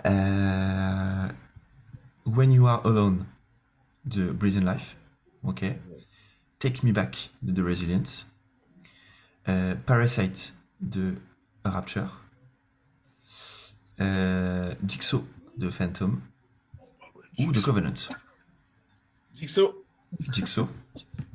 [0.07, 1.29] euh,
[2.25, 3.25] When You Are Alone
[4.05, 4.97] de in Life,
[5.43, 5.65] ok.
[6.61, 8.31] Take Me Back de The Resilience,
[9.49, 11.15] euh, Parasite de
[11.65, 12.20] Rapture,
[14.01, 15.27] euh, Jigsaw
[15.57, 16.20] de Phantom
[17.39, 17.95] ou de Covenant.
[19.35, 19.74] Jigsaw.
[20.32, 20.69] Jigsaw,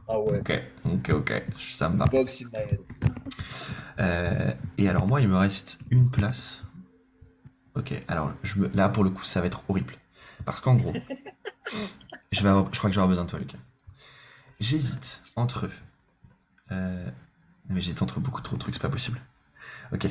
[0.07, 0.39] Ah ouais.
[0.39, 0.61] ok,
[0.93, 2.05] ok, ok, ça me va.
[3.99, 6.63] Euh, et alors moi, il me reste une place.
[7.75, 8.67] Ok, alors je me...
[8.75, 9.95] là pour le coup, ça va être horrible.
[10.43, 10.93] Parce qu'en gros,
[12.31, 13.57] je, vais avoir- je crois que je vais avoir besoin de toi, Lucas.
[14.59, 15.69] J'hésite entre...
[16.71, 17.09] Euh...
[17.69, 19.19] mais j'hésite entre beaucoup trop de trucs, c'est pas possible.
[19.91, 20.07] Ok.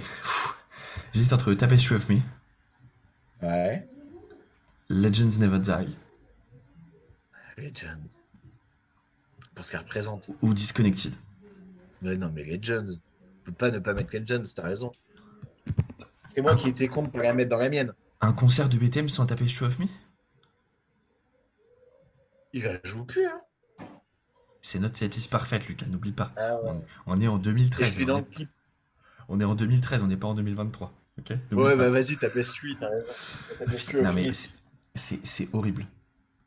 [1.13, 2.21] J'hésite entre Tapestry of Me,
[3.43, 3.87] Ouais.
[4.89, 5.97] Legends Never Die
[7.59, 8.23] Legends.
[9.55, 10.31] Pour ce qu'elle représente.
[10.43, 11.13] ou Disconnected.
[12.03, 12.87] Mais non, mais Legends.
[13.43, 14.93] On peut pas ne pas mettre Legends, t'as raison.
[16.27, 17.93] C'est moi qui étais con pas la mettre dans la mienne.
[18.21, 19.87] Un concert de BTM sans Tapestry of Me?
[22.53, 23.41] Il la joue plus, hein.
[24.67, 26.33] C'est notre setlist parfaite, Lucas, n'oublie pas.
[26.39, 26.71] Ah ouais.
[27.07, 27.87] On, on est en Et 2013.
[27.87, 28.51] je suis on, est, le clip.
[29.29, 30.91] on est en 2013, on n'est pas en 2023.
[31.19, 33.07] Ok N'oublie Ouais, bah vas-y, t'as PS8, t'as raison.
[33.59, 34.31] T'as PS8 Non mais
[34.95, 35.87] c'est- horrible.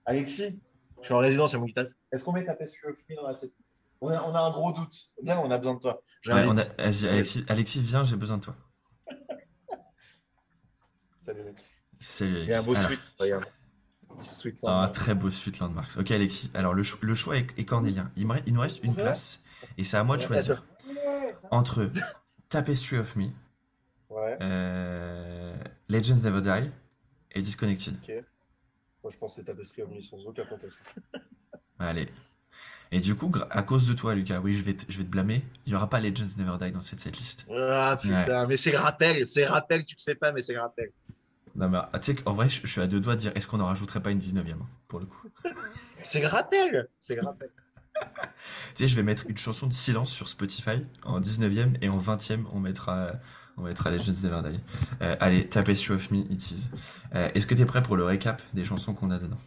[0.07, 0.59] Alexis,
[1.01, 1.85] je suis en résidence chez mon guitare.
[2.11, 3.53] Est-ce qu'on met ta PS8 of me dans la setlist?
[4.01, 5.11] On a, on a un gros doute.
[5.21, 6.01] Viens, on a besoin de toi.
[6.25, 8.55] Ouais, on a- Alexis, Alexis, viens, j'ai besoin de toi.
[11.23, 11.55] Salut, mec.
[11.99, 13.13] Salut, Il y a un beau Alors, suite.
[13.19, 13.45] Regarde.
[14.15, 14.59] Petit suite.
[14.63, 15.97] Un Ah, très beau suite Landmarks.
[15.97, 18.11] Ok Alexis, alors le, cho- le choix est, est cornélien.
[18.15, 19.43] Il, me re- il nous reste une place
[19.77, 20.63] et c'est à moi de choisir
[21.51, 21.89] entre
[22.49, 23.27] Tapestry of Me,
[24.09, 25.55] Ouais, euh,
[25.89, 26.69] Legends Never Die
[27.33, 27.95] et Disconnected.
[28.01, 28.23] ok.
[29.03, 30.81] Moi, je pense que c'est Tapestry of me sans aucun contexte.
[31.79, 32.09] Allez.
[32.91, 35.03] Et du coup, gra- à cause de toi Lucas, oui je vais te, je vais
[35.03, 37.45] te blâmer, il n'y aura pas Legends Never Die dans cette setlist.
[37.53, 40.91] Ah putain, mais c'est rappel, c'est rappel, tu le sais pas, mais c'est rappel.
[41.57, 43.47] Non mais tu sais qu'en vrai je, je suis à deux doigts de dire est-ce
[43.47, 45.27] qu'on en rajouterait pas une 19ème hein, pour le coup?
[46.03, 47.49] C'est rappel, c'est rappel.
[48.75, 51.97] Tu sais, je vais mettre une chanson de silence sur Spotify en 19ème et en
[51.97, 53.13] 20ème, on mettra,
[53.57, 54.59] on mettra Legends Never Die.
[55.01, 56.67] Euh, allez, Tapestry of Me, it is.
[57.15, 59.39] Euh, Est-ce que tu es prêt pour le récap des chansons qu'on a dedans?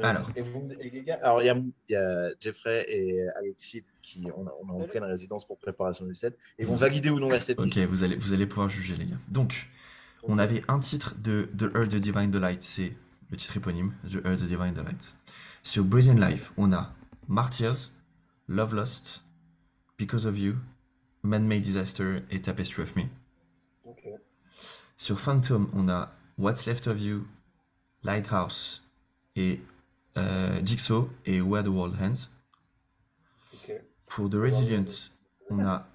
[0.00, 0.30] Alors.
[0.36, 3.84] Et vous, et les gars, alors il y a, il y a Jeffrey et Alexis
[4.00, 7.18] qui on a, on a pleine résidence pour préparation du set et vont valider ou
[7.18, 7.84] non la Ok, setlist.
[7.86, 9.18] vous allez, vous allez pouvoir juger, les gars.
[9.28, 9.68] Donc,
[10.26, 12.96] on avait un titre de The Earth, The Divine Delight, c'est
[13.30, 15.14] le titre éponyme, The Earth, The Divine Delight.
[15.62, 16.92] Sur Brazen Life, on a
[17.28, 17.92] Martyrs,
[18.48, 19.22] Love Lost,
[19.98, 20.56] Because of You,
[21.22, 23.04] Man-Made Disaster et Tapestry of Me.
[24.96, 27.26] Sur Phantom, on a What's Left of You,
[28.02, 28.86] Lighthouse
[29.36, 29.60] et
[30.16, 32.30] euh, Jigsaw et Where the World Ends.
[33.54, 33.72] ok.
[34.06, 35.10] Pour The Resilient,
[35.50, 35.86] on a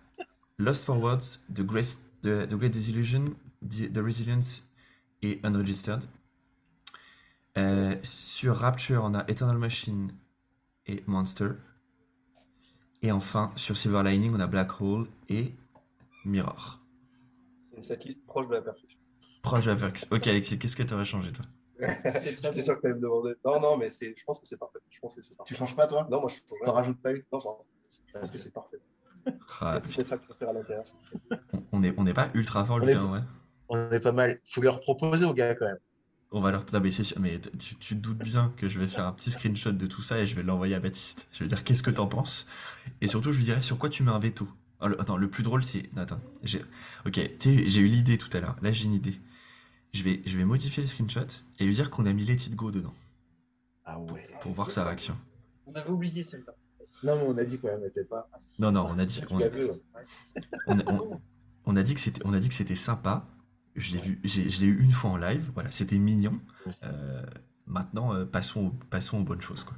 [0.57, 3.35] Lost Forwards, The Great, the, the Great Disillusion,
[3.67, 4.63] The, The Resilience
[5.21, 6.03] et Unregistered.
[7.57, 10.13] Euh, sur Rapture, on a Eternal Machine
[10.85, 11.49] et Monster.
[13.01, 15.53] Et enfin, sur Silver Lining, on a Black Hole et
[16.25, 16.79] Mirror.
[17.71, 18.99] C'est une setlist proche de la perfection.
[19.41, 20.05] Proche de la Verx.
[20.11, 21.45] Ok, Alexis, qu'est-ce que tu aurais changé, toi?
[22.51, 23.35] C'est ça que tu allais me demander.
[23.45, 24.79] Non, non, mais c'est, je pense que c'est parfait.
[24.89, 25.53] Je pense que c'est parfait.
[25.53, 26.05] Tu changes pas toi?
[26.11, 26.81] Non, moi je T'en rien.
[26.81, 27.23] rajoutes pas une?
[27.31, 27.45] Non, je
[28.13, 28.77] je pense que c'est parfait.
[29.61, 29.79] Ah,
[31.71, 33.21] on- n'est on n'est pas ultra fort, Lucas, est- en vrai.
[33.69, 34.39] On est pas mal.
[34.45, 35.77] Faut leur proposer aux gars quand même.
[36.31, 36.65] On va leur.
[36.73, 39.13] Non, mais c'est sûr, mais tu, tu te doutes bien que je vais faire un
[39.13, 41.27] petit screenshot de tout ça et je vais l'envoyer à Baptiste.
[41.31, 42.45] Je vais lui dire qu'est-ce que t'en penses?
[43.01, 44.47] Et surtout, je lui dirai sur quoi tu mets un veto?
[44.81, 45.91] Oh, le- attends, le plus drôle, c'est.
[45.95, 46.21] non, Attends.
[46.43, 46.61] j'ai-
[47.05, 48.55] Ok, tu sais, j'ai eu l'idée tout à l'heure.
[48.61, 49.19] Là, j'ai une idée.
[49.93, 51.25] Je vais, je vais modifier le screenshot
[51.59, 52.93] et lui dire qu'on a mis Let It Go dedans
[53.85, 54.23] Ah ouais.
[54.41, 55.17] pour voir sa réaction.
[55.65, 56.53] On avait oublié celle-là.
[57.01, 58.29] Non mais on a dit quand même, était pas.
[58.59, 59.51] Non, non, on a dit, on, ouais.
[60.67, 61.21] on, on-
[61.65, 63.25] on a dit que c'était, on a dit que c'était sympa.
[63.79, 65.49] Je l'ai vu, j'ai- je l'ai eu une fois en live.
[65.53, 66.39] Voilà, c'était mignon.
[66.83, 67.23] Euh,
[67.65, 69.75] maintenant, euh, passons, aux- passons aux bonnes choses, quoi.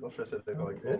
[0.00, 0.90] Non, je suis assez d'accord avec toi.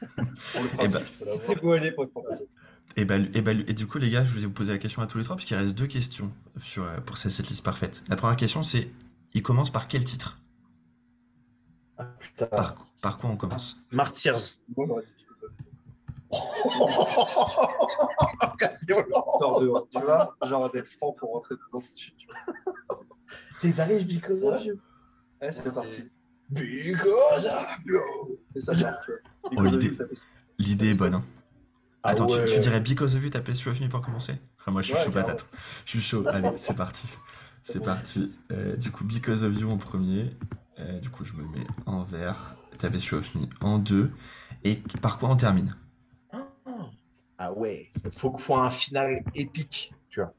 [0.54, 2.48] Le Eh ben- beau aller pour être fantastique.
[2.96, 5.00] Et, bah, et, bah, et du coup, les gars, je vous ai posé la question
[5.02, 6.30] à tous les trois, parce qu'il reste deux questions
[6.60, 8.02] sur, euh, pour cette cette liste parfaite.
[8.08, 8.90] La première question, c'est
[9.32, 10.38] il commence par quel titre?
[11.98, 12.46] Ah, putain.
[12.46, 13.82] par, par quoi on commence?
[13.90, 14.36] Martyrs.
[18.88, 22.14] Histoire de, tu vois, genre d'être franc pour rentrer dedans tout de suite.
[22.18, 22.26] tu.
[23.60, 24.74] Tes arrives because of you.
[25.40, 26.04] Ouais, c'est parti.
[26.50, 28.00] Because of you.
[28.54, 29.20] C'est ça, genre, tu vois.
[29.56, 29.90] Oh, l'idée.
[29.96, 31.14] tapez- est bonne.
[31.14, 31.24] Hein.
[32.02, 32.46] Ah Attends, tu- ouais.
[32.46, 34.34] tu, dirais Because of You, t'as Pastry of Me pour commencer?
[34.60, 35.44] Enfin, Moi, je suis Ouais, chaud patate.
[35.84, 36.24] Je suis chaud.
[36.28, 37.08] Allez, c'est parti.
[37.64, 38.38] C'est parti.
[38.52, 40.30] Euh, du coup, Because of You en premier.
[40.78, 42.54] Euh, du coup, je me mets en vert.
[42.78, 44.10] Tapestry of Me en deux.
[44.62, 45.74] Et par quoi on termine?
[47.38, 50.32] Ah ouais, faut qu'il faut un final épique, tu vois.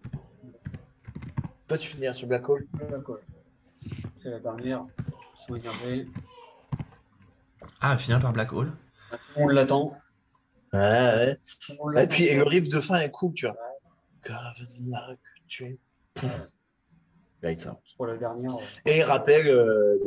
[1.67, 3.19] Toi, tu finiras sur Black Hole D'accord.
[4.21, 4.85] C'est la dernière.
[7.81, 8.71] Ah, finir par Black Hole
[9.11, 9.91] Tout le monde l'attend.
[10.73, 11.37] Ouais,
[11.97, 13.55] Et puis, et le riff de fin est cool, tu vois.
[14.23, 15.79] Graven like tu es.
[17.95, 18.55] Pour la dernière.
[18.85, 19.97] Et rappel euh,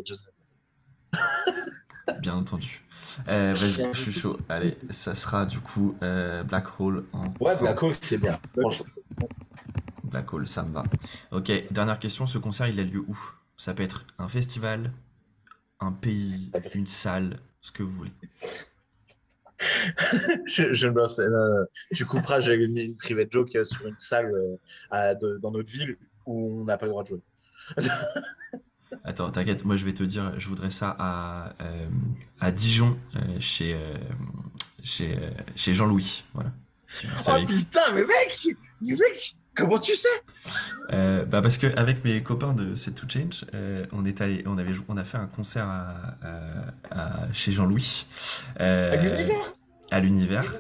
[2.21, 2.85] Bien entendu.
[3.29, 4.39] Euh, Vas-y, je suis chaud.
[4.49, 7.57] Allez, ça sera du coup euh, Black Hole en Ouais.
[7.57, 8.39] Black Hole, c'est bien.
[8.59, 8.87] Franchement.
[10.05, 10.83] Black Hole, ça me va.
[11.31, 12.27] Ok, dernière question.
[12.27, 13.17] Ce concert, il a lieu où?
[13.57, 14.93] Ça peut être un festival,
[15.81, 18.13] un pays, une salle, ce que vous voulez.
[20.47, 21.67] je, je, me lance- non.
[21.95, 24.57] Tu couperas, j'ai mis une private joke euh, sur une salle euh,
[24.91, 25.97] à- de- dans notre ville
[26.27, 27.21] où on n'a pas le droit de jouer.
[29.05, 31.89] Attends, t'inquiète, moi je vais te dire, je voudrais ça à, euh,
[32.41, 33.95] à Dijon, euh, chez, euh,
[34.83, 36.25] chez, euh, chez Jean-Louis.
[36.35, 36.53] Voilà.
[36.87, 37.59] Si vous savez oh qui.
[37.59, 40.09] putain, mais mec, mais mec, comment tu sais?
[40.93, 44.43] Euh, bah parce que avec mes copains de Set to Change, euh, on est allé,
[44.47, 48.07] on avait, jou- on a fait un concert à, à- à- chez Jean-Louis.
[48.61, 49.55] euh, À l'univers?
[49.93, 50.55] à l'univers.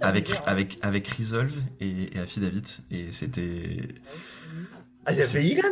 [0.00, 2.62] Avec, avec, avec Resolve et, et Affidavit.
[2.90, 3.86] Et c'était.
[5.04, 5.62] Ah, il y avait Ilan?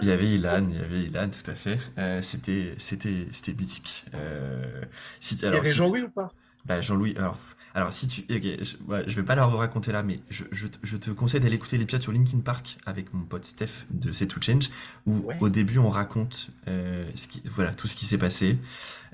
[0.00, 1.78] Il y avait Ilan, il y avait Ilan, tout à fait.
[1.98, 4.04] Euh, c'était, c'était, c'était mythique.
[4.14, 4.82] Euh,
[5.20, 6.32] si, Il y alors, avait si- Jean-Louis ou pas?
[6.64, 7.38] Bah, Jean-Louis, alors,
[7.74, 8.20] alors si tu.
[8.22, 11.10] ok, je, ouais, je vais pas leur raconter là, mais je, je, te- je te
[11.10, 14.70] conseille d'aller écouter l'épisode sur Linkin Park avec mon pote Steph de C'est to Change,
[15.06, 15.36] où Ouais.
[15.40, 18.58] au début on raconte euh, ce qui, voilà, tout ce qui s'est passé.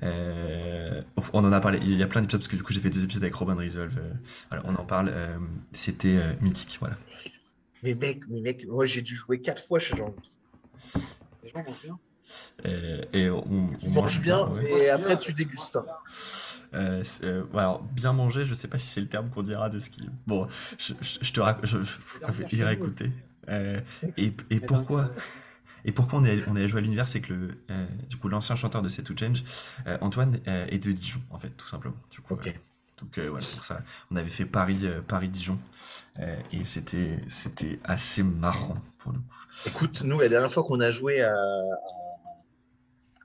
[0.02, 1.00] Euh,
[1.32, 2.90] on en a parlé, il y a plein d'épisodes, parce que du coup j'ai fait
[2.90, 3.96] deux épisodes avec Robin Resolve.
[4.52, 5.38] euh, on en parle, euh,
[5.72, 6.96] c'était euh, mythique, voilà.
[7.82, 10.14] Mais mec, mais mec, moi j'ai dû jouer quatre fois chez Jean-Louis.
[11.44, 11.98] Les gens mangent bien.
[12.64, 14.84] Euh, et on, manges bien, ouais.
[14.84, 15.76] et après tu dégustes.
[15.76, 15.84] hein.
[16.72, 19.68] Euh, c'est- euh, alors, bien manger, je sais pas si c'est le terme qu'on dira
[19.70, 20.08] de ce qui.
[20.26, 20.48] Bon,
[20.78, 21.92] je, je- je te raconte, je, je,
[22.26, 23.12] je vais y réécouter.
[23.48, 23.80] Euh,
[24.16, 25.10] et, et pourquoi
[25.84, 28.28] et pourquoi on est, on est jouer à l'univers, c'est que le, euh, du coup
[28.28, 29.44] l'ancien chanteur de Set to Change,
[29.86, 31.94] euh, Antoine, euh, est de Dijon en fait, tout simplement.
[32.10, 32.58] Du coup, Ok.
[33.04, 35.58] Donc euh, voilà pour ça, on avait fait Paris, euh, Paris Dijon,
[36.20, 39.36] euh, et c'était c'était assez marrant pour le coup.
[39.66, 41.34] Écoute, nous, la dernière fois qu'on a joué à,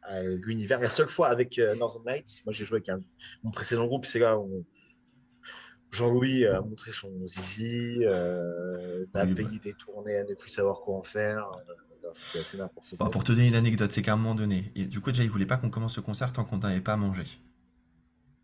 [0.03, 2.99] à, à l'univers, la seule fois avec Northern Lights, moi j'ai joué avec un,
[3.43, 4.65] mon précédent groupe, c'est là où
[5.91, 10.97] Jean-Louis a montré son zizi, a Oui, payé des tournées à ne plus savoir quoi
[10.97, 11.47] en faire.
[12.13, 13.09] C'était assez n'importe Bon, quoi.
[13.09, 15.29] pour te donner une anecdote, c'est qu'à un moment donné, et, du coup déjà il
[15.29, 17.23] voulait pas qu'on commence ce concert tant qu'on n'avait pas mangé.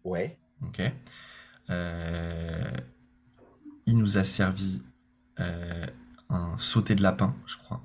[0.03, 0.39] Ouais.
[0.61, 0.81] Ok.
[1.69, 2.71] Euh,
[3.85, 4.81] il nous a servi
[5.39, 5.85] euh,
[6.29, 7.81] un sauté de lapin, je crois.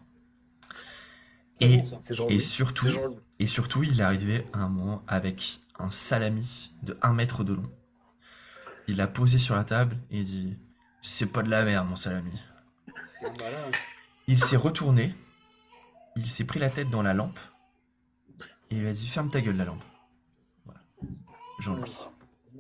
[1.61, 6.97] Et, C'est et surtout, et il est arrivé à un moment avec un salami de
[7.03, 7.71] 1 mètre de long.
[8.89, 10.57] Il l'a posé sur la table et il dit
[11.03, 12.33] C'est pas de la merde, mon salami.
[13.21, 13.59] Voilà.
[14.27, 15.15] Il s'est retourné,
[16.17, 17.39] il s'est pris la tête dans la lampe
[18.71, 19.83] et il lui a dit Ferme ta gueule, la lampe.
[20.65, 20.81] Voilà.
[21.59, 21.97] Jean-Louis.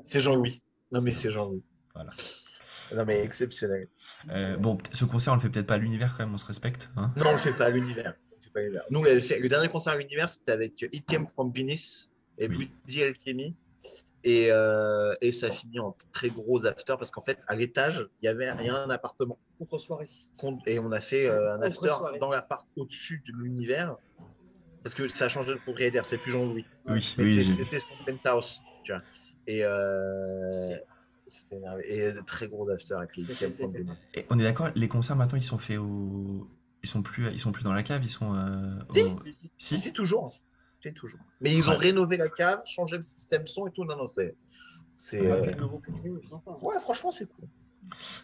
[0.04, 0.60] C'est Jean-Louis.
[0.92, 1.62] Non, mais c'est Jean-Louis.
[1.94, 2.10] Voilà.
[2.94, 3.88] Non, mais exceptionnel.
[4.30, 6.46] Euh, bon, ce concert, on le fait peut-être pas à l'univers quand même, on se
[6.46, 6.88] respecte.
[6.96, 8.14] Hein Non, on le fait pas à l'univers.
[8.90, 12.68] Nous, le dernier concert à l'univers, c'était avec It Came From Venice et Oui.
[12.84, 13.54] Bloody Alchemy.
[14.22, 18.26] Et, euh, et ça finit en très gros after parce qu'en fait, à l'étage, il
[18.26, 19.38] y avait il y a un appartement.
[19.58, 20.10] Contre-soirée.
[20.38, 22.18] Con- Et on a fait euh, un Contre after soirée.
[22.18, 23.96] dans l'appart au-dessus de l'univers
[24.82, 26.04] parce que ça a changé de propriétaire.
[26.04, 26.66] C'est plus Jean-Louis.
[26.86, 28.62] Oui, oui, c'était son penthouse.
[28.84, 29.00] Tu vois.
[29.52, 30.76] Et euh,
[31.26, 31.82] c'était énervé.
[31.88, 33.24] Et très gros after avec les.
[34.14, 36.46] Et on est d'accord, les concerts maintenant ils sont faits au.
[36.82, 38.34] Ils sont plus, ils sont plus dans la cave, ils sont.
[38.34, 39.00] euh, Si.
[39.02, 39.20] au-
[39.58, 40.30] Si, Si toujours.
[40.82, 41.20] Si, toujours.
[41.40, 41.78] Mais ils ont Ouais.
[41.88, 43.84] rénové la cave, changé le système son et tout.
[43.84, 44.34] Non, non, c'est.
[44.94, 46.54] c'est, Ouais, euh.
[46.62, 47.44] Ouais, franchement, c'est cool.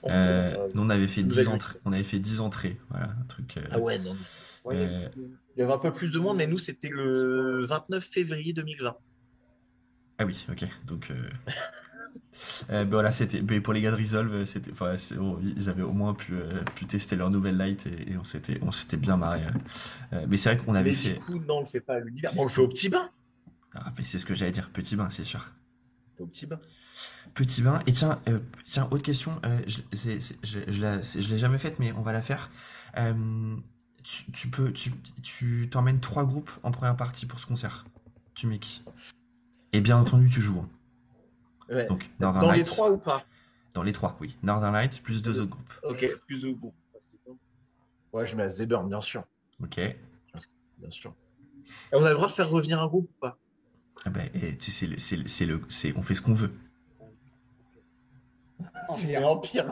[0.08, 1.78] Euh, nous on avait fait Nouvelle 10 entrées.
[1.84, 2.78] On avait fait 10 entrées.
[2.90, 3.56] Voilà, un truc.
[3.56, 4.16] euh, Ah ouais, non.
[4.64, 5.08] Ouais, Euh,
[5.56, 8.96] Il y avait un peu plus de monde, mais nous, c'était le 29 février 2020.
[10.18, 10.64] Ah oui, ok.
[10.86, 11.10] Donc.
[11.10, 11.30] euh,
[12.70, 15.16] Euh, ben voilà, c'était pour les gars de Resolve, c'était, enfin, c'est-
[15.56, 18.58] ils avaient au moins pu, euh, pu tester leur nouvelle light et, et on s'était,
[18.62, 19.42] on s'était bien marré.
[19.42, 19.50] euh.
[20.16, 21.12] Euh, mais c'est vrai qu'on avait Mais fait.
[21.14, 22.32] du coup, non, on le fait pas à l'univers.
[22.36, 23.10] On le fait au petit bain.
[23.74, 25.46] Ah, mais c'est ce que j'allais dire, petit bain, c'est sûr.
[26.18, 26.60] Au petit bain.
[27.34, 27.80] Petit bain.
[27.86, 29.32] Et tiens, euh, tiens, autre question.
[29.44, 32.12] euh, je, c'est- c'est- je, je la- c'est- je l'ai jamais faite, mais on va
[32.12, 32.50] la faire.
[32.96, 33.56] Euh,
[34.02, 37.84] tu, tu peux, tu, tu t'emmènes trois groupes en première partie pour ce concert.
[38.34, 38.82] Tu qui
[39.76, 40.60] Et bien entendu, tu joues.
[40.60, 40.68] hein.
[41.68, 41.86] Ouais.
[41.86, 43.24] Donc Northern Dans les trois ou pas?
[43.74, 44.38] Dans les trois, oui.
[44.42, 45.72] Northern Lights plus deux autres groupes.
[45.82, 46.72] Ok, plus ou moins.
[48.14, 49.22] Ouais, je mets à Zebburn, bien sûr.
[49.62, 49.76] Ok.
[49.76, 51.14] Bien sûr.
[51.92, 53.36] Et on a le droit de faire revenir un groupe ou pas?
[54.06, 54.30] Ah ben,
[54.60, 56.52] sais, c'est le, c'est le, c'est le, c'est, on fait ce qu'on veut.
[58.94, 59.66] C'est Empire.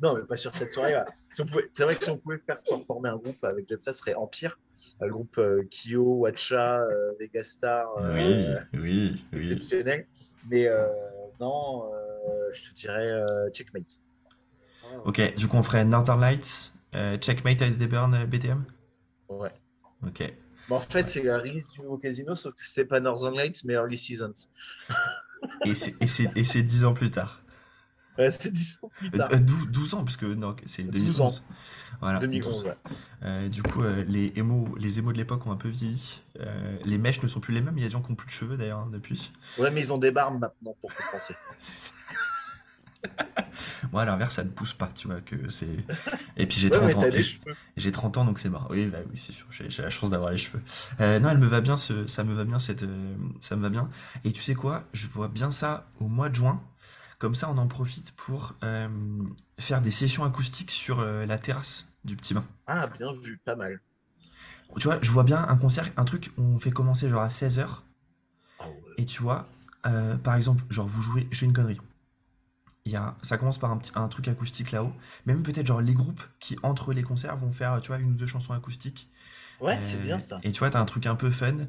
[0.00, 1.04] non, mais pas sur cette soirée-là.
[1.14, 1.42] Si
[1.74, 4.14] C'est vrai que si on pouvait faire se former un groupe avec Jeff ce serait
[4.14, 4.58] Empire.
[5.00, 7.86] Le groupe euh, Kyo, Watcha, euh, Vegastar.
[7.98, 9.38] euh, oui, oui, oui.
[9.38, 10.06] exceptionnel.
[10.50, 10.68] Mais
[11.40, 11.90] non,
[12.52, 14.00] je te dirais Checkmate.
[15.04, 16.72] Ok, du coup, on ferait Northern Lights,
[17.20, 18.64] Checkmate, Ice Burn, BTM
[19.28, 19.52] Ouais.
[20.06, 20.32] Ok.
[20.68, 23.62] Bon, en fait, c'est la release du nouveau casino, sauf que c'est pas Northern Lights,
[23.64, 24.32] mais Early Seasons.
[25.64, 27.42] Et c'est 10 ans plus tard.
[28.18, 29.28] Ouais, c'est 10 ans plus tard.
[29.32, 31.20] euh, 12, 12 ans, parce que non, c'est 12 2011.
[31.20, 31.42] ans.
[32.00, 32.64] Voilà, 2011, 12.
[32.66, 32.76] ouais.
[33.24, 36.20] Euh, du coup, euh, les émos, les émos de l'époque ont un peu vieilli.
[36.40, 37.74] Euh, les mèches ne sont plus les mêmes.
[37.76, 39.32] Il y a des gens qui n'ont plus de cheveux d'ailleurs hein, depuis.
[39.58, 41.34] Ouais, mais ils ont des barbes maintenant pour compenser.
[41.60, 41.94] C'est ça.
[43.92, 45.20] Moi, à l'inverse, ça ne pousse pas, tu vois.
[45.20, 45.68] que c'est.
[46.36, 47.10] Et puis j'ai Ouais, 30 mais ans.
[47.12, 47.54] J'ai- cheveux.
[47.76, 48.66] J'ai 30 ans, donc c'est marrant.
[48.70, 49.46] Oui, bah oui, c'est sûr.
[49.50, 50.62] J'ai la chance d'avoir les cheveux.
[51.00, 51.76] Euh, non, elle me va bien.
[51.76, 52.58] Ce, ça me va bien.
[52.58, 52.84] Cette,
[53.40, 53.88] ça me va bien.
[54.24, 54.84] Et tu sais quoi?
[54.92, 56.60] Je vois bien ça au mois de juin.
[57.18, 58.88] Comme ça, on en profite pour euh,
[59.58, 62.44] faire des sessions acoustiques sur euh, la terrasse du petit bain.
[62.66, 63.80] Ah, bien vu, pas mal.
[64.78, 67.66] Tu vois, je vois bien un concert, un truc on fait commencer genre à 16h.
[68.58, 68.74] Ah ouais.
[68.98, 69.48] Et tu vois,
[69.86, 71.80] euh, par exemple, genre vous jouez, je fais une connerie.
[72.84, 74.92] Il y a, ça commence par un, petit, un truc acoustique là-haut.
[75.24, 78.14] Même peut-être genre les groupes qui, entre les concerts, vont faire, tu vois, une ou
[78.14, 79.08] deux chansons acoustiques.
[79.60, 80.38] Ouais, c'est bien ça.
[80.42, 81.66] Et tu vois, t'as un truc un peu fun.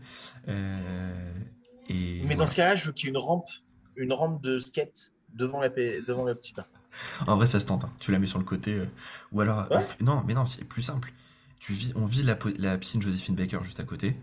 [1.90, 3.48] Et Mais dans ce cas-là, je veux qu'il y ait une rampe,
[3.95, 6.66] une rampe de skate devant, la, devant le petit bain.
[7.28, 7.84] En vrai, ça se tente.
[7.84, 7.91] hein.
[7.99, 8.74] Tu la mets sur le côté.
[8.74, 8.86] euh,
[9.32, 9.70] ou alors.
[9.70, 9.78] Ouais.
[9.78, 11.12] on fait- Non, mais non, c'est plus simple.
[11.60, 14.16] Tu vis, on vit la, la piscine Joséphine Baker juste à côté.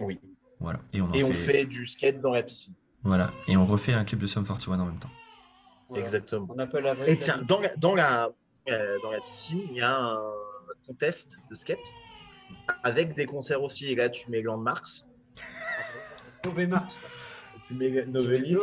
[0.00, 0.20] Oui.
[0.60, 0.80] Voilà.
[0.92, 2.74] Et on, Et on fait, fait du skate dans la piscine.
[3.02, 3.30] Voilà.
[3.48, 5.10] Et on refait un clip de Sum 41 en même temps.
[5.88, 6.02] Voilà.
[6.02, 6.46] Exactement.
[6.50, 8.30] On appelle la Et tiens, dans la, dans la,
[8.68, 10.18] euh, dans la piscine, il y a un
[10.86, 11.78] contest de skate
[12.82, 13.86] avec des concerts aussi.
[13.92, 15.06] Et là, tu mets Landmarks,
[16.44, 17.00] Nové Marx.
[17.68, 18.56] Tu mets Novelis.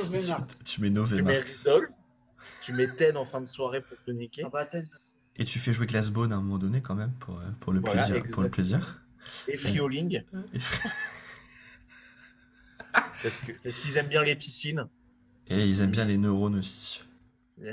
[0.65, 1.21] Tu mets Nové
[2.61, 4.43] tu mets Ten en fin de soirée pour te niquer.
[4.45, 4.67] Ah bah,
[5.35, 7.81] Et tu fais jouer Glassbone à un moment donné quand même pour, euh, pour le
[7.81, 8.23] Voilà, plaisir.
[8.31, 9.03] Pour le plaisir.
[9.49, 10.23] Et Frioling,
[10.53, 10.59] Et,
[12.93, 14.87] parce que- parce qu'ils aiment bien les piscines.
[15.47, 17.01] et ils aiment bien les neurones aussi.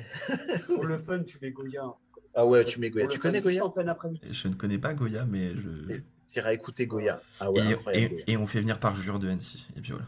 [0.67, 1.85] Pour le fun, tu mets Goya.
[2.35, 3.07] Ah ouais, tu mets Goya.
[3.07, 3.63] Pour Tu connais Goya
[4.31, 6.01] je ne connais pas Goya, mais je.
[6.29, 7.21] Tu iras écouter Goya.
[7.41, 8.05] Ah ouais, et, incroyable.
[8.05, 8.25] et- Goya.
[8.27, 9.67] et on fait venir par jure de Annecy.
[9.77, 10.07] Et puis voilà.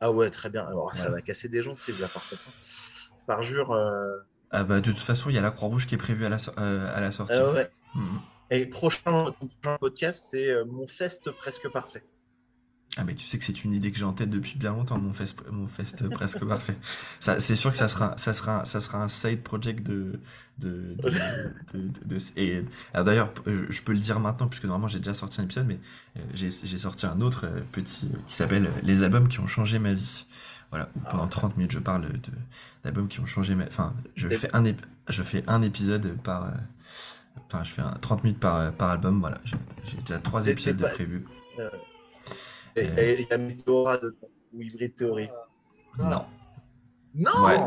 [0.00, 0.64] Ah ouais, très bien.
[0.66, 2.42] Alors, ça va casser des gens, c'est bien par contre.
[3.26, 3.72] Par jure.
[3.72, 4.18] euh,
[4.50, 6.38] Ah bah de toute façon, il y a la Croix-Rouge qui est prévue à la,
[6.38, 7.34] so- euh, à la sortie.
[7.34, 7.70] ah ouais.
[7.94, 8.20] Mhm.
[8.50, 12.04] Et prochain, prochain podcast, c'est euh, mon fest presque parfait.
[12.98, 14.96] Ah mais tu sais que c'est une idée que j'ai en tête depuis bien longtemps,
[14.98, 16.76] mon fest, mon fest presque parfait.
[17.20, 20.18] Ça, c'est sûr que ça sera, ça sera, ça sera un side project de,
[20.58, 21.10] de, de,
[21.74, 22.64] de- de- de- et
[22.94, 25.66] alors d'ailleurs, euh, je peux le dire maintenant puisque normalement j'ai déjà sorti un épisode,
[25.66, 25.78] mais
[26.16, 29.78] euh, j'ai, j'ai sorti un autre euh, petit qui s'appelle Les albums qui ont changé
[29.78, 30.24] ma vie.
[30.70, 32.18] Voilà, où pendant 30 minutes je parle de
[32.82, 36.16] d'albums qui ont changé ma, enfin, je Et- fais un, ép- je fais un épisode
[36.22, 36.48] par, euh,
[37.48, 39.20] enfin, je fais un 30 minutes par, par album.
[39.20, 41.24] Voilà, j'ai, j'ai déjà trois épisodes de pas- prévus.
[41.58, 41.68] Euh.
[42.76, 45.28] Et il y a Meteora dedans, ou Hybrid Theory.
[45.98, 46.24] Non.
[47.14, 47.58] Non Ouais.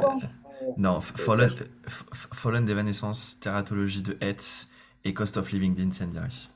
[0.77, 1.49] Non, Fallen,
[1.88, 2.03] F-
[2.34, 4.69] Fallen d'Evanescence, Teratologie de Hetz
[5.06, 6.49] et Cost of Living d'Incendiary.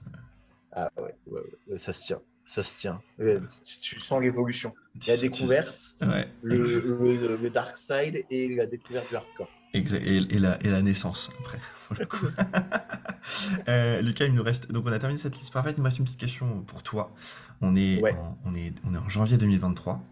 [0.73, 2.21] Ah ouais, ouais, ouais, ça se tient.
[2.45, 3.01] Ça se tient.
[3.21, 4.73] Euh, Tu, tu sens l'évolution.
[5.07, 9.49] La découverte, Ouais, le, ex- le, le dark side et la découverte du hardcore.
[9.73, 11.59] Et, et la, et la naissance après.
[13.69, 14.71] Euh, Lucas, il nous reste.
[14.71, 15.75] Donc, on a terminé cette liste parfaite.
[15.77, 17.13] Il me reste une petite question pour toi.
[17.61, 18.13] On est, Ouais.
[18.15, 20.03] en, on est, on est en janvier 2023.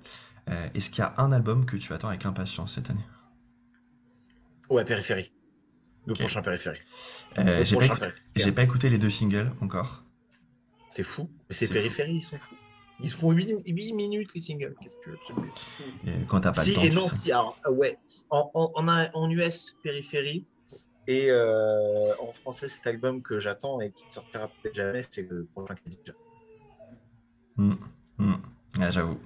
[0.50, 3.06] Euh, Est-ce qu'il y a un album que tu attends avec impatience cette année?
[4.70, 5.32] Ouais, périphérie.
[6.06, 6.80] Le prochain périphérie.
[7.38, 8.22] Euh, Le J'ai pas, prochain écouté- périphérie.
[8.36, 10.04] j'ai pas écouté les deux singles encore.
[10.90, 11.30] C'est fou.
[11.50, 12.56] Mais C'est périphérie, ils sont fous.
[13.04, 14.76] Ils se font 8, minutes les singles.
[14.82, 15.48] Qu'est-ce que tu veux
[16.12, 16.82] Et quand t'as pas Si le temps.
[16.84, 17.16] et tu non, sais.
[17.16, 17.32] si.
[17.32, 17.98] Alors, ah ouais.
[18.30, 18.72] En, en,
[19.14, 20.46] en, US, périphérie.
[21.08, 25.24] Et euh, en français, cet album que j'attends et qui ne sortira peut-être jamais, c'est
[25.30, 26.14] le prochain Khadija.
[27.58, 27.74] Hmm,
[28.18, 28.34] hmm.
[28.80, 29.18] Ah, J'avoue.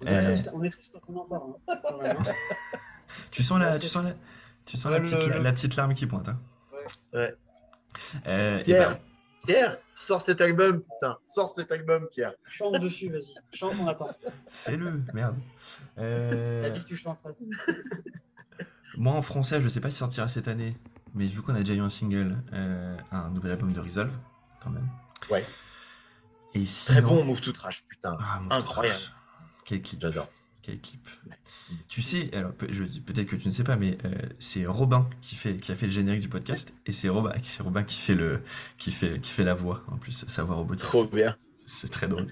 [0.00, 0.20] On Euh.
[0.20, 1.52] est triste- on est triste qu'on en parle.
[1.68, 2.14] hein.
[3.30, 4.14] Tu sens la, tu sens la,
[4.64, 6.28] tu sens la, petite, la petite larme qui pointe.
[6.28, 6.38] Hein.
[7.12, 7.34] Ouais.
[8.26, 8.98] Euh, et Pierre, ben,
[9.46, 11.16] Pierre, sors cet album, putain.
[11.26, 12.34] Sors cet album, Pierre.
[12.50, 13.34] Chante dessus, vas-y.
[13.52, 14.10] Chante, on attend.
[14.48, 15.36] fais-le, merde.
[15.96, 17.34] T'as Euh, dit que tu chanterais.
[18.96, 20.76] moi en français, je sais pas s'il sortira cette année,
[21.14, 24.12] mais vu qu'on a déjà eu un single, euh, un nouvel album de Resolve,
[24.62, 24.88] quand même.
[25.30, 25.44] Ouais.
[26.54, 28.16] Et Très bon, Move to Trash, putain.
[28.20, 28.98] Ah, mon Incroyable.
[28.98, 29.12] trash.
[29.64, 30.00] Quel clip.
[30.00, 30.28] J'adore.
[30.66, 31.08] Quel clip.
[31.86, 34.10] Tu sais, alors peut- je- peut-être que tu ne sais pas, mais euh,
[34.40, 37.62] c'est Robin qui fait qui a fait le générique du podcast et c'est Robin, c'est
[37.62, 38.40] Robin qui fait le
[38.76, 40.86] qui fait qui fait la voix en plus, sa voix robotique.
[40.88, 41.36] Trop bien.
[41.68, 42.26] C'est très drôle.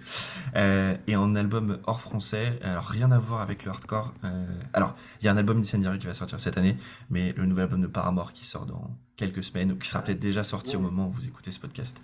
[0.57, 4.15] Euh, et en album hors français, alors rien à voir avec le hardcore.
[4.25, 6.77] euh, alors, il y a un album d'Incendiary qui va sortir cette année,
[7.11, 10.21] mais le nouvel album de Paramore qui sort dans quelques semaines, ou qui sera peut-être
[10.21, 12.01] déjà sorti au moment où vous écoutez ce podcast,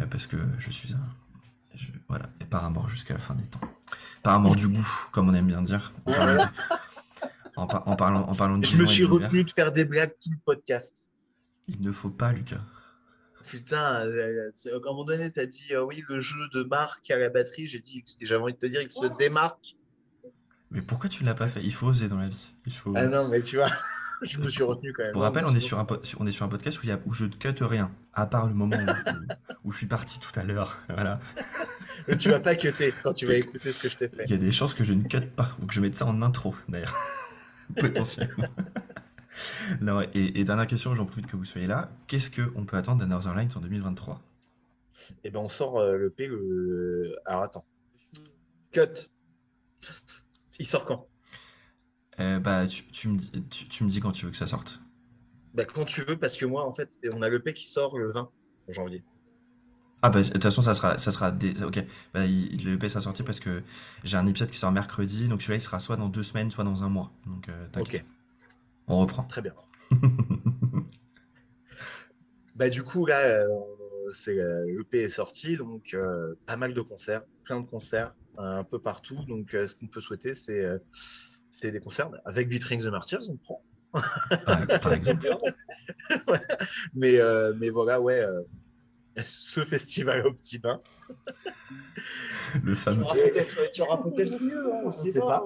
[0.00, 1.00] euh, parce que je suis un.
[1.80, 3.60] Je- voilà, et Paramore jusqu'à la fin des temps.
[4.22, 5.92] Paramore du goût, comme on aime bien dire.
[6.04, 6.44] En parlant
[7.56, 10.14] en par- en parlant, en parlant de Je me suis retenu de faire des blagues
[10.22, 11.06] tout le podcast.
[11.68, 12.60] Il ne faut pas, Lucas.
[13.46, 17.10] Putain, euh, c'est- à un moment donné, t'as dit euh, oui, le jeu de Marc
[17.10, 17.66] à la batterie.
[17.66, 19.76] J'ai dit, j'avais envie de te dire qu'il se démarque.
[20.70, 21.62] Mais pourquoi tu ne l'as pas fait?
[21.64, 22.54] Il faut oser dans la vie.
[22.66, 22.92] Il faut...
[22.96, 23.70] Ah non, mais tu vois,
[24.22, 25.12] je me suis retenu quand même.
[25.12, 26.92] Pour rappel, on est, sur un, po- on est sur un podcast où, il y
[26.92, 30.18] a, où je ne cut rien, à part le moment où, où je suis parti
[30.20, 30.76] tout à l'heure.
[30.88, 31.20] Voilà.
[32.18, 34.24] Tu vas pas cuter quand tu vas écouter ce que je t'ai fait.
[34.24, 36.06] Il y a des chances que je ne cut pas, ou que je mette ça
[36.06, 36.94] en intro, d'ailleurs.
[37.78, 38.48] Potentiellement.
[39.80, 41.90] non, et, et dernière question, j'en profite que vous soyez là.
[42.08, 44.20] Qu'est-ce qu'on peut attendre d'Another Lines en 2023
[45.24, 46.26] Et ben on sort euh, le P.
[46.26, 47.64] le- Alors attends.
[48.72, 49.08] Cut.
[50.58, 51.06] Il sort quand?
[52.20, 54.46] Euh, bah, tu, tu me dis, tu, tu me dis quand tu veux que ça
[54.46, 54.80] sorte.
[55.54, 57.98] bah, Quand tu veux, parce que moi, en fait, on a le P qui sort
[57.98, 58.30] le 20
[58.68, 59.02] janvier.
[60.02, 61.62] Ah bah de toute façon ça sera ça sera des...
[61.62, 61.84] ok
[62.14, 63.62] bah, il, le EP sera sorti parce que
[64.02, 66.64] j'ai un épisode qui sort mercredi donc celui-là il sera soit dans deux semaines soit
[66.64, 68.00] dans un mois donc euh, t'inquiète.
[68.02, 68.06] Ok,
[68.86, 69.52] on reprend très bien.
[72.54, 73.48] Bah, du coup, là, euh,
[74.12, 78.64] c'est euh, l'EP est sorti, donc euh, pas mal de concerts, plein de concerts, un
[78.64, 79.24] peu partout.
[79.26, 80.64] Donc, ce qu'on peut souhaiter, c'est
[81.50, 83.62] c'est des concerts avec Beatring the Martyrs, on prend.
[84.46, 85.28] par, par exemple
[86.94, 88.42] Mais, euh, mais voilà, ouais, euh,
[89.24, 90.80] ce festival au petit bain.
[92.62, 93.04] le fameux
[93.72, 95.44] tu auras peut-être mieux, hein, on On sait sait pas.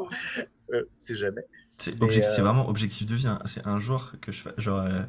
[0.73, 1.43] Euh, c'est jamais.
[1.71, 3.39] c'est euh, vraiment objectif de vie hein.
[3.45, 5.03] c'est un jour que je fais genre euh,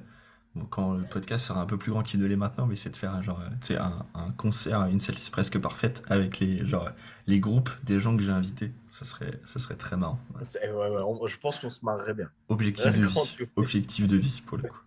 [0.53, 2.89] bon, quand le podcast sera un peu plus grand qu'il ne l'est maintenant mais c'est
[2.89, 6.89] de faire un genre euh, un, un concert une setlist presque parfaite avec les genre
[7.27, 10.69] les groupes des gens que j'ai invités ça serait ça serait très marrant Ouais.
[10.71, 12.29] Ouais, ouais, on- je pense qu'on se marrerait bien.
[12.49, 14.79] objectif de vie objectif de vie pour le coup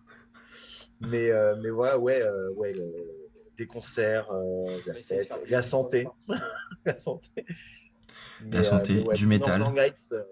[0.99, 2.91] Mais, euh, mais ouais, euh, ouais le-
[3.57, 6.07] des concerts, euh, la fête, la santé.
[6.85, 7.45] la santé.
[8.41, 9.61] Mais, santé, du métal.
[9.75, 10.23] Lights, euh,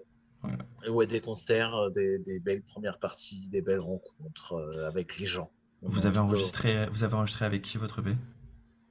[0.42, 0.58] Voilà.
[0.90, 5.50] Ouais, des concerts, des, des belles premières parties, des belles rencontres euh, avec les gens.
[5.82, 8.16] vous avez enregistré vous avez enregistré avec qui votre EP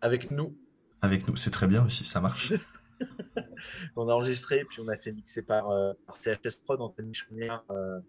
[0.02, 0.56] Avec nous,
[1.02, 2.54] avec nous c'est très bien aussi ça marche
[3.96, 7.64] on a enregistré, puis on a fait mixer par, euh, par CHS Prod, Anthony Chaumière,
[7.72, 8.00] euh,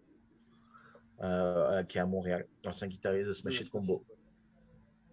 [1.22, 4.04] euh, qui est à Montréal, l'ancien guitariste de Smash It Combo.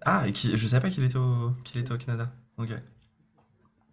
[0.01, 2.69] ah et qui je savais pas qu'il était au qu'il était au Canada ok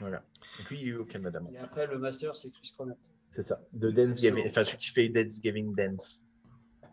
[0.01, 0.23] Voilà.
[0.59, 1.41] Donc lui, il est au Canada.
[1.53, 2.97] Et après, le master, c'est Chris Cronat.
[3.35, 3.61] C'est ça.
[3.73, 6.25] De Dance Giving, enfin celui qui fait Dance Giving Dance.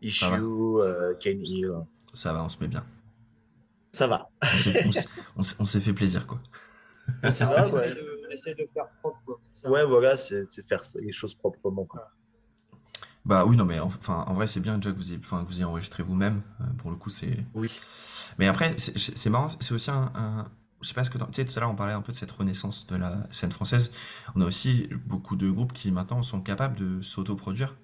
[0.01, 0.37] Issue, Ça va.
[0.37, 1.73] euh, Ken Hill.
[2.13, 2.85] ça va on se met bien
[3.91, 4.29] Ça va.
[4.41, 6.39] on s'est- on s'est- on s'est on s'est fait plaisir quoi
[7.29, 7.93] C'est vrai, ouais.
[8.45, 9.39] de, on essaie de faire propre.
[9.65, 11.85] Ouais, voilà, c'est faire les choses proprement.
[11.85, 12.09] Quoi.
[13.25, 15.47] Bah oui, non, mais enfin, en vrai, c'est bien déjà que vous ayez, enfin, que
[15.49, 16.41] vous ayez enregistré vous-même.
[16.61, 17.45] euh, pour le coup, c'est.
[17.53, 17.69] Oui.
[18.37, 20.11] Mais après, c'est c'est marrant, c'est aussi un.
[20.15, 20.51] un-
[20.81, 21.17] je sais pas ce que.
[21.17, 23.27] dans- Tu sais, tout à l'heure, on parlait un peu de cette renaissance de la
[23.31, 23.91] scène française.
[24.35, 27.75] On a aussi beaucoup de groupes qui maintenant sont capables de s'autoproduire.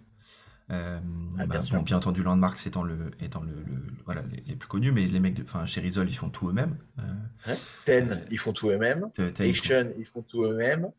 [0.72, 1.00] Euh,
[1.38, 4.56] Ah, bien bah, bon, bien entendu, Landmarks étant, le, étant le, le- voilà, les, les
[4.56, 5.44] plus connus, mais les mecs de.
[5.44, 6.78] Enfin, chez Rizol, ils font tout eux-mêmes.
[7.00, 9.10] Euh, Ten, ils font tout eux-mêmes.
[9.40, 10.90] Action, ils font tout eux-mêmes.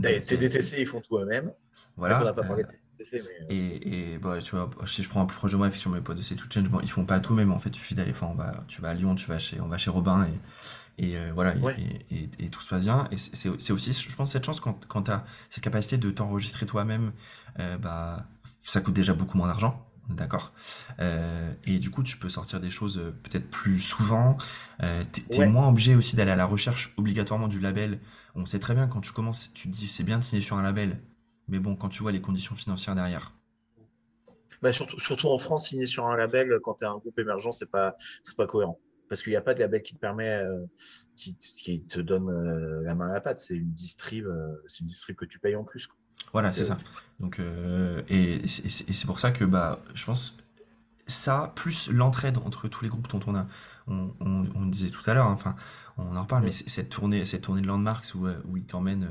[0.00, 1.52] TDTC, ils font tout eux-mêmes.
[1.96, 2.20] Voilà.
[2.20, 2.78] on n'a pas euh, parlé mais.
[3.50, 6.00] Et, et bah, tu vois, si je prends un plus proche de moi, effectivement, mes
[6.00, 7.94] potes de C'est tout Change, bon, ils font pas tout, mais en fait, il suffit
[7.94, 8.12] d'aller.
[8.12, 10.30] Enfin, on va, tu vas à Lyon, tu vas chez, on va chez Robin, et,
[10.98, 11.76] et euh, voilà, et- Ouais.
[12.10, 13.08] et, et- et tout se passe bien.
[13.10, 16.10] Et c'est c'est aussi, je pense, cette chance quand, quand tu as cette capacité de
[16.10, 17.12] t'enregistrer toi-même,
[17.60, 18.26] euh, bah,
[18.62, 19.86] ça coûte déjà beaucoup moins d'argent.
[20.10, 20.52] D'accord.
[21.00, 24.36] Euh, et du coup, tu peux sortir des choses euh, peut-être plus souvent.
[24.82, 25.46] Euh, t'es t'es Ouais.
[25.48, 28.00] moins obligé aussi d'aller à la recherche obligatoirement du label.
[28.34, 30.56] On sait très bien quand tu commences, tu te dis c'est bien de signer sur
[30.56, 31.00] un label,
[31.48, 33.32] mais bon, quand tu vois les conditions financières derrière,
[34.62, 37.52] Bah, surtout, surtout en France, signer sur un label, quand tu es un groupe émergent,
[37.52, 38.78] c'est pas, c'est pas cohérent.
[39.08, 40.64] Parce qu'il n'y a pas de label qui te permet, euh,
[41.16, 43.40] qui, qui te donne euh, la main à la pâte.
[43.40, 45.86] C'est une distrib, euh, c'est une distrib que tu payes en plus.
[45.86, 45.96] quoi.
[46.32, 46.78] Voilà, c'est ça.
[47.20, 47.40] Donc,
[48.08, 50.36] et, et c'est- pour ça que bah, je pense
[51.06, 53.46] ça, plus l'entraide entre tous les groupes dont on a,
[53.86, 55.54] on, on, on disait tout à l'heure, hein, enfin,
[55.98, 59.10] on en reparle, mais cette tournée, cette tournée de Landmarks où, où ils t'emmènent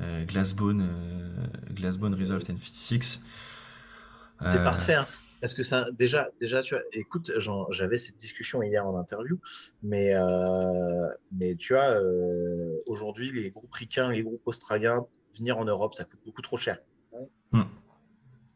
[0.00, 3.22] euh, Glassbone, euh, Glassbone Resolved and 56.
[4.48, 5.06] C'est parfait, hein,
[5.40, 7.32] parce que ça, déjà, déjà, tu vois, écoute,
[7.70, 9.38] j'avais cette discussion hier en interview,
[9.82, 15.06] mais, euh, mais tu vois, euh, aujourd'hui, les groupes ricains, les groupes australiens,
[15.38, 16.78] venir en Europe, ça coûte beaucoup trop cher.
[17.52, 17.62] Hmm.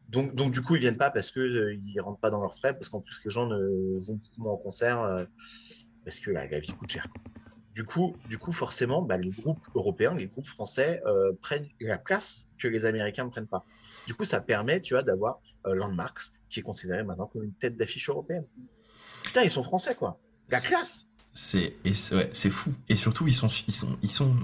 [0.09, 2.73] Donc, donc, du coup, ils viennent pas parce qu'ils ne rentrent pas dans leurs frais,
[2.73, 5.25] parce qu'en plus, les gens ne vont beaucoup moins en concert, euh,
[6.03, 7.07] parce que la, la vie coûte cher.
[7.75, 11.97] Du coup, du coup forcément, bah, les groupes européens, les groupes français euh, prennent la
[11.97, 13.65] place que les Américains ne prennent pas.
[14.07, 17.53] Du coup, ça permet, tu vois, d'avoir euh, Landmarks, qui est considéré maintenant comme une
[17.53, 18.45] tête d'affiche européenne.
[19.23, 20.19] Putain, ils sont français, quoi.
[20.49, 22.73] La classe C'est et c'est ouais, c'est fou.
[22.89, 24.35] Et surtout, ils sont, ils sont, ils sont,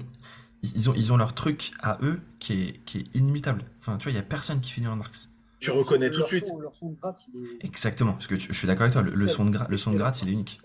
[0.63, 3.65] ils ont, ils ont leur truc à eux qui est, qui est inimitable.
[3.79, 5.29] Enfin, tu vois, il y a personne qui finit en Marx.
[5.59, 6.47] Tu reconnais tout de suite.
[6.47, 7.19] son- Leur son de gratte,
[7.61, 7.65] est.
[7.65, 8.13] Exactement.
[8.13, 9.03] Parce que tu- je suis d'accord avec toi.
[9.03, 10.59] Le, le son de gra- le son de gratte, il est unique.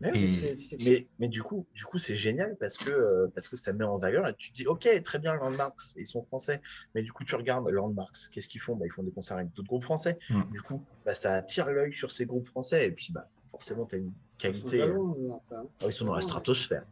[0.00, 3.84] Mais, Et- du coup, du coup, c'est génial parce que, euh, parce que ça met
[3.84, 6.60] en valeur et tu te dis, ok, très bien, Landmarks, ils sont français.
[6.94, 8.76] Mais du coup, tu regardes Landmarks, qu'est-ce qu'ils font?
[8.76, 10.18] Bah, Ils font des concerts avec d'autres groupes français.
[10.30, 10.42] Mm.
[10.52, 13.96] Du coup, bah, ça attire l'œil sur ces groupes français et puis, bah, forcément, tu
[13.96, 14.80] as une qualité.
[14.80, 16.84] euh, Talon, euh, ah, ils sont dans la stratosphère.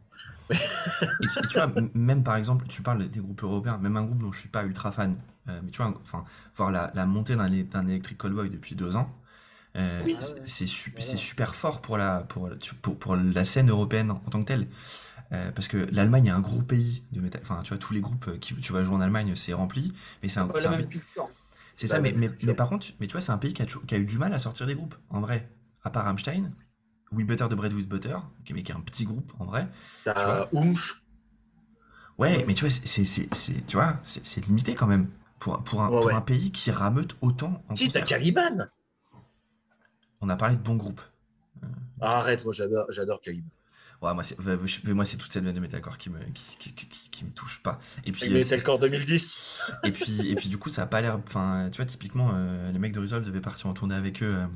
[1.19, 4.03] Et, tu- et tu vois, même par exemple, tu parles des groupes européens, même un
[4.03, 6.23] groupe dont je suis pas ultra fan, euh, mais tu vois, enfin,
[6.55, 9.09] voir la, la montée d'un Electric Callboy depuis deux ans,
[9.77, 10.17] euh, Oui.
[10.45, 11.17] c'est- su- Voilà.
[11.17, 14.47] super fort pour la, pour, tu- pour, pour la scène européenne en, en tant que
[14.47, 14.67] telle.
[15.33, 17.41] Euh, parce que l'Allemagne est un gros pays de métal.
[17.43, 19.93] Enfin, tu vois, tous les groupes qui tu vas jouer en Allemagne, c'est rempli.
[20.23, 23.21] Mais c'est un, c'est un Bah, ça, mais, la mais, par contre, mais tu vois,
[23.21, 24.95] c'est un pays qui a, toujours- qui a eu du mal à sortir des groupes,
[25.09, 25.49] en vrai.
[25.83, 26.51] À part Rammstein,
[27.11, 29.67] We Butter de Bread with Butter, qui mais qui est un petit groupe, en vrai.
[30.03, 31.01] T'as Oomph.
[32.17, 33.03] Ouais, mais tu vois, c'est,
[33.67, 35.07] tu vois, c'est, limité quand même.
[35.39, 36.13] Pour, pour, un, Ouais, pour ouais.
[36.15, 38.01] un pays qui rameute autant en Si, t'as.
[38.01, 38.67] Caliban.
[40.21, 41.01] On a parlé de bons groupes.
[42.01, 43.47] Ah, arrête, moi, j'adore, j'adore Caliban.
[44.01, 44.37] Ouais, moi, c'est,
[44.93, 47.63] moi, toute cette veine de metalcore qui me, qui, qui, qui, qui- qui me touche
[47.63, 47.79] pas.
[48.05, 49.71] Et puis, euh, Metalcore 2010.
[49.83, 51.19] et puis, et puis, du coup, ça a pas l'air.
[51.27, 54.35] Enfin, tu vois, typiquement, euh, les mecs de Resolve devaient partir en tournée avec eux
[54.35, 54.47] euh,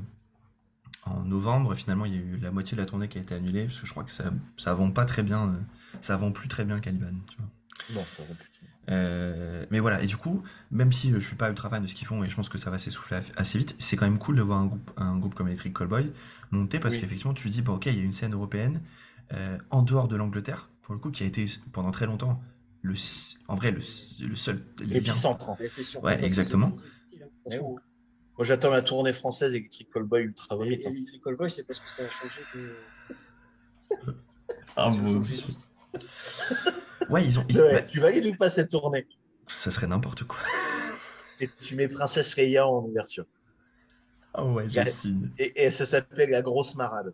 [1.04, 1.74] en novembre.
[1.74, 3.80] Finalement, il y a eu la moitié de la tournée qui a été annulée parce
[3.80, 5.48] que je crois que ça, ça vend pas très bien.
[5.48, 5.58] euh,
[6.00, 7.48] ça vend plus très bien Caliban, tu vois.
[7.90, 8.68] Non, ça plus.
[8.90, 10.42] Euh, mais voilà, et du coup,
[10.72, 12.48] même si euh, je suis pas ultra fan de ce qu'ils font et je pense
[12.48, 15.16] que ça va s'essouffler assez vite, c'est quand même cool de voir un groupe, un
[15.18, 16.12] groupe comme Electric Callboy
[16.50, 17.00] monter parce Oui.
[17.00, 18.80] qu'effectivement, tu te dis, bon, ok, il y a une scène européenne
[19.32, 22.42] euh, en dehors de l'Angleterre, pour le coup, qui a été pendant très longtemps
[22.82, 22.94] le,
[23.46, 23.78] en vrai, le,
[24.26, 24.96] le seul lien.
[24.96, 25.50] Épicentre.
[25.50, 25.56] hein.
[26.02, 26.72] Ouais, exactement.
[27.50, 27.76] Eh oui.
[28.36, 30.74] Moi, j'attends la tournée française Electric Callboy Ultra Vomit.
[30.74, 30.90] Et hein.
[30.90, 34.16] Electric Callboy, c'est parce que ça a changé de.
[34.74, 35.42] Ah, ça
[37.10, 37.44] Ouais, ils ont.
[37.48, 39.06] ils- Ouais, bah, tu valides ou pas cette tournée?
[39.46, 40.38] Ça serait n'importe quoi.
[41.40, 43.24] Et tu mets Princesse Leia en ouverture.
[44.34, 45.30] Ah ouais, je signe.
[45.38, 47.12] Et, et ça s'appelle La Grosse Marade.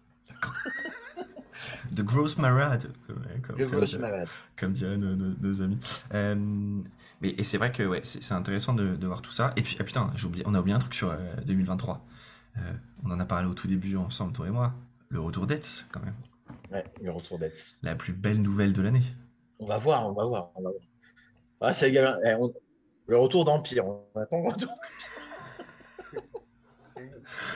[1.94, 4.28] The Gross Marad, comme, comme- Le comme Marade.
[4.56, 5.78] comme diraient nos, nos- nos amis.
[6.14, 6.34] Euh,
[7.20, 9.52] mais et c'est vrai que ouais, c'est intéressant de, de voir tout ça.
[9.56, 11.16] Et puis, ah putain, j'ai oublié, on a oublié un truc sur euh,
[11.46, 12.06] 2023.
[12.58, 12.60] Euh,
[13.04, 14.72] on en a parlé au tout début ensemble, toi et moi.
[15.08, 16.14] Le retour d'Etz, quand même.
[16.70, 17.78] Ouais, le retour d'Etz.
[17.82, 19.02] La plus belle nouvelle de l'année.
[19.58, 20.50] On va voir, on va voir.
[20.54, 20.82] On va voir.
[21.60, 22.20] Ah, c'est égal.
[22.24, 22.52] eh, on-
[23.06, 23.86] Le retour d'Empire.
[23.86, 24.72] On attend le retour.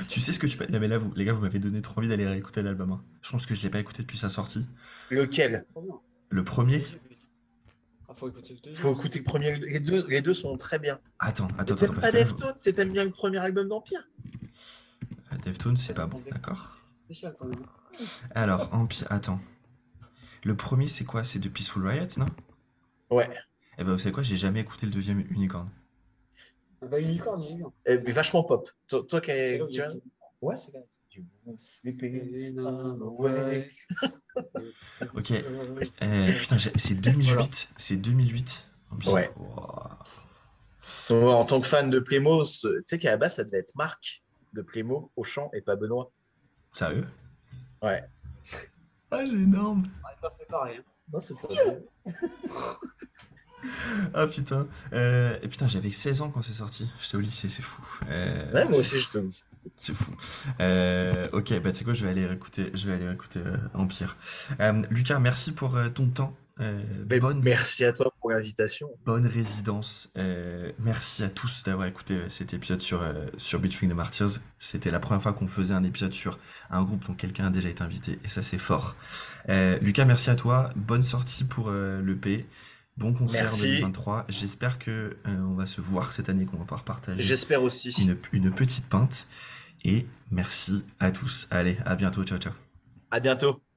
[0.08, 0.66] Tu sais ce que tu peux.
[0.78, 2.92] Mais là, vous, les gars, vous m'avez donné trop envie d'aller réécouter l'album.
[2.92, 3.04] hein.
[3.22, 4.64] Je pense que je l'ai pas écouté depuis sa sortie.
[5.10, 5.64] Lequel?
[6.30, 6.84] Le premier?
[8.08, 8.82] Ah, faut écouter le deuxième.
[8.82, 9.56] faut écouter le premier.
[9.56, 10.98] Les deux, les deux sont très bien.
[11.18, 11.94] Attends, attends, attends.
[11.94, 14.06] Pas Deftones C'est t'aimes bien le premier album d'Empire
[15.44, 16.78] Deftones, c'est pas bon, d'accord.
[18.34, 19.06] Alors, Empire.
[19.10, 19.40] Attends.
[20.44, 21.24] Le premier, c'est quoi?
[21.24, 22.26] C'est de Peaceful Riot, non?
[23.10, 23.28] Ouais.
[23.78, 24.22] Eh ben, vous savez quoi?
[24.22, 25.68] J'ai jamais écouté le deuxième Unicorn.
[26.82, 27.64] Ah Bah, Unicorn, j'ai vu.
[27.86, 28.68] Eh, mais vachement pop.
[28.88, 29.30] Toi, toi qui
[29.70, 29.92] tu vois?
[30.40, 30.80] Ouais, c'est là.
[31.14, 33.76] You wanna sleep in And I'm awake.
[35.14, 35.30] Ok.
[36.02, 37.68] Euh, putain, j'ai- c'est 2008.
[37.76, 38.66] C'est 2008.
[38.90, 39.12] Empire.
[39.12, 39.30] Ouais.
[41.10, 43.58] Moi, En tant que fan de Plémo, ce- tu sais qu'à la base, ça devait
[43.58, 44.22] être Marc
[44.54, 46.10] de Plémo au chant et pas Benoît.
[46.72, 47.06] Sérieux?
[47.82, 48.02] Ouais.
[49.12, 49.84] Ah, c'est énorme.
[50.20, 50.78] Pas fait pareil.
[50.78, 50.82] hein.
[51.12, 51.82] Non, c'est pas vrai.
[54.14, 54.66] Ah putain.
[54.92, 56.88] Euh, et putain, j'avais 16 ans quand c'est sorti.
[57.00, 57.80] J'étais au lycée, c'est fou.
[58.10, 59.44] Euh, Ouais, moi aussi, je dis.
[59.76, 60.12] C'est fou.
[60.58, 63.56] Euh, ok, bah tu sais quoi, je vais aller réécouter, je vais aller réécouter euh,
[63.74, 64.16] Empire.
[64.58, 66.36] Euh, Lucas, merci pour euh, ton temps.
[66.60, 68.88] Euh, Mais bonne, Merci à toi pour l'invitation.
[69.06, 70.10] bonne résidence.
[70.18, 74.40] Euh, merci à tous d'avoir écouté euh, cet épisode sur, euh, sur Between the Martyrs.
[74.58, 76.38] C'était la première fois qu'on faisait un épisode sur
[76.70, 78.96] un groupe dont quelqu'un a déjà été invité, et ça c'est fort.
[79.48, 80.70] Lucas, merci à toi.
[80.76, 82.46] Bonne sortie pour euh, l'EP.
[82.98, 83.62] Bon concert Merci.
[83.68, 84.26] 2023.
[84.28, 87.90] J'espère que on va se voir cette année, qu'on va pouvoir partager J'espère aussi.
[88.02, 89.26] une, une petite pinte.
[89.84, 91.48] Et merci à tous.
[91.50, 92.22] Allez, à bientôt.
[92.24, 92.52] Ciao, ciao.
[93.10, 93.71] À bientôt.